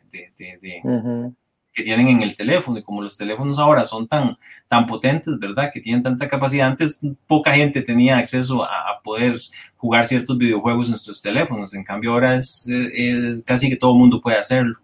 que 1.73 1.83
tienen 1.83 2.09
en 2.09 2.23
el 2.23 2.37
teléfono 2.37 2.79
y 2.79 2.83
como 2.83 3.03
los 3.03 3.17
teléfonos 3.17 3.59
ahora 3.59 3.85
son 3.85 4.07
tan, 4.07 4.37
tan 4.69 4.87
potentes, 4.87 5.39
¿verdad? 5.39 5.71
Que 5.73 5.81
tienen 5.81 6.03
tanta 6.03 6.29
capacidad. 6.29 6.69
Antes 6.69 7.01
poca 7.27 7.53
gente 7.55 7.83
tenía 7.83 8.19
acceso 8.19 8.65
a, 8.65 9.01
poder 9.03 9.37
jugar 9.77 10.05
ciertos 10.05 10.39
videojuegos 10.39 10.91
en 10.91 10.97
sus 10.97 11.21
teléfonos. 11.21 11.75
En 11.75 11.83
cambio 11.83 12.13
ahora 12.13 12.37
es, 12.37 12.69
casi 13.45 13.69
que 13.69 13.77
todo 13.77 13.93
el 13.93 13.99
mundo 13.99 14.21
puede 14.21 14.39
hacerlo. 14.39 14.79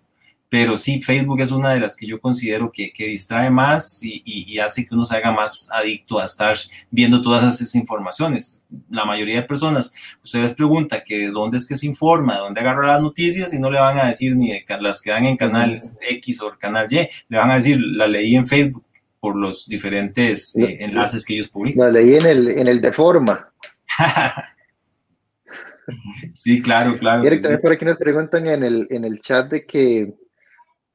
Pero 0.50 0.78
sí, 0.78 1.02
Facebook 1.02 1.40
es 1.40 1.52
una 1.52 1.70
de 1.70 1.80
las 1.80 1.94
que 1.94 2.06
yo 2.06 2.20
considero 2.20 2.72
que, 2.72 2.90
que 2.90 3.06
distrae 3.06 3.50
más 3.50 4.02
y, 4.02 4.22
y, 4.24 4.58
hace 4.58 4.86
que 4.86 4.94
uno 4.94 5.04
se 5.04 5.16
haga 5.16 5.30
más 5.30 5.68
adicto 5.72 6.18
a 6.18 6.24
estar 6.24 6.56
viendo 6.90 7.20
todas 7.20 7.54
esas 7.54 7.74
informaciones. 7.74 8.64
La 8.88 9.04
mayoría 9.04 9.36
de 9.36 9.42
personas, 9.42 9.94
ustedes 10.22 10.54
preguntan 10.54 11.02
que 11.04 11.28
dónde 11.28 11.58
es 11.58 11.68
que 11.68 11.76
se 11.76 11.86
informa, 11.86 12.38
dónde 12.38 12.60
agarra 12.60 12.86
las 12.86 13.02
noticias 13.02 13.52
y 13.52 13.58
no 13.58 13.70
le 13.70 13.78
van 13.78 13.98
a 13.98 14.06
decir 14.06 14.36
ni 14.36 14.52
de 14.52 14.64
las 14.80 15.02
que 15.02 15.10
dan 15.10 15.26
en 15.26 15.36
canales 15.36 15.98
X 16.08 16.40
o 16.40 16.56
canal 16.58 16.86
Y, 16.90 17.08
le 17.28 17.38
van 17.38 17.50
a 17.50 17.56
decir, 17.56 17.78
la 17.80 18.06
leí 18.06 18.34
en 18.34 18.46
Facebook 18.46 18.84
por 19.20 19.36
los 19.36 19.66
diferentes 19.66 20.56
eh, 20.56 20.78
enlaces 20.80 21.24
que 21.24 21.34
ellos 21.34 21.48
publican. 21.48 21.92
La 21.92 22.00
leí 22.00 22.14
en 22.14 22.26
el, 22.26 22.48
en 22.48 22.68
el 22.68 22.80
de 22.80 22.92
forma. 22.92 23.52
sí, 26.32 26.62
claro, 26.62 26.98
claro. 26.98 27.24
Eric, 27.24 27.42
también 27.42 27.60
por 27.60 27.72
aquí 27.72 27.84
nos 27.84 27.98
preguntan 27.98 28.46
en 28.46 28.62
el, 28.62 28.86
en 28.90 29.04
el 29.04 29.20
chat 29.20 29.50
de 29.50 29.66
que 29.66 30.14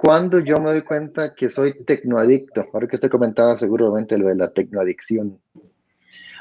cuando 0.04 0.39
yo 0.39 0.60
me 0.60 0.72
doy 0.72 0.82
cuenta 0.82 1.34
que 1.34 1.47
soy 1.47 1.82
tecnoadicto? 1.86 2.68
Ahora 2.74 2.88
que 2.88 2.95
usted 2.95 3.10
comentaba 3.10 3.58
seguramente 3.58 4.18
lo 4.18 4.28
de 4.28 4.36
la 4.36 4.51
tecnoadicción. 4.51 5.39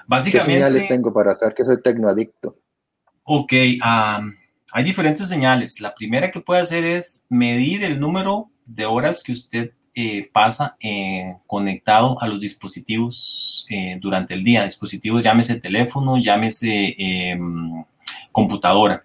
Básicamente. 0.05 0.49
¿Qué 0.49 0.55
señales 0.57 0.89
tengo 0.89 1.13
para 1.13 1.33
saber 1.37 1.55
que 1.55 1.65
soy 1.65 1.81
tecnoadicto? 1.81 2.57
Ok, 3.23 3.53
hay 3.81 4.85
diferentes 4.85 5.29
señales. 5.29 5.81
La 5.81 5.95
primera 5.95 6.33
que 6.33 6.41
puede 6.41 6.61
hacer 6.61 6.85
es 6.85 7.25
medir 7.29 7.85
el 7.85 8.01
número 8.01 8.51
de 8.67 8.85
horas 8.85 9.23
que 9.23 9.31
usted 9.31 9.71
eh, 9.95 10.29
pasa 10.33 10.77
eh, 10.81 11.37
conectado 11.47 12.21
a 12.21 12.27
los 12.27 12.41
dispositivos 12.41 13.65
eh, 13.71 13.97
durante 14.01 14.35
el 14.35 14.43
día. 14.43 14.65
Dispositivos, 14.65 15.23
llámese 15.23 15.61
teléfono, 15.61 16.19
llámese 16.19 16.97
em, 16.99 17.85
computadora. 18.33 19.05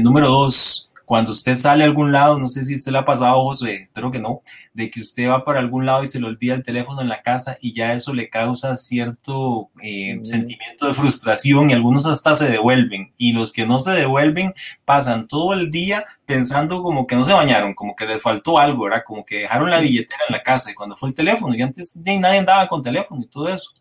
número 0.00 0.28
dos, 0.28 0.89
cuando 1.10 1.32
usted 1.32 1.56
sale 1.56 1.82
a 1.82 1.88
algún 1.88 2.12
lado, 2.12 2.38
no 2.38 2.46
sé 2.46 2.64
si 2.64 2.76
usted 2.76 2.92
le 2.92 2.98
ha 2.98 3.04
pasado, 3.04 3.42
José, 3.42 3.88
espero 3.88 4.12
que 4.12 4.20
no, 4.20 4.42
de 4.72 4.88
que 4.88 5.00
usted 5.00 5.28
va 5.28 5.44
para 5.44 5.58
algún 5.58 5.84
lado 5.84 6.04
y 6.04 6.06
se 6.06 6.20
le 6.20 6.26
olvida 6.28 6.54
el 6.54 6.62
teléfono 6.62 7.00
en 7.00 7.08
la 7.08 7.20
casa 7.20 7.58
y 7.60 7.74
ya 7.74 7.94
eso 7.94 8.14
le 8.14 8.30
causa 8.30 8.76
cierto 8.76 9.70
eh, 9.82 10.20
sentimiento 10.22 10.86
de 10.86 10.94
frustración 10.94 11.68
y 11.68 11.72
algunos 11.72 12.06
hasta 12.06 12.36
se 12.36 12.48
devuelven. 12.48 13.12
Y 13.16 13.32
los 13.32 13.52
que 13.52 13.66
no 13.66 13.80
se 13.80 13.90
devuelven 13.90 14.54
pasan 14.84 15.26
todo 15.26 15.52
el 15.52 15.72
día 15.72 16.04
pensando 16.26 16.80
como 16.80 17.08
que 17.08 17.16
no 17.16 17.24
se 17.24 17.32
bañaron, 17.32 17.74
como 17.74 17.96
que 17.96 18.06
les 18.06 18.22
faltó 18.22 18.60
algo, 18.60 18.84
¿verdad? 18.84 19.02
Como 19.04 19.24
que 19.24 19.38
dejaron 19.38 19.68
la 19.68 19.80
billetera 19.80 20.20
en 20.28 20.36
la 20.36 20.44
casa 20.44 20.70
y 20.70 20.74
cuando 20.74 20.94
fue 20.94 21.08
el 21.08 21.16
teléfono 21.16 21.56
y 21.56 21.62
antes 21.62 21.96
nadie 22.04 22.38
andaba 22.38 22.68
con 22.68 22.84
teléfono 22.84 23.20
y 23.20 23.26
todo 23.26 23.48
eso. 23.48 23.72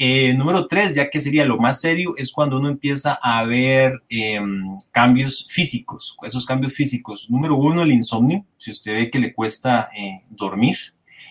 Eh, 0.00 0.32
número 0.34 0.68
tres, 0.68 0.94
ya 0.94 1.10
que 1.10 1.20
sería 1.20 1.44
lo 1.44 1.58
más 1.58 1.80
serio, 1.80 2.14
es 2.16 2.30
cuando 2.30 2.58
uno 2.58 2.68
empieza 2.68 3.18
a 3.20 3.44
ver 3.44 4.00
em, 4.08 4.78
cambios 4.92 5.48
físicos, 5.50 6.16
esos 6.22 6.46
cambios 6.46 6.74
físicos. 6.74 7.28
Número 7.28 7.56
uno, 7.56 7.82
el 7.82 7.92
insomnio. 7.92 8.44
Si 8.56 8.70
usted 8.70 8.92
ve 8.92 9.10
que 9.10 9.18
le 9.18 9.32
cuesta 9.32 9.90
eh, 9.96 10.22
dormir, 10.30 10.76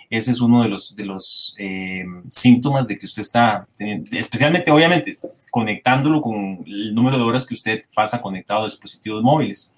ese 0.09 0.31
es 0.31 0.41
uno 0.41 0.63
de 0.63 0.69
los, 0.69 0.95
de 0.95 1.05
los 1.05 1.55
em, 1.57 2.23
síntomas 2.29 2.87
de 2.87 2.97
que 2.97 3.05
usted 3.05 3.21
está, 3.21 3.67
especialmente, 4.11 4.71
obviamente, 4.71 5.11
conectándolo 5.51 6.21
con 6.21 6.63
el 6.65 6.93
número 6.93 7.17
de 7.17 7.23
horas 7.23 7.45
que 7.45 7.53
usted 7.53 7.83
pasa 7.93 8.21
conectado 8.21 8.61
a 8.61 8.65
dispositivos 8.65 9.23
móviles. 9.23 9.75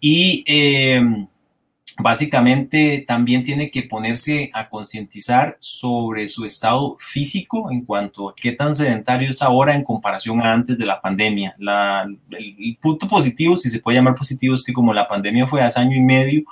Y 0.00 0.44
em, 0.46 1.26
básicamente 1.98 3.04
también 3.06 3.42
tiene 3.42 3.70
que 3.70 3.82
ponerse 3.82 4.50
a 4.54 4.68
concientizar 4.68 5.56
sobre 5.58 6.28
su 6.28 6.44
estado 6.44 6.96
físico 7.00 7.70
en 7.70 7.84
cuanto 7.84 8.28
a 8.28 8.34
qué 8.36 8.52
tan 8.52 8.74
sedentario 8.74 9.30
es 9.30 9.42
ahora 9.42 9.74
en 9.74 9.82
comparación 9.82 10.40
a 10.40 10.52
antes 10.52 10.78
de 10.78 10.86
la 10.86 11.00
pandemia. 11.00 11.56
el, 11.58 12.78
punto 12.80 13.08
positivo, 13.08 13.56
si 13.56 13.68
se 13.68 13.80
puede 13.80 13.98
llamar 13.98 14.14
positivo, 14.14 14.54
es 14.54 14.62
que 14.62 14.72
como 14.72 14.94
la 14.94 15.08
pandemia 15.08 15.46
fue 15.46 15.60
hace 15.60 15.80
año 15.80 15.96
y 15.96 16.00
medio, 16.00 16.44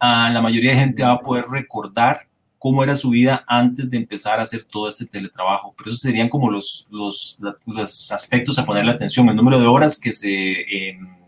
la 0.00 0.40
mayoría 0.40 0.70
de 0.70 0.78
gente 0.78 1.02
va 1.02 1.12
a 1.12 1.20
poder 1.20 1.46
recordar 1.50 2.28
cómo 2.58 2.82
era 2.82 2.94
su 2.94 3.10
vida 3.10 3.44
antes 3.46 3.90
de 3.90 3.96
empezar 3.96 4.38
a 4.38 4.42
hacer 4.42 4.64
todo 4.64 4.88
este 4.88 5.06
teletrabajo. 5.06 5.74
Pero 5.76 5.90
esos 5.90 6.00
serían 6.00 6.28
como 6.28 6.50
los, 6.50 6.86
los, 6.90 7.38
los 7.66 8.12
aspectos 8.12 8.58
a 8.58 8.64
ponerle 8.64 8.92
atención, 8.92 9.28
el 9.28 9.36
número 9.36 9.58
de 9.58 9.66
horas 9.66 10.00
que 10.00 10.12
se... 10.12 10.62
Em, 10.62 11.23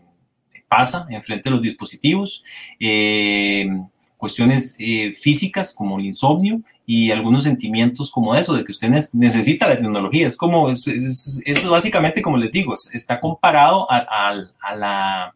pasa 0.67 1.07
enfrente 1.09 1.49
de 1.49 1.55
los 1.55 1.61
dispositivos, 1.61 2.43
eh, 2.79 3.67
cuestiones 4.17 4.75
eh, 4.79 5.13
físicas 5.13 5.73
como 5.73 5.99
el 5.99 6.07
insomnio 6.07 6.61
y 6.85 7.11
algunos 7.11 7.43
sentimientos 7.43 8.09
como 8.11 8.33
eso, 8.35 8.55
de 8.55 8.63
que 8.63 8.71
usted 8.71 8.89
necesita 9.13 9.67
la 9.67 9.75
tecnología. 9.75 10.25
Es 10.25 10.37
como, 10.37 10.69
es, 10.69 10.87
es, 10.87 11.69
básicamente, 11.69 12.21
como 12.21 12.37
les 12.37 12.51
digo, 12.51 12.73
está 12.93 13.19
comparado 13.19 13.85
a, 13.91 14.33
la 14.75 15.35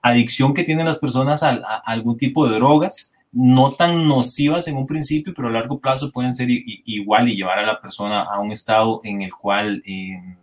adicción 0.00 0.54
que 0.54 0.64
tienen 0.64 0.86
las 0.86 0.98
personas 0.98 1.42
a, 1.42 1.50
algún 1.84 2.16
tipo 2.16 2.48
de 2.48 2.56
drogas, 2.56 3.14
no 3.30 3.72
tan 3.72 4.08
nocivas 4.08 4.66
en 4.68 4.78
un 4.78 4.86
principio, 4.86 5.34
pero 5.36 5.48
a 5.48 5.52
largo 5.52 5.78
plazo 5.78 6.10
pueden 6.10 6.32
ser 6.32 6.48
igual 6.50 7.28
y 7.28 7.36
llevar 7.36 7.58
a 7.58 7.66
la 7.66 7.80
persona 7.80 8.22
a 8.22 8.40
un 8.40 8.50
estado 8.50 9.02
en 9.04 9.20
el 9.20 9.32
cual 9.34 9.82
eh, 9.86 10.36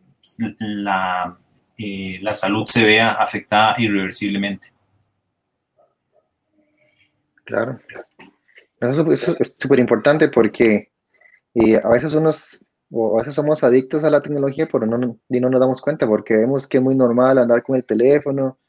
la 0.59 1.37
eh, 1.77 2.17
la 2.21 2.33
salud 2.33 2.65
se 2.65 2.83
vea 2.83 3.13
afectada 3.13 3.75
irreversiblemente. 3.77 4.71
Claro. 7.43 7.79
Eso, 8.79 9.11
es 9.11 9.55
súper 9.57 9.79
importante 9.79 10.29
porque 10.29 10.91
eh, 11.53 11.81
a 11.81 11.89
veces 11.89 12.13
unos 12.13 12.65
o 12.91 13.15
a 13.15 13.19
veces 13.19 13.35
somos 13.35 13.63
adictos 13.63 14.03
a 14.03 14.09
la 14.09 14.21
tecnología, 14.21 14.67
pero 14.71 14.85
no, 14.85 15.17
y 15.29 15.39
no 15.39 15.49
nos 15.49 15.59
damos 15.59 15.81
cuenta 15.81 16.07
porque 16.07 16.35
vemos 16.35 16.67
que 16.67 16.77
es 16.77 16.83
muy 16.83 16.95
normal 16.95 17.37
andar 17.37 17.63
con 17.63 17.75
el 17.75 17.83
teléfono, 17.83 18.59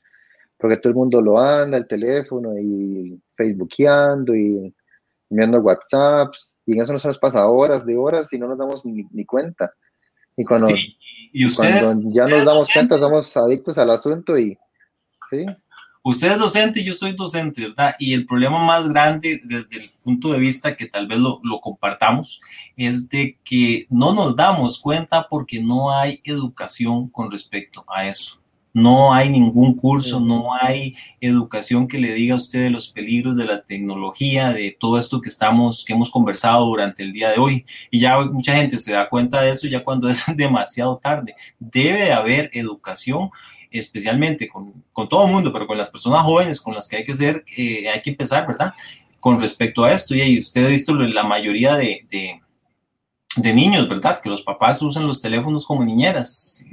porque 0.57 0.79
todo 0.79 0.91
el 0.91 0.97
mundo 0.97 1.21
lo 1.21 1.39
anda, 1.39 1.77
el 1.77 1.87
teléfono 1.87 2.59
y 2.59 3.21
facebookeando 3.37 4.35
y 4.35 4.75
enviando 5.29 5.61
WhatsApps, 5.61 6.61
y 6.67 6.73
en 6.75 6.83
eso 6.83 6.93
nos 6.93 7.19
pasa 7.19 7.49
horas 7.49 7.85
de 7.85 7.97
horas 7.97 8.33
y 8.33 8.39
no 8.39 8.49
nos 8.49 8.59
damos 8.59 8.87
ni, 8.87 9.25
cuenta. 9.25 9.73
Y 10.37 10.45
cuando, 10.45 10.69
¿Y 11.33 11.47
ustedes, 11.47 11.99
ya 12.07 12.27
nos 12.27 12.45
damos 12.45 12.69
cuenta, 12.73 12.99
somos 12.99 13.37
adictos 13.37 13.77
al 13.79 13.91
asunto 13.91 14.39
y, 14.39 14.57
¿sí? 15.31 15.45
Usted 16.03 16.33
es 16.33 16.39
docente 16.39 16.85
yo 16.85 16.95
soy 16.95 17.17
docente, 17.17 17.63
¿verdad? 17.63 17.97
Y 17.99 18.15
el 18.15 18.27
problema 18.27 18.65
más 18.65 18.89
grande 18.89 19.41
desde 19.43 19.77
el 19.85 19.91
punto 20.05 20.33
de 20.33 20.39
vista 20.39 20.77
que 20.77 20.87
tal 20.87 21.09
vez 21.09 21.19
lo, 21.19 21.41
lo, 21.43 21.61
compartamos 21.61 22.41
es 22.77 23.09
de 23.09 23.37
que 23.43 23.87
no 23.91 24.15
nos 24.15 24.37
damos 24.37 24.81
cuenta 24.81 25.27
porque 25.29 25.61
no 25.61 25.91
hay 25.91 26.21
educación 26.23 27.09
con 27.09 27.31
respecto 27.31 27.85
a 27.89 28.07
eso. 28.07 28.39
No 28.77 29.15
hay 29.15 29.31
ningún 29.31 29.73
curso, 29.75 30.21
no 30.21 30.53
hay 30.53 30.95
educación 31.19 31.89
que 31.89 31.99
le 31.99 32.13
diga 32.13 32.35
a 32.35 32.37
usted 32.37 32.65
de 32.65 32.69
los 32.69 32.91
peligros 32.91 33.35
de 33.35 33.47
la 33.47 33.63
tecnología, 33.63 34.51
de 34.51 34.77
todo 34.79 34.99
esto 34.99 35.23
que 35.23 35.31
estamos, 35.31 35.83
que 35.83 35.95
hemos 35.95 36.11
conversado 36.11 36.67
durante 36.67 37.03
el 37.03 37.11
día 37.11 37.31
de 37.31 37.39
hoy. 37.39 37.65
Y 37.91 38.01
ya 38.01 38.21
mucha 38.21 38.55
gente 38.55 38.77
se 38.77 38.93
da 38.93 39.09
cuenta 39.09 39.41
de 39.41 39.53
eso 39.53 39.67
ya 39.67 39.83
cuando 39.83 40.09
es 40.11 40.25
demasiado 40.37 40.99
tarde. 40.99 41.35
Debe 41.59 42.03
de 42.03 42.13
haber 42.13 42.51
educación 42.53 43.31
especialmente 43.71 44.47
con, 44.47 44.85
con, 44.93 45.09
todo 45.09 45.25
el 45.25 45.33
mundo, 45.33 45.51
pero 45.55 45.67
con 45.67 45.79
las 45.79 45.89
personas 45.89 46.23
jóvenes 46.25 46.61
con 46.61 46.75
las 46.75 46.87
que 46.87 46.97
hay 46.97 47.05
que 47.05 47.15
ser, 47.15 47.47
eh, 47.57 47.89
hay 47.89 48.03
que 48.03 48.11
empezar, 48.11 48.47
¿verdad? 48.47 48.75
Con 49.21 49.41
respecto 49.41 49.85
a 49.85 49.93
esto, 49.95 50.15
y 50.15 50.39
usted 50.39 50.67
ha 50.67 50.69
visto 50.69 50.93
la 50.95 51.25
mayoría 51.25 51.77
de, 51.77 52.07
de, 52.11 52.43
de 53.37 53.55
niños, 53.55 53.89
¿verdad? 53.89 54.21
Que 54.21 54.31
los 54.31 54.43
papás 54.43 54.81
usan 54.83 55.07
los 55.07 55.21
teléfonos 55.21 55.67
como 55.67 55.85
niñeras. 55.85 56.65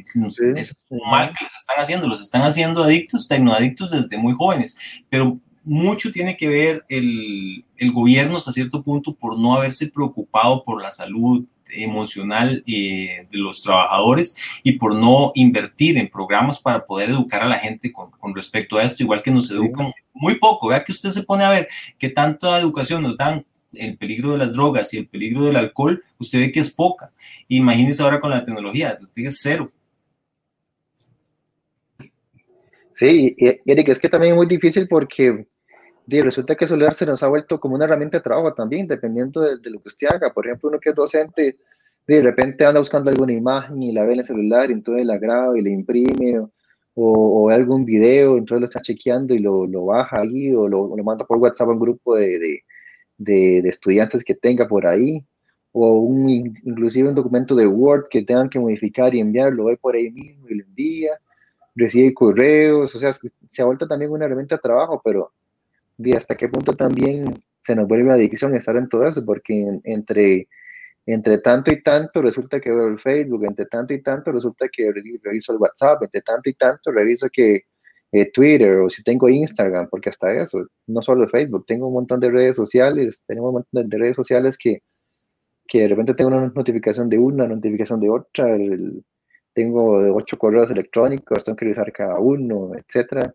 Es 0.56 0.86
mal 1.10 1.34
que 1.38 1.44
les 1.44 1.56
están 1.56 1.78
haciendo, 1.80 2.08
los 2.08 2.22
están 2.22 2.42
haciendo 2.44 2.84
adictos, 2.84 3.28
tecnoadictos 3.28 3.92
desde 3.92 4.18
muy 4.18 4.34
jóvenes, 4.34 4.78
pero 5.10 5.38
mucho 5.64 6.12
tiene 6.12 6.36
que 6.36 6.48
ver 6.48 6.86
el, 6.90 7.66
el 7.78 7.92
gobierno 7.92 8.38
hasta 8.38 8.52
cierto 8.52 8.84
punto 8.84 9.14
por 9.14 9.38
no 9.38 9.56
haberse 9.56 9.90
preocupado 9.90 10.64
por 10.64 10.82
la 10.82 10.92
salud 10.92 11.46
emocional 11.76 12.64
eh, 12.68 13.28
de 13.32 13.38
los 13.38 13.64
trabajadores 13.64 14.36
y 14.64 14.74
por 14.74 14.96
no 14.96 15.32
invertir 15.36 15.98
en 15.98 16.10
programas 16.10 16.60
para 16.60 16.86
poder 16.86 17.10
educar 17.10 17.44
a 17.44 17.48
la 17.48 17.58
gente 17.58 17.92
con, 17.92 18.12
con 18.12 18.36
respecto 18.36 18.78
a 18.78 18.84
esto, 18.84 19.04
igual 19.04 19.24
que 19.24 19.32
nos 19.32 19.50
educan 19.52 19.92
muy 20.14 20.36
poco. 20.36 20.68
Vea 20.68 20.84
que 20.84 20.92
usted 20.92 21.10
se 21.10 21.24
pone 21.24 21.44
a 21.44 21.50
ver 21.50 21.68
qué 21.98 22.10
tanta 22.10 22.60
educación 22.60 23.04
nos 23.04 23.18
dan 23.18 23.46
el 23.74 23.98
peligro 23.98 24.32
de 24.32 24.38
las 24.40 24.54
drogas 24.54 24.94
y 24.94 24.98
el 24.98 25.08
peligro 25.08 25.46
del 25.46 25.56
alcohol, 25.56 26.04
usted 26.18 26.40
ve 26.40 26.52
que 26.52 26.60
es 26.60 26.72
poca. 26.72 27.12
Imagínese 27.48 28.04
ahora 28.04 28.20
con 28.20 28.30
la 28.30 28.44
tecnología, 28.44 28.98
usted 29.02 29.26
es 29.26 29.40
cero. 29.42 29.72
Sí, 32.96 33.36
Eric, 33.66 33.90
es 33.90 34.00
que 34.00 34.10
también 34.10 34.34
es 34.34 34.38
muy 34.38 34.48
difícil 34.48 34.88
porque 34.88 35.48
resulta 36.08 36.56
que 36.56 36.68
Soledad 36.68 36.94
se 36.94 37.06
nos 37.06 37.24
ha 37.24 37.28
vuelto 37.28 37.60
como 37.60 37.76
una 37.76 37.86
herramienta 37.86 38.18
de 38.18 38.24
trabajo 38.24 38.54
también, 38.54 38.88
dependiendo 38.88 39.42
de, 39.42 39.70
lo 39.70 39.82
que 39.82 39.90
usted 39.90 40.08
haga. 40.08 40.34
Por 40.34 40.46
ejemplo, 40.46 40.70
uno 40.70 40.80
que 40.80 40.90
es 40.90 40.96
docente, 40.96 41.58
de 42.06 42.22
repente 42.22 42.66
anda 42.66 42.80
buscando 42.80 43.10
alguna 43.10 43.34
imagen 43.34 43.82
y 43.82 43.92
la 43.92 44.04
ve 44.04 44.14
en 44.14 44.20
el 44.20 44.26
celular, 44.26 44.70
y 44.70 44.74
entonces 44.74 45.06
la 45.06 45.18
graba 45.18 45.58
y 45.58 45.64
la 45.64 45.70
imprime, 45.70 46.40
o, 46.40 46.50
o, 46.96 47.50
algún 47.50 47.86
video, 47.86 48.38
entonces 48.38 48.60
lo 48.62 48.66
está 48.68 48.82
chequeando 48.82 49.34
y 49.34 49.40
lo, 49.40 49.66
lo 49.66 49.86
baja 49.86 50.22
ahí, 50.22 50.54
o 50.54 50.68
lo, 50.68 50.96
lo, 50.96 51.04
manda 51.04 51.26
por 51.26 51.38
WhatsApp 51.38 51.70
a 51.70 51.72
un 51.72 51.80
grupo 51.80 52.16
de, 52.16 52.38
de, 52.38 52.64
de, 53.18 53.60
estudiantes 53.60 54.24
que 54.24 54.36
tenga 54.36 54.68
por 54.68 54.88
ahí, 54.88 55.26
o 55.72 55.94
un, 55.94 56.30
inclusive 56.30 57.10
un 57.10 57.16
documento 57.16 57.56
de 57.56 57.68
Word 57.68 58.08
que 58.10 58.24
tengan 58.24 58.50
que 58.50 58.60
modificar 58.60 59.16
y 59.16 59.20
enviar, 59.20 59.54
lo 59.54 59.66
ve 59.66 59.78
por 59.78 59.96
ahí 59.96 60.12
mismo 60.12 60.48
y 60.50 60.56
lo 60.56 60.64
envía, 60.64 61.12
recibe 61.76 62.14
correos, 62.14 62.94
o 62.96 63.00
sea, 63.00 63.14
se 63.52 63.62
ha 63.62 63.66
vuelto 63.66 63.88
también 63.88 64.12
una 64.12 64.26
herramienta 64.26 64.56
de 64.56 64.62
trabajo, 64.62 65.02
pero 65.04 65.32
de 65.98 66.16
hasta 66.16 66.36
qué 66.36 66.48
punto 66.48 66.74
también 66.74 67.26
se 67.62 67.76
nos 67.76 67.88
vuelve 67.88 68.12
adicción 68.12 68.56
estar 68.56 68.76
en 68.78 68.90
todo 68.90 69.08
eso, 69.08 69.24
porque 69.26 69.80
entre, 69.84 70.48
entre 71.06 71.40
tanto 71.40 71.72
y 71.72 71.82
tanto 71.82 72.22
resulta 72.22 72.60
que 72.60 72.72
veo 72.72 72.88
el 72.88 73.00
Facebook, 73.00 73.46
entre 73.46 73.66
tanto 73.66 73.94
y 73.94 74.02
tanto 74.02 74.32
resulta 74.32 74.68
que 74.70 74.92
reviso 74.92 75.54
el 75.54 75.60
WhatsApp, 75.60 76.04
entre 76.04 76.22
tanto 76.22 76.50
y 76.50 76.54
tanto 76.54 76.92
reviso 76.92 77.28
que 77.32 77.64
eh, 78.14 78.32
Twitter 78.32 78.78
o 78.78 78.90
si 78.92 79.04
tengo 79.04 79.28
Instagram, 79.28 79.90
porque 79.90 80.10
hasta 80.12 80.32
eso, 80.34 80.68
no 80.88 81.02
solo 81.02 81.28
Facebook, 81.28 81.66
tengo 81.66 81.88
un 81.88 81.96
montón 81.96 82.20
de 82.20 82.30
redes 82.30 82.56
sociales, 82.56 83.24
tenemos 83.26 83.50
un 83.50 83.54
montón 83.56 83.90
de 83.90 83.98
redes 83.98 84.16
sociales 84.16 84.56
que, 84.58 84.84
que 85.68 85.82
de 85.82 85.88
repente 85.88 86.14
tengo 86.14 86.30
una 86.30 86.52
notificación 86.56 87.10
de 87.10 87.18
una, 87.18 87.48
notificación 87.48 88.00
de 88.00 88.10
otra, 88.12 88.56
tengo 89.54 90.16
ocho 90.16 90.38
correos 90.38 90.70
electrónicos, 90.70 91.44
tengo 91.44 91.56
que 91.56 91.66
revisar 91.66 91.92
cada 91.92 92.20
uno, 92.20 92.74
etcétera. 92.78 93.34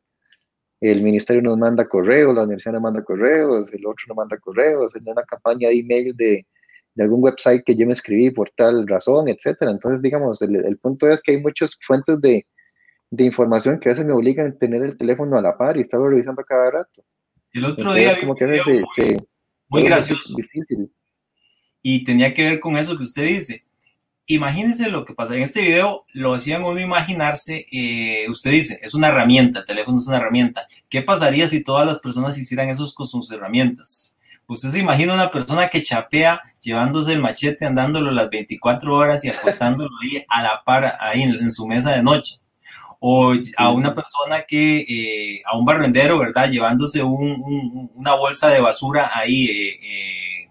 El 0.81 1.03
ministerio 1.03 1.43
nos 1.43 1.59
manda 1.59 1.89
correos, 1.89 2.33
la 2.35 2.45
universidad 2.45 2.75
nos 2.75 2.83
manda 2.83 3.03
correos, 3.03 3.75
el 3.75 3.85
otro 3.85 4.05
nos 4.09 4.17
manda 4.17 4.39
correos, 4.39 4.95
en 4.95 5.03
una 5.09 5.25
campaña 5.25 5.71
de 5.71 5.81
email 5.81 6.15
de, 6.17 6.47
de 6.95 7.03
algún 7.03 7.23
website 7.25 7.65
que 7.65 7.75
yo 7.75 7.85
me 7.85 7.95
escribí 7.95 8.31
por 8.31 8.51
tal 8.57 8.87
razón, 8.87 9.29
etcétera. 9.29 9.73
Entonces, 9.73 10.03
digamos, 10.03 10.41
el, 10.43 10.55
el 10.55 10.79
punto 10.79 11.11
es 11.11 11.21
que 11.21 11.33
hay 11.33 11.41
muchas 11.41 11.77
fuentes 11.85 12.21
de, 12.21 12.47
de 13.11 13.25
información 13.25 13.81
que 13.81 13.89
a 13.89 13.93
veces 13.93 14.07
me 14.07 14.13
obligan 14.13 14.49
a 14.49 14.59
tener 14.59 14.83
el 14.83 14.97
teléfono 14.97 15.37
a 15.37 15.43
la 15.43 15.57
par 15.57 15.77
y 15.77 15.83
estarlo 15.83 16.09
revisando 16.09 16.45
cada 16.45 16.71
rato. 16.71 17.03
El 17.53 17.65
otro 17.65 17.95
día 17.95 18.19
como 18.21 18.35
que 18.35 18.47
muy, 18.47 19.19
muy 19.69 19.83
gracioso. 19.83 20.35
Difícil. 20.37 20.91
Y 21.83 22.05
tenía 22.05 22.35
que 22.35 22.45
ver 22.45 22.61
con 22.61 22.77
eso 22.77 22.97
que 22.97 23.05
usted 23.05 23.25
dice. 23.25 23.65
Imagínense 24.27 24.91
lo 24.91 25.07
que 25.07 25.15
pasa. 25.15 25.35
En 25.35 25.43
este 25.43 25.63
video 25.63 26.05
lo 26.13 26.35
hacían 26.35 26.63
uno 26.63 26.79
imaginarse, 26.79 27.67
eh, 27.73 28.29
usted 28.29 28.51
dice, 28.51 28.79
es 28.83 28.93
una 28.93 29.09
herramienta, 29.09 29.61
el 29.61 29.65
teléfono 29.65 29.97
es 29.97 30.07
una 30.07 30.19
herramienta. 30.19 30.69
¿Qué 30.91 31.01
pasaría 31.01 31.49
si 31.49 31.65
todas 31.65 31.87
las 31.87 31.99
personas 32.01 32.37
hicieran 32.37 32.69
eso 32.69 32.87
con 32.95 33.07
sus 33.07 33.33
herramientas? 33.33 34.19
Usted 34.47 34.69
se 34.69 34.81
imagina 34.81 35.15
una 35.15 35.31
persona 35.31 35.69
que 35.69 35.81
chapea 35.81 36.43
llevándose 36.61 37.15
el 37.15 37.23
machete, 37.23 37.65
andándolo 37.65 38.11
las 38.11 38.29
24 38.29 38.95
horas 38.95 39.25
y 39.25 39.31
acostándolo 39.31 39.91
ahí 40.03 40.23
a 40.29 40.43
la 40.43 40.63
par, 40.63 40.97
ahí 41.01 41.23
en 41.23 41.51
su 41.51 41.67
mesa 41.67 41.93
de 41.93 42.03
noche 42.03 42.41
o 43.01 43.35
a 43.57 43.71
una 43.71 43.95
persona 43.95 44.43
que, 44.43 44.81
eh, 44.81 45.43
a 45.47 45.57
un 45.57 45.65
barrendero, 45.65 46.19
¿verdad? 46.19 46.51
Llevándose 46.51 47.03
un, 47.03 47.91
una 47.95 48.15
bolsa 48.15 48.49
de 48.49 48.61
basura 48.61 49.11
ahí 49.15 49.47
eh, 49.47 49.81
eh, 49.83 50.49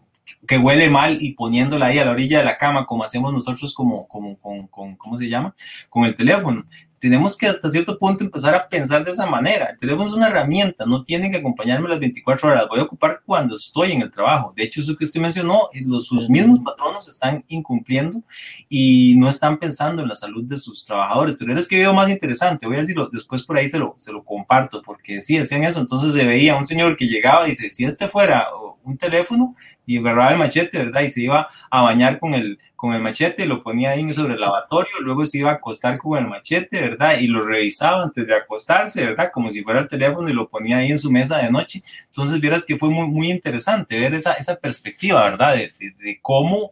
que 0.47 0.57
huele 0.57 0.89
mal 0.89 1.17
y 1.21 1.33
poniéndola 1.33 1.87
ahí 1.87 1.99
a 1.99 2.05
la 2.05 2.11
orilla 2.11 2.39
de 2.39 2.45
la 2.45 2.57
cama, 2.57 2.85
como 2.85 3.03
hacemos 3.03 3.33
nosotros 3.33 3.73
como, 3.73 4.07
como 4.07 4.37
con, 4.39 4.67
con, 4.67 4.95
¿cómo 4.95 5.17
se 5.17 5.27
llama? 5.27 5.53
Con 5.89 6.05
el 6.05 6.15
teléfono 6.15 6.65
tenemos 6.99 7.37
que 7.37 7.47
hasta 7.47 7.69
cierto 7.69 7.97
punto 7.97 8.23
empezar 8.23 8.55
a 8.55 8.67
pensar 8.67 9.03
de 9.03 9.11
esa 9.11 9.25
manera. 9.25 9.77
Es 9.79 10.13
una 10.13 10.27
herramienta, 10.27 10.85
no 10.85 11.03
tienen 11.03 11.31
que 11.31 11.37
acompañarme 11.37 11.89
las 11.89 11.99
24 11.99 12.49
horas, 12.49 12.67
voy 12.69 12.79
a 12.79 12.83
ocupar 12.83 13.21
cuando 13.25 13.55
estoy 13.55 13.91
en 13.91 14.01
el 14.01 14.11
trabajo. 14.11 14.53
De 14.55 14.63
hecho, 14.63 14.81
eso 14.81 14.95
que 14.95 15.05
usted 15.05 15.21
mencionó, 15.21 15.69
eh, 15.73 15.81
los, 15.85 16.07
sus 16.07 16.29
mismos 16.29 16.59
patronos 16.59 17.07
están 17.07 17.43
incumpliendo 17.47 18.21
y 18.69 19.15
no 19.17 19.29
están 19.29 19.57
pensando 19.57 20.01
en 20.01 20.07
la 20.07 20.15
salud 20.15 20.43
de 20.43 20.57
sus 20.57 20.85
trabajadores. 20.85 21.35
Pero 21.37 21.57
es 21.57 21.67
que 21.67 21.77
veo 21.77 21.93
más 21.93 22.09
interesante, 22.09 22.65
voy 22.65 22.77
a 22.77 22.79
decirlo, 22.79 23.09
después 23.11 23.43
por 23.43 23.57
ahí 23.57 23.69
se 23.69 23.79
lo, 23.79 23.93
se 23.97 24.11
lo 24.11 24.23
comparto, 24.23 24.81
porque 24.81 25.21
sí, 25.21 25.37
decían 25.37 25.63
eso, 25.63 25.79
entonces 25.79 26.13
se 26.13 26.25
veía 26.25 26.55
un 26.55 26.65
señor 26.65 26.95
que 26.95 27.07
llegaba 27.07 27.45
y 27.45 27.51
dice, 27.51 27.69
si 27.69 27.85
este 27.85 28.09
fuera 28.09 28.47
un 28.83 28.97
teléfono 28.97 29.55
y 29.85 29.97
agarraba 29.97 30.31
el 30.31 30.37
machete, 30.37 30.77
¿verdad? 30.77 31.01
Y 31.01 31.09
se 31.09 31.21
iba 31.21 31.47
a 31.69 31.81
bañar 31.81 32.19
con 32.19 32.33
el, 32.33 32.57
con 32.77 32.93
el 32.93 33.01
machete, 33.01 33.45
lo 33.45 33.61
ponía 33.61 33.91
ahí 33.91 34.07
sobre 34.13 34.35
el 34.35 34.39
lavatorio, 34.39 34.93
luego 35.01 35.25
se 35.25 35.39
iba 35.39 35.51
a 35.51 35.55
acostar 35.55 35.97
con 35.97 36.17
el 36.17 36.27
machete, 36.29 36.79
¿verdad? 36.79 37.17
Y 37.19 37.27
lo 37.27 37.41
revisaba 37.41 38.03
antes 38.03 38.25
de 38.25 38.35
acostarse, 38.35 39.03
¿verdad? 39.03 39.31
Como 39.33 39.49
si 39.49 39.63
fuera 39.63 39.81
el 39.81 39.89
teléfono 39.89 40.29
y 40.29 40.33
lo 40.33 40.47
ponía 40.47 40.77
ahí 40.77 40.91
en 40.91 40.99
su 40.99 41.11
mesa 41.11 41.39
de 41.39 41.51
noche. 41.51 41.83
Entonces, 42.05 42.39
vieras 42.39 42.65
que 42.65 42.77
fue 42.77 42.89
muy, 42.89 43.07
muy 43.07 43.29
interesante 43.29 43.99
ver 43.99 44.13
esa, 44.13 44.33
esa 44.33 44.55
perspectiva, 44.55 45.23
¿verdad? 45.25 45.55
De, 45.55 45.73
de 45.79 46.19
cómo 46.21 46.71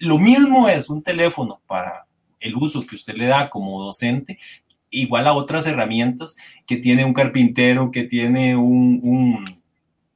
lo 0.00 0.18
mismo 0.18 0.68
es 0.68 0.90
un 0.90 1.02
teléfono 1.02 1.60
para 1.66 2.06
el 2.40 2.56
uso 2.56 2.86
que 2.86 2.96
usted 2.96 3.14
le 3.14 3.26
da 3.26 3.50
como 3.50 3.82
docente, 3.82 4.38
igual 4.88 5.26
a 5.26 5.34
otras 5.34 5.66
herramientas 5.66 6.36
que 6.66 6.76
tiene 6.76 7.04
un 7.04 7.12
carpintero, 7.12 7.90
que 7.90 8.04
tiene 8.04 8.56
un, 8.56 9.44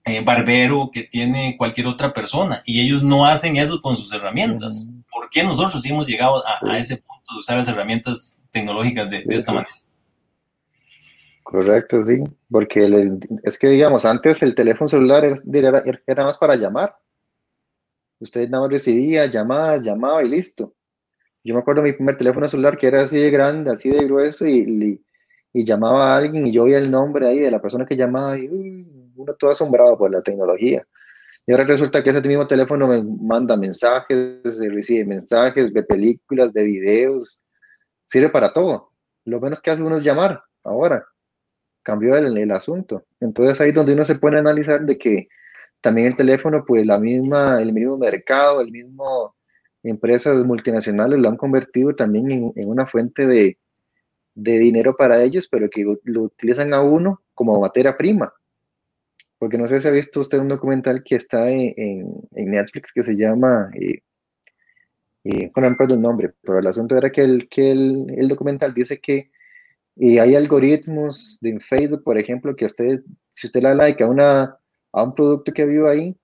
eh, 0.07 0.23
barbero 0.23 0.91
que 0.93 1.05
tiene 1.05 1.57
cualquier 1.57 1.87
otra 1.87 2.13
persona 2.13 2.63
y 2.67 2.81
ellos 2.81 3.03
no 3.03 3.25
hacen 3.25 3.57
eso 3.57 3.81
con 3.81 3.97
sus 3.97 4.13
herramientas. 4.13 4.89
¿Por 5.25 5.31
qué 5.31 5.43
nosotros 5.43 5.81
sí 5.81 5.89
hemos 5.89 6.07
llegado 6.07 6.45
a, 6.47 6.79
ese 6.79 6.99
punto 6.99 7.33
de 7.33 7.41
usar 7.41 7.57
las 7.57 7.67
herramientas 7.67 8.43
tecnológicas 8.51 9.09
de, 9.09 9.25
esta 9.31 9.55
manera? 9.55 9.75
Correcto, 11.43 12.05
sí, 12.05 12.23
porque 12.51 13.11
es 13.43 13.59
que 13.59 13.69
digamos, 13.69 14.05
antes 14.05 14.43
el 14.43 14.55
teléfono 14.55 14.87
celular 14.87 15.25
era, 15.25 15.83
era, 16.07 16.25
más 16.25 16.37
para 16.37 16.57
llamar. 16.57 16.99
Usted 18.19 18.51
nada 18.51 18.65
más 18.65 18.73
recibía 18.73 19.25
llamadas, 19.25 19.81
llamaba 19.81 20.23
y 20.23 20.29
listo. 20.29 20.75
Yo 21.43 21.55
me 21.55 21.61
acuerdo 21.61 21.81
de 21.81 21.89
mi 21.89 21.95
primer 21.95 22.19
teléfono 22.19 22.47
celular 22.47 22.77
que 22.77 22.89
era 22.89 23.01
así 23.01 23.19
de 23.19 23.31
grande, 23.31 23.71
así 23.71 23.89
de 23.89 24.05
grueso 24.05 24.47
y, 24.47 25.01
y, 25.55 25.65
llamaba 25.65 26.13
a 26.13 26.19
alguien 26.19 26.47
y 26.47 26.53
yo 26.53 26.65
oía 26.65 26.77
el 26.77 26.91
nombre 26.91 27.27
ahí 27.27 27.39
de 27.39 27.51
la 27.51 27.63
persona 27.63 27.87
que 27.87 27.97
llamaba 27.97 28.37
y 28.39 28.47
uno 29.17 29.33
todo 29.39 29.53
asombrado 29.53 29.97
por 29.97 30.11
la 30.11 30.21
tecnología. 30.21 30.87
Y 31.47 31.53
ahora 31.53 31.65
resulta 31.65 32.03
que 32.03 32.11
ese 32.11 32.23
mismo 32.23 32.47
teléfono 32.47 32.89
me 32.89 33.03
manda 33.03 33.57
mensajes, 33.57 34.41
recibe 34.43 35.05
mensajes, 35.05 35.73
ve 35.73 35.83
películas, 35.83 36.53
ve 36.53 36.65
videos, 36.65 37.41
sirve 38.09 38.31
para 38.31 38.53
todo. 38.53 38.93
Lo 39.27 39.41
menos 39.41 39.61
que 39.61 39.71
hace 39.71 39.83
uno 39.83 39.97
es 39.97 40.03
llamar 40.03 40.43
ahora. 40.63 41.05
Cambió 41.83 42.17
el, 42.17 42.51
asunto. 42.51 43.05
Entonces 43.21 43.61
ahí 43.61 43.69
es 43.71 43.75
donde 43.75 43.93
uno 43.93 44.07
se 44.07 44.15
pone 44.15 44.39
a 44.39 44.41
analizar 44.41 44.81
de 44.87 44.97
que 44.97 45.29
también 45.83 46.09
el 46.09 46.17
teléfono, 46.17 46.65
pues 46.67 46.87
la 46.87 46.99
misma, 46.99 47.61
el 47.61 47.75
mismo 47.75 47.99
mercado, 47.99 48.63
el 48.63 48.71
mismo 48.71 49.37
empresas 49.83 50.47
multinacionales 50.47 51.19
lo 51.19 51.29
han 51.29 51.37
convertido 51.37 51.95
también 51.95 52.31
en, 52.31 52.53
en 52.57 52.69
una 52.71 52.87
fuente 52.87 53.27
de, 53.27 53.59
de, 54.35 54.59
dinero 54.59 54.97
para 54.97 55.23
ellos, 55.23 55.47
pero 55.47 55.69
que 55.69 55.85
lo 56.05 56.23
utilizan 56.23 56.73
a 56.73 56.81
uno 56.81 57.21
como 57.35 57.61
materia 57.61 57.99
prima. 57.99 58.33
Porque 59.45 59.59
no 59.59 59.69
sé 59.69 59.79
si 59.79 59.89
ha 59.89 59.91
visto 59.91 60.21
usted 60.21 60.39
un 60.39 60.49
documental 60.49 61.05
que 61.05 61.17
está 61.17 61.51
en, 61.51 62.15
Netflix 62.31 62.95
que 62.95 63.05
se 63.05 63.15
llama, 63.15 63.69
eh, 63.79 64.01
eh, 65.25 65.53
no 65.55 65.77
el 65.87 66.01
nombre, 66.01 66.33
pero 66.41 66.61
el 66.61 66.67
asunto 66.67 66.97
era 66.97 67.13
que 67.13 67.21
el, 67.21 67.47
que 67.51 67.73
el, 67.73 68.27
documental 68.27 68.73
dice 68.73 68.99
que 69.01 69.31
y 69.97 70.17
hay 70.17 70.35
algoritmos 70.35 71.37
de 71.43 71.61
Facebook, 71.61 72.03
por 72.05 72.17
ejemplo, 72.17 72.57
que 72.57 72.65
usted, 72.65 73.03
si 73.29 73.49
usted 73.49 73.61
le 73.61 73.69
da 73.69 73.75
like 73.75 74.03
a, 74.03 74.09
una, 74.09 74.57
a 74.93 75.03
un 75.03 75.15
producto 75.15 75.53
que 75.53 75.67
vio 75.67 75.89
ahí, 75.89 76.17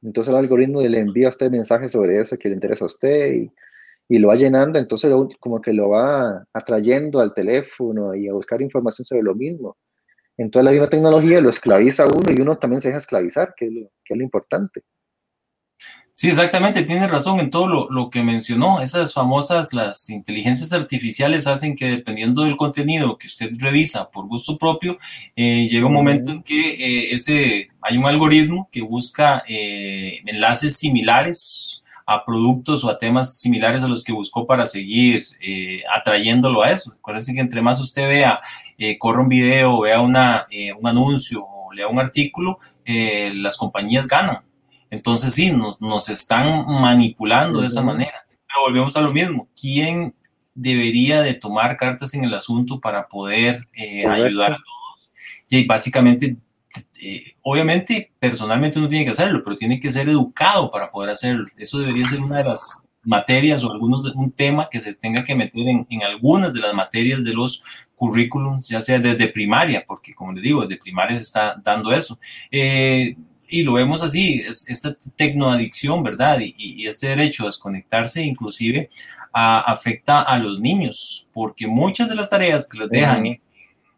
entonces 0.00 0.30
el 0.30 0.38
algoritmo 0.38 0.80
le 0.80 0.98
envía 0.98 1.26
a 1.26 1.30
usted 1.30 1.50
mensajes 1.50 1.92
sobre 1.92 2.18
eso 2.18 2.38
que 2.38 2.48
le 2.48 2.54
interesa 2.54 2.86
a 2.86 2.86
usted 2.86 3.34
y, 3.34 3.52
y 4.08 4.18
lo 4.18 4.28
va 4.28 4.36
llenando, 4.36 4.78
entonces 4.78 5.12
como 5.40 5.60
que 5.60 5.74
lo 5.74 5.90
va 5.90 6.42
atrayendo 6.54 7.20
al 7.20 7.34
teléfono 7.34 8.14
y 8.14 8.28
a 8.28 8.32
buscar 8.32 8.62
información 8.62 9.04
sobre 9.04 9.24
lo 9.24 9.34
mismo. 9.34 9.76
Entonces 10.38 10.64
la 10.64 10.70
misma 10.70 10.88
tecnología 10.88 11.40
lo 11.40 11.50
esclaviza 11.50 12.04
a 12.04 12.06
uno 12.06 12.30
y 12.30 12.40
uno 12.40 12.56
también 12.56 12.80
se 12.80 12.88
deja 12.88 12.98
esclavizar, 12.98 13.54
que 13.56 13.66
es 13.66 13.72
lo, 13.72 13.90
que 14.04 14.14
es 14.14 14.18
lo 14.18 14.24
importante. 14.24 14.82
Sí, 16.18 16.28
exactamente, 16.28 16.82
tiene 16.82 17.06
razón 17.06 17.38
en 17.38 17.48
todo 17.48 17.68
lo, 17.68 17.88
lo, 17.90 18.10
que 18.10 18.24
mencionó. 18.24 18.80
Esas 18.80 19.14
famosas, 19.14 19.72
las 19.72 20.10
inteligencias 20.10 20.72
artificiales 20.72 21.46
hacen 21.46 21.76
que 21.76 21.86
dependiendo 21.86 22.42
del 22.42 22.56
contenido 22.56 23.16
que 23.16 23.28
usted 23.28 23.50
revisa 23.56 24.10
por 24.10 24.26
gusto 24.26 24.58
propio, 24.58 24.98
eh, 25.36 25.68
llega 25.68 25.86
un 25.86 25.92
momento 25.92 26.32
en 26.32 26.42
que 26.42 26.70
eh, 26.70 27.14
ese, 27.14 27.68
hay 27.80 27.96
un 27.96 28.06
algoritmo 28.06 28.68
que 28.72 28.82
busca 28.82 29.44
eh, 29.48 30.20
enlaces 30.26 30.76
similares 30.76 31.84
a 32.04 32.24
productos 32.24 32.82
o 32.82 32.90
a 32.90 32.98
temas 32.98 33.38
similares 33.38 33.84
a 33.84 33.88
los 33.88 34.02
que 34.02 34.12
buscó 34.12 34.44
para 34.44 34.66
seguir 34.66 35.22
atrayéndolo 35.94 36.62
a 36.64 36.72
eso. 36.72 36.94
Acuérdense 36.98 37.32
que 37.32 37.40
entre 37.40 37.62
más 37.62 37.78
usted 37.80 38.08
vea, 38.08 38.40
eh, 38.78 38.96
corra 38.98 39.20
un 39.20 39.28
video, 39.28 39.80
vea 39.80 40.00
una, 40.00 40.46
un 40.78 40.88
anuncio 40.88 41.44
o 41.44 41.72
lea 41.72 41.88
un 41.88 41.98
artículo, 41.98 42.58
las 42.86 43.56
compañías 43.58 44.06
ganan 44.06 44.42
entonces 44.90 45.34
sí, 45.34 45.50
nos, 45.50 45.80
nos 45.80 46.08
están 46.08 46.66
manipulando 46.66 47.60
de 47.60 47.66
esa 47.66 47.82
manera. 47.82 48.26
Pero 48.30 48.62
volvemos 48.66 48.96
a 48.96 49.00
lo 49.00 49.12
mismo. 49.12 49.48
¿Quién 49.58 50.14
debería 50.54 51.20
de 51.22 51.34
tomar 51.34 51.76
cartas 51.76 52.14
en 52.14 52.24
el 52.24 52.34
asunto 52.34 52.80
para 52.80 53.06
poder 53.08 53.56
eh, 53.74 54.06
ayudar 54.06 54.52
a 54.52 54.56
todos? 54.56 55.10
Y 55.50 55.66
básicamente, 55.66 56.36
eh, 57.02 57.34
obviamente, 57.42 58.12
personalmente 58.18 58.78
uno 58.78 58.88
tiene 58.88 59.04
que 59.04 59.10
hacerlo, 59.10 59.42
pero 59.44 59.56
tiene 59.56 59.78
que 59.78 59.92
ser 59.92 60.08
educado 60.08 60.70
para 60.70 60.90
poder 60.90 61.10
hacerlo. 61.10 61.46
Eso 61.56 61.78
debería 61.78 62.06
ser 62.06 62.20
una 62.20 62.38
de 62.38 62.44
las 62.44 62.84
materias 63.02 63.62
o 63.64 63.72
algunos 63.72 64.14
un 64.14 64.32
tema 64.32 64.68
que 64.70 64.80
se 64.80 64.94
tenga 64.94 65.24
que 65.24 65.34
meter 65.34 65.66
en, 65.68 65.86
en 65.88 66.02
algunas 66.02 66.52
de 66.52 66.60
las 66.60 66.74
materias 66.74 67.24
de 67.24 67.32
los 67.32 67.62
currículums, 67.98 68.68
ya 68.68 68.80
sea 68.80 68.98
desde 68.98 69.28
primaria, 69.28 69.84
porque 69.86 70.14
como 70.14 70.32
les 70.32 70.42
digo, 70.42 70.62
desde 70.62 70.80
primaria 70.80 71.16
se 71.16 71.24
está 71.24 71.60
dando 71.62 71.92
eso. 71.92 72.18
Eh, 72.50 73.16
y 73.48 73.62
lo 73.62 73.74
vemos 73.74 74.02
así, 74.02 74.42
es, 74.46 74.68
esta 74.68 74.96
tecnoadicción, 75.16 76.02
¿verdad? 76.02 76.38
Y, 76.40 76.86
este 76.86 77.08
derecho 77.08 77.42
a 77.42 77.46
desconectarse 77.46 78.22
inclusive 78.22 78.90
afecta 79.32 80.22
a 80.22 80.38
los 80.38 80.60
niños, 80.60 81.28
porque 81.32 81.66
muchas 81.66 82.08
de 82.08 82.14
las 82.14 82.30
tareas 82.30 82.68
que 82.68 82.78
les 82.78 82.88
dejan, 82.88 83.38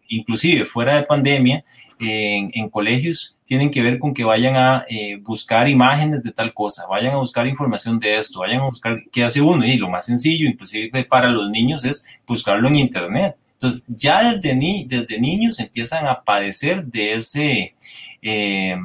inclusive 0.09 0.67
fuera 0.67 0.97
de 0.97 1.05
pandemia, 1.05 1.65
en, 2.01 2.69
colegios, 2.71 3.39
tienen 3.45 3.71
que 3.71 3.83
ver 3.83 3.99
con 3.99 4.15
que 4.15 4.25
vayan 4.25 4.57
a 4.57 4.87
eh, 4.89 5.17
buscar 5.17 5.69
imágenes 5.69 6.23
de 6.23 6.33
tal 6.33 6.55
cosa, 6.55 6.87
vayan 6.89 7.13
a 7.13 7.19
buscar 7.19 7.47
información 7.47 7.99
de 7.99 8.19
esto, 8.19 8.41
vayan 8.41 8.61
a 8.61 8.69
buscar 8.69 9.03
qué 9.13 9.25
hace 9.25 9.41
uno. 9.41 9.65
Y 9.67 9.77
lo 9.77 9.89
más 9.89 10.07
sencillo, 10.07 10.49
inclusive 10.49 11.05
para 11.05 11.29
los 11.29 11.51
niños, 11.51 11.85
es 11.85 12.09
buscarlo 12.27 12.69
en 12.69 12.77
Internet. 12.77 13.37
Entonces, 13.61 13.85
ya 13.89 14.33
desde, 14.33 14.57
ni, 14.57 14.85
desde 14.85 15.21
niños 15.21 15.61
empiezan 15.61 16.07
a 16.07 16.23
padecer 16.23 16.85
de 16.85 17.15
ese... 17.15 17.75
Eh, 18.23 18.77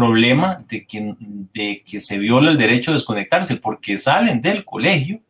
problema 0.00 0.64
de 0.66 0.86
que, 0.86 1.14
de 1.18 1.82
que 1.84 2.00
se 2.00 2.18
viola 2.18 2.50
el 2.50 2.56
derecho 2.56 2.90
a 2.90 2.94
desconectarse 2.94 3.56
porque 3.56 3.98
salen 3.98 4.40
del 4.40 4.64
colegio 4.64 5.20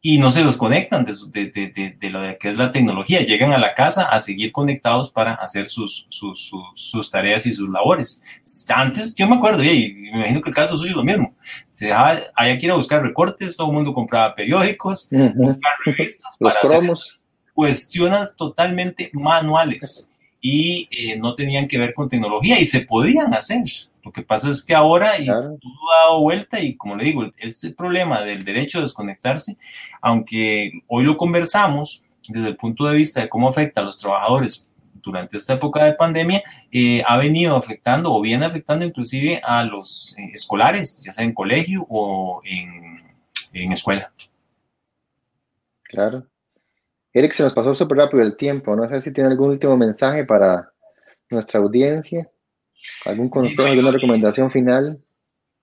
y 0.00 0.18
no 0.18 0.30
se 0.30 0.44
desconectan 0.44 1.04
de, 1.04 1.50
de, 1.50 1.96
de, 1.98 2.10
lo 2.10 2.20
que 2.38 2.50
es 2.50 2.56
la 2.56 2.70
tecnología, 2.70 3.22
llegan 3.22 3.54
a 3.54 3.58
la 3.58 3.72
casa 3.72 4.04
a 4.04 4.20
seguir 4.20 4.52
conectados 4.52 5.10
para 5.10 5.32
hacer 5.32 5.66
sus, 5.66 6.06
sus, 6.10 6.52
sus, 6.74 7.10
tareas 7.10 7.46
y 7.46 7.54
sus 7.54 7.70
labores. 7.70 8.22
Antes, 8.68 9.14
yo 9.14 9.26
me 9.26 9.36
acuerdo, 9.36 9.64
y 9.64 9.94
me 10.12 10.18
imagino 10.18 10.42
que 10.42 10.50
el 10.50 10.54
caso 10.54 10.76
suyo 10.76 10.90
es 10.90 10.96
lo 10.96 11.04
mismo, 11.04 11.34
se 11.72 11.86
dejaba, 11.86 12.18
había 12.36 12.58
que 12.58 12.66
ir 12.66 12.72
a 12.72 12.76
buscar 12.76 13.02
recortes, 13.02 13.56
todo 13.56 13.68
el 13.68 13.72
mundo 13.72 13.94
compraba 13.94 14.34
periódicos, 14.34 15.08
buscar 15.10 15.72
revistas 15.86 16.36
para 16.38 16.54
hacer 16.62 16.82
cuestiones 17.54 18.36
totalmente 18.36 19.10
manuales 19.14 20.10
y 20.40 20.88
eh, 20.90 21.16
no 21.16 21.34
tenían 21.34 21.66
que 21.68 21.78
ver 21.78 21.94
con 21.94 22.08
tecnología 22.08 22.60
y 22.60 22.66
se 22.66 22.80
podían 22.80 23.32
hacer. 23.32 23.64
Lo 24.04 24.12
que 24.12 24.20
pasa 24.20 24.50
es 24.50 24.62
que 24.62 24.74
ahora 24.74 25.18
y 25.18 25.26
todo 25.26 25.58
ha 25.94 26.06
dado 26.08 26.20
vuelta 26.20 26.60
y 26.60 26.76
como 26.76 26.96
le 26.96 27.04
digo, 27.04 27.24
este 27.38 27.70
problema 27.70 28.20
del 28.20 28.44
derecho 28.44 28.78
a 28.78 28.82
desconectarse, 28.82 29.56
aunque 30.02 30.82
hoy 30.88 31.04
lo 31.04 31.16
conversamos 31.16 32.02
desde 32.28 32.48
el 32.48 32.56
punto 32.56 32.86
de 32.86 32.96
vista 32.96 33.22
de 33.22 33.30
cómo 33.30 33.48
afecta 33.48 33.80
a 33.80 33.84
los 33.84 33.98
trabajadores 33.98 34.70
durante 35.02 35.36
esta 35.36 35.54
época 35.54 35.84
de 35.84 35.94
pandemia, 35.94 36.42
eh, 36.72 37.02
ha 37.06 37.16
venido 37.16 37.56
afectando 37.56 38.12
o 38.12 38.20
viene 38.20 38.44
afectando 38.44 38.84
inclusive 38.84 39.40
a 39.42 39.62
los 39.64 40.14
eh, 40.18 40.30
escolares, 40.34 41.02
ya 41.02 41.12
sea 41.12 41.24
en 41.24 41.32
colegio 41.32 41.86
o 41.88 42.42
en, 42.44 43.02
en 43.52 43.72
escuela. 43.72 44.12
Claro. 45.84 46.26
Eric, 47.14 47.32
se 47.32 47.44
nos 47.44 47.54
pasó 47.54 47.74
súper 47.76 47.98
rápido 47.98 48.22
el 48.24 48.36
tiempo. 48.36 48.74
No 48.74 48.88
sé 48.88 49.00
si 49.00 49.12
tiene 49.12 49.30
algún 49.30 49.50
último 49.50 49.76
mensaje 49.76 50.24
para 50.24 50.72
nuestra 51.30 51.60
audiencia. 51.60 52.28
¿Algún 53.04 53.30
consejo, 53.30 53.68
alguna 53.68 53.92
recomendación 53.92 54.50
final? 54.50 55.00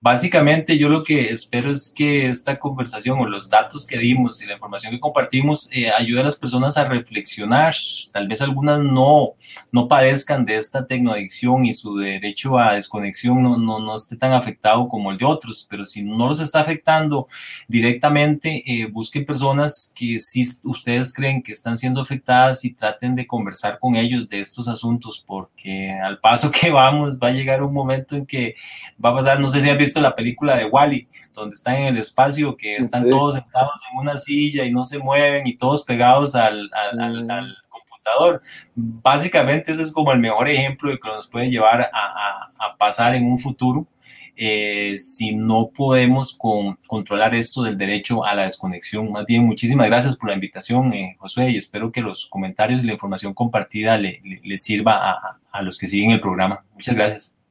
Básicamente 0.02 0.76
yo 0.76 0.88
lo 0.88 1.04
que 1.04 1.30
espero 1.30 1.70
es 1.70 1.92
que 1.94 2.28
esta 2.28 2.58
conversación 2.58 3.20
o 3.20 3.28
los 3.28 3.48
datos 3.48 3.86
que 3.86 3.98
dimos 3.98 4.42
y 4.42 4.46
la 4.46 4.54
información 4.54 4.92
que 4.92 4.98
compartimos 4.98 5.68
eh, 5.70 5.92
ayude 5.92 6.22
a 6.22 6.24
las 6.24 6.34
personas 6.34 6.76
a 6.76 6.88
reflexionar. 6.88 7.72
Tal 8.12 8.26
vez 8.26 8.42
algunas 8.42 8.80
no, 8.80 9.34
no 9.70 9.86
padezcan 9.86 10.44
de 10.44 10.56
esta 10.56 10.88
tecnoadicción 10.88 11.66
y 11.66 11.72
su 11.72 11.96
derecho 11.96 12.58
a 12.58 12.74
desconexión 12.74 13.40
no, 13.44 13.56
no, 13.56 13.78
no 13.78 13.94
esté 13.94 14.16
tan 14.16 14.32
afectado 14.32 14.88
como 14.88 15.12
el 15.12 15.18
de 15.18 15.24
otros, 15.24 15.64
pero 15.70 15.86
si 15.86 16.02
no 16.02 16.26
los 16.26 16.40
está 16.40 16.58
afectando 16.58 17.28
directamente, 17.68 18.64
eh, 18.66 18.86
busquen 18.86 19.24
personas 19.24 19.92
que 19.94 20.18
sí 20.18 20.42
ustedes 20.64 21.14
creen 21.14 21.44
que 21.44 21.52
están 21.52 21.76
siendo 21.76 22.00
afectadas 22.00 22.64
y 22.64 22.74
traten 22.74 23.14
de 23.14 23.24
conversar 23.24 23.78
con 23.78 23.94
ellos 23.94 24.28
de 24.28 24.40
estos 24.40 24.66
asuntos, 24.66 25.22
porque 25.24 25.92
al 25.92 26.18
paso 26.18 26.50
que 26.50 26.72
vamos 26.72 27.12
va 27.22 27.28
a 27.28 27.32
llegar 27.32 27.62
un 27.62 27.72
momento 27.72 28.16
en 28.16 28.26
que 28.26 28.56
va 29.02 29.10
a 29.10 29.14
pasar, 29.14 29.38
no 29.38 29.48
sé 29.48 29.60
si 29.60 29.70
han 29.70 29.78
visto 29.78 29.91
la 30.00 30.14
película 30.14 30.56
de 30.56 30.66
Wally, 30.66 31.08
donde 31.34 31.54
están 31.54 31.76
en 31.76 31.86
el 31.86 31.98
espacio, 31.98 32.56
que 32.56 32.76
están 32.76 33.08
todos 33.08 33.34
sentados 33.34 33.80
en 33.90 33.98
una 33.98 34.16
silla 34.18 34.64
y 34.64 34.72
no 34.72 34.84
se 34.84 34.98
mueven 34.98 35.46
y 35.46 35.56
todos 35.56 35.84
pegados 35.84 36.34
al, 36.34 36.70
al, 36.72 37.30
al, 37.30 37.56
computador. 37.68 38.42
Básicamente 38.74 39.72
ese 39.72 39.82
es 39.82 39.92
como 39.92 40.12
el 40.12 40.18
mejor 40.18 40.48
ejemplo 40.48 40.90
de 40.90 40.98
que 40.98 41.08
nos 41.08 41.28
puede 41.28 41.50
llevar 41.50 41.90
a, 41.92 42.50
a, 42.58 42.76
pasar 42.76 43.14
en 43.14 43.24
un 43.24 43.38
futuro. 43.38 43.86
Eh, 44.34 44.96
si 44.98 45.36
no 45.36 45.68
podemos 45.68 46.36
con, 46.36 46.76
controlar 46.86 47.34
esto 47.34 47.62
del 47.62 47.76
derecho 47.76 48.24
a 48.24 48.34
la 48.34 48.44
desconexión. 48.44 49.12
Más 49.12 49.26
bien, 49.26 49.44
muchísimas 49.44 49.86
gracias 49.86 50.16
por 50.16 50.30
la 50.30 50.34
invitación, 50.34 50.92
eh, 50.94 51.16
Josué, 51.18 51.50
y 51.50 51.58
espero 51.58 51.92
que 51.92 52.00
los 52.00 52.26
comentarios 52.26 52.82
y 52.82 52.86
la 52.86 52.94
información 52.94 53.34
compartida 53.34 53.98
le, 53.98 54.20
le, 54.24 54.40
le 54.42 54.58
sirva 54.58 55.10
a, 55.10 55.40
a, 55.50 55.62
los 55.62 55.78
que 55.78 55.86
siguen 55.86 56.12
el 56.12 56.20
programa. 56.20 56.64
Muchas 56.74 56.94
gracias. 56.94 57.41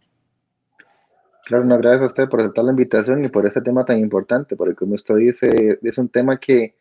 Claro, 1.45 1.65
no, 1.65 1.77
gracias 1.77 2.01
a 2.01 2.05
usted 2.05 2.29
por 2.29 2.39
aceptar 2.39 2.65
la 2.65 2.71
invitación 2.71 3.25
y 3.25 3.29
por 3.29 3.45
este 3.45 3.61
tema 3.61 3.83
tan 3.83 3.97
importante, 3.99 4.55
porque 4.55 4.75
como 4.75 4.95
usted 4.95 5.15
dice, 5.15 5.79
es 5.81 5.97
un 5.97 6.09
tema 6.09 6.39
que, 6.39 6.75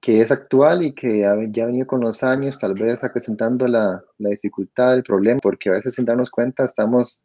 que 0.00 0.20
es 0.20 0.30
actual 0.30 0.82
y 0.84 0.92
que 0.94 1.20
ya, 1.20 1.32
ha 1.32 1.34
venido 1.34 1.86
con 1.86 2.00
los 2.00 2.22
años, 2.22 2.58
tal 2.58 2.74
vez 2.74 3.02
acrecentando 3.04 3.66
la, 3.66 4.02
la 4.18 4.30
dificultad, 4.30 4.94
el 4.94 5.02
problema, 5.02 5.40
porque 5.42 5.70
a 5.70 5.72
veces 5.72 5.94
sin 5.96 6.04
darnos 6.04 6.30
cuenta 6.30 6.64
estamos 6.64 7.22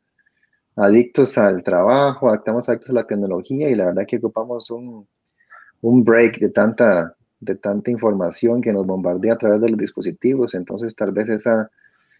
adictos 0.75 1.37
al 1.37 1.63
trabajo, 1.63 2.33
estamos 2.33 2.67
adictos 2.69 2.89
a 2.91 2.93
la 2.93 3.07
tecnología 3.07 3.69
y 3.69 3.75
la 3.75 3.85
verdad 3.85 4.05
que 4.07 4.17
ocupamos 4.17 4.71
un, 4.71 5.07
un 5.81 6.03
break 6.03 6.39
de 6.39 6.49
tanta, 6.49 7.15
de 7.39 7.55
tanta 7.55 7.91
información 7.91 8.61
que 8.61 8.73
nos 8.73 8.85
bombardea 8.85 9.33
a 9.33 9.37
través 9.37 9.61
de 9.61 9.69
los 9.69 9.79
dispositivos. 9.79 10.55
Entonces, 10.55 10.95
tal 10.95 11.11
vez 11.11 11.29
esa 11.29 11.69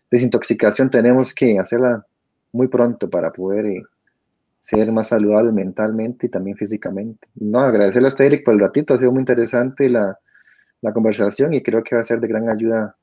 desintoxicación 0.10 0.90
tenemos 0.90 1.34
que 1.34 1.60
hacerla 1.60 2.06
muy 2.52 2.68
pronto 2.68 3.10
para 3.10 3.32
poder 3.32 3.66
eh, 3.66 3.84
ser 4.62 4.92
más 4.92 5.10
saludable 5.10 5.52
mentalmente 5.52 6.28
y 6.28 6.30
también 6.30 6.56
físicamente. 6.56 7.28
No, 7.36 7.60
agradecerle 7.60 8.08
a 8.08 8.10
usted, 8.10 8.26
Eric, 8.26 8.46
por 8.46 8.54
el 8.54 8.60
ratito. 8.62 8.94
Ha 8.94 9.00
sido 9.00 9.12
muy 9.12 9.22
interesante 9.22 9.90
la, 9.90 10.18
la 10.82 10.94
conversación 10.94 11.54
y 11.54 11.64
creo 11.64 11.84
que 11.84 11.96
va 11.96 12.02
a 12.02 12.06
ser 12.06 12.20
de 12.22 12.28
gran 12.28 12.48
ayuda 12.48 12.96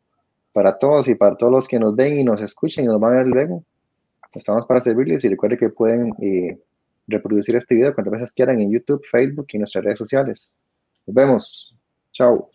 para 0.53 0.79
todos 0.79 1.09
y 1.09 1.17
para 1.17 1.37
todos 1.37 1.53
los 1.53 1.69
que 1.69 1.81
nos 1.81 1.95
ven 1.97 2.19
y 2.21 2.25
nos 2.25 2.41
escuchen 2.41 2.85
y 2.85 2.89
nos 2.89 3.01
van 3.01 3.15
a 3.15 3.17
ver 3.19 3.27
luego. 3.27 3.65
Estamos 4.33 4.67
para 4.67 4.81
servirles 4.81 5.25
y 5.25 5.29
recuerden 5.29 5.59
que 5.59 5.69
pueden 5.69 6.15
eh, 6.23 6.61
reproducir 7.09 7.57
este 7.57 7.75
video 7.75 7.93
cuantas 7.93 8.13
veces 8.13 8.33
quieran 8.33 8.61
en 8.61 8.71
YouTube, 8.71 9.05
Facebook 9.11 9.47
y 9.53 9.59
nuestras 9.59 9.85
redes 9.85 9.99
sociales. 9.99 10.53
Nos 11.07 11.15
vemos. 11.15 11.77
Chao. 12.13 12.51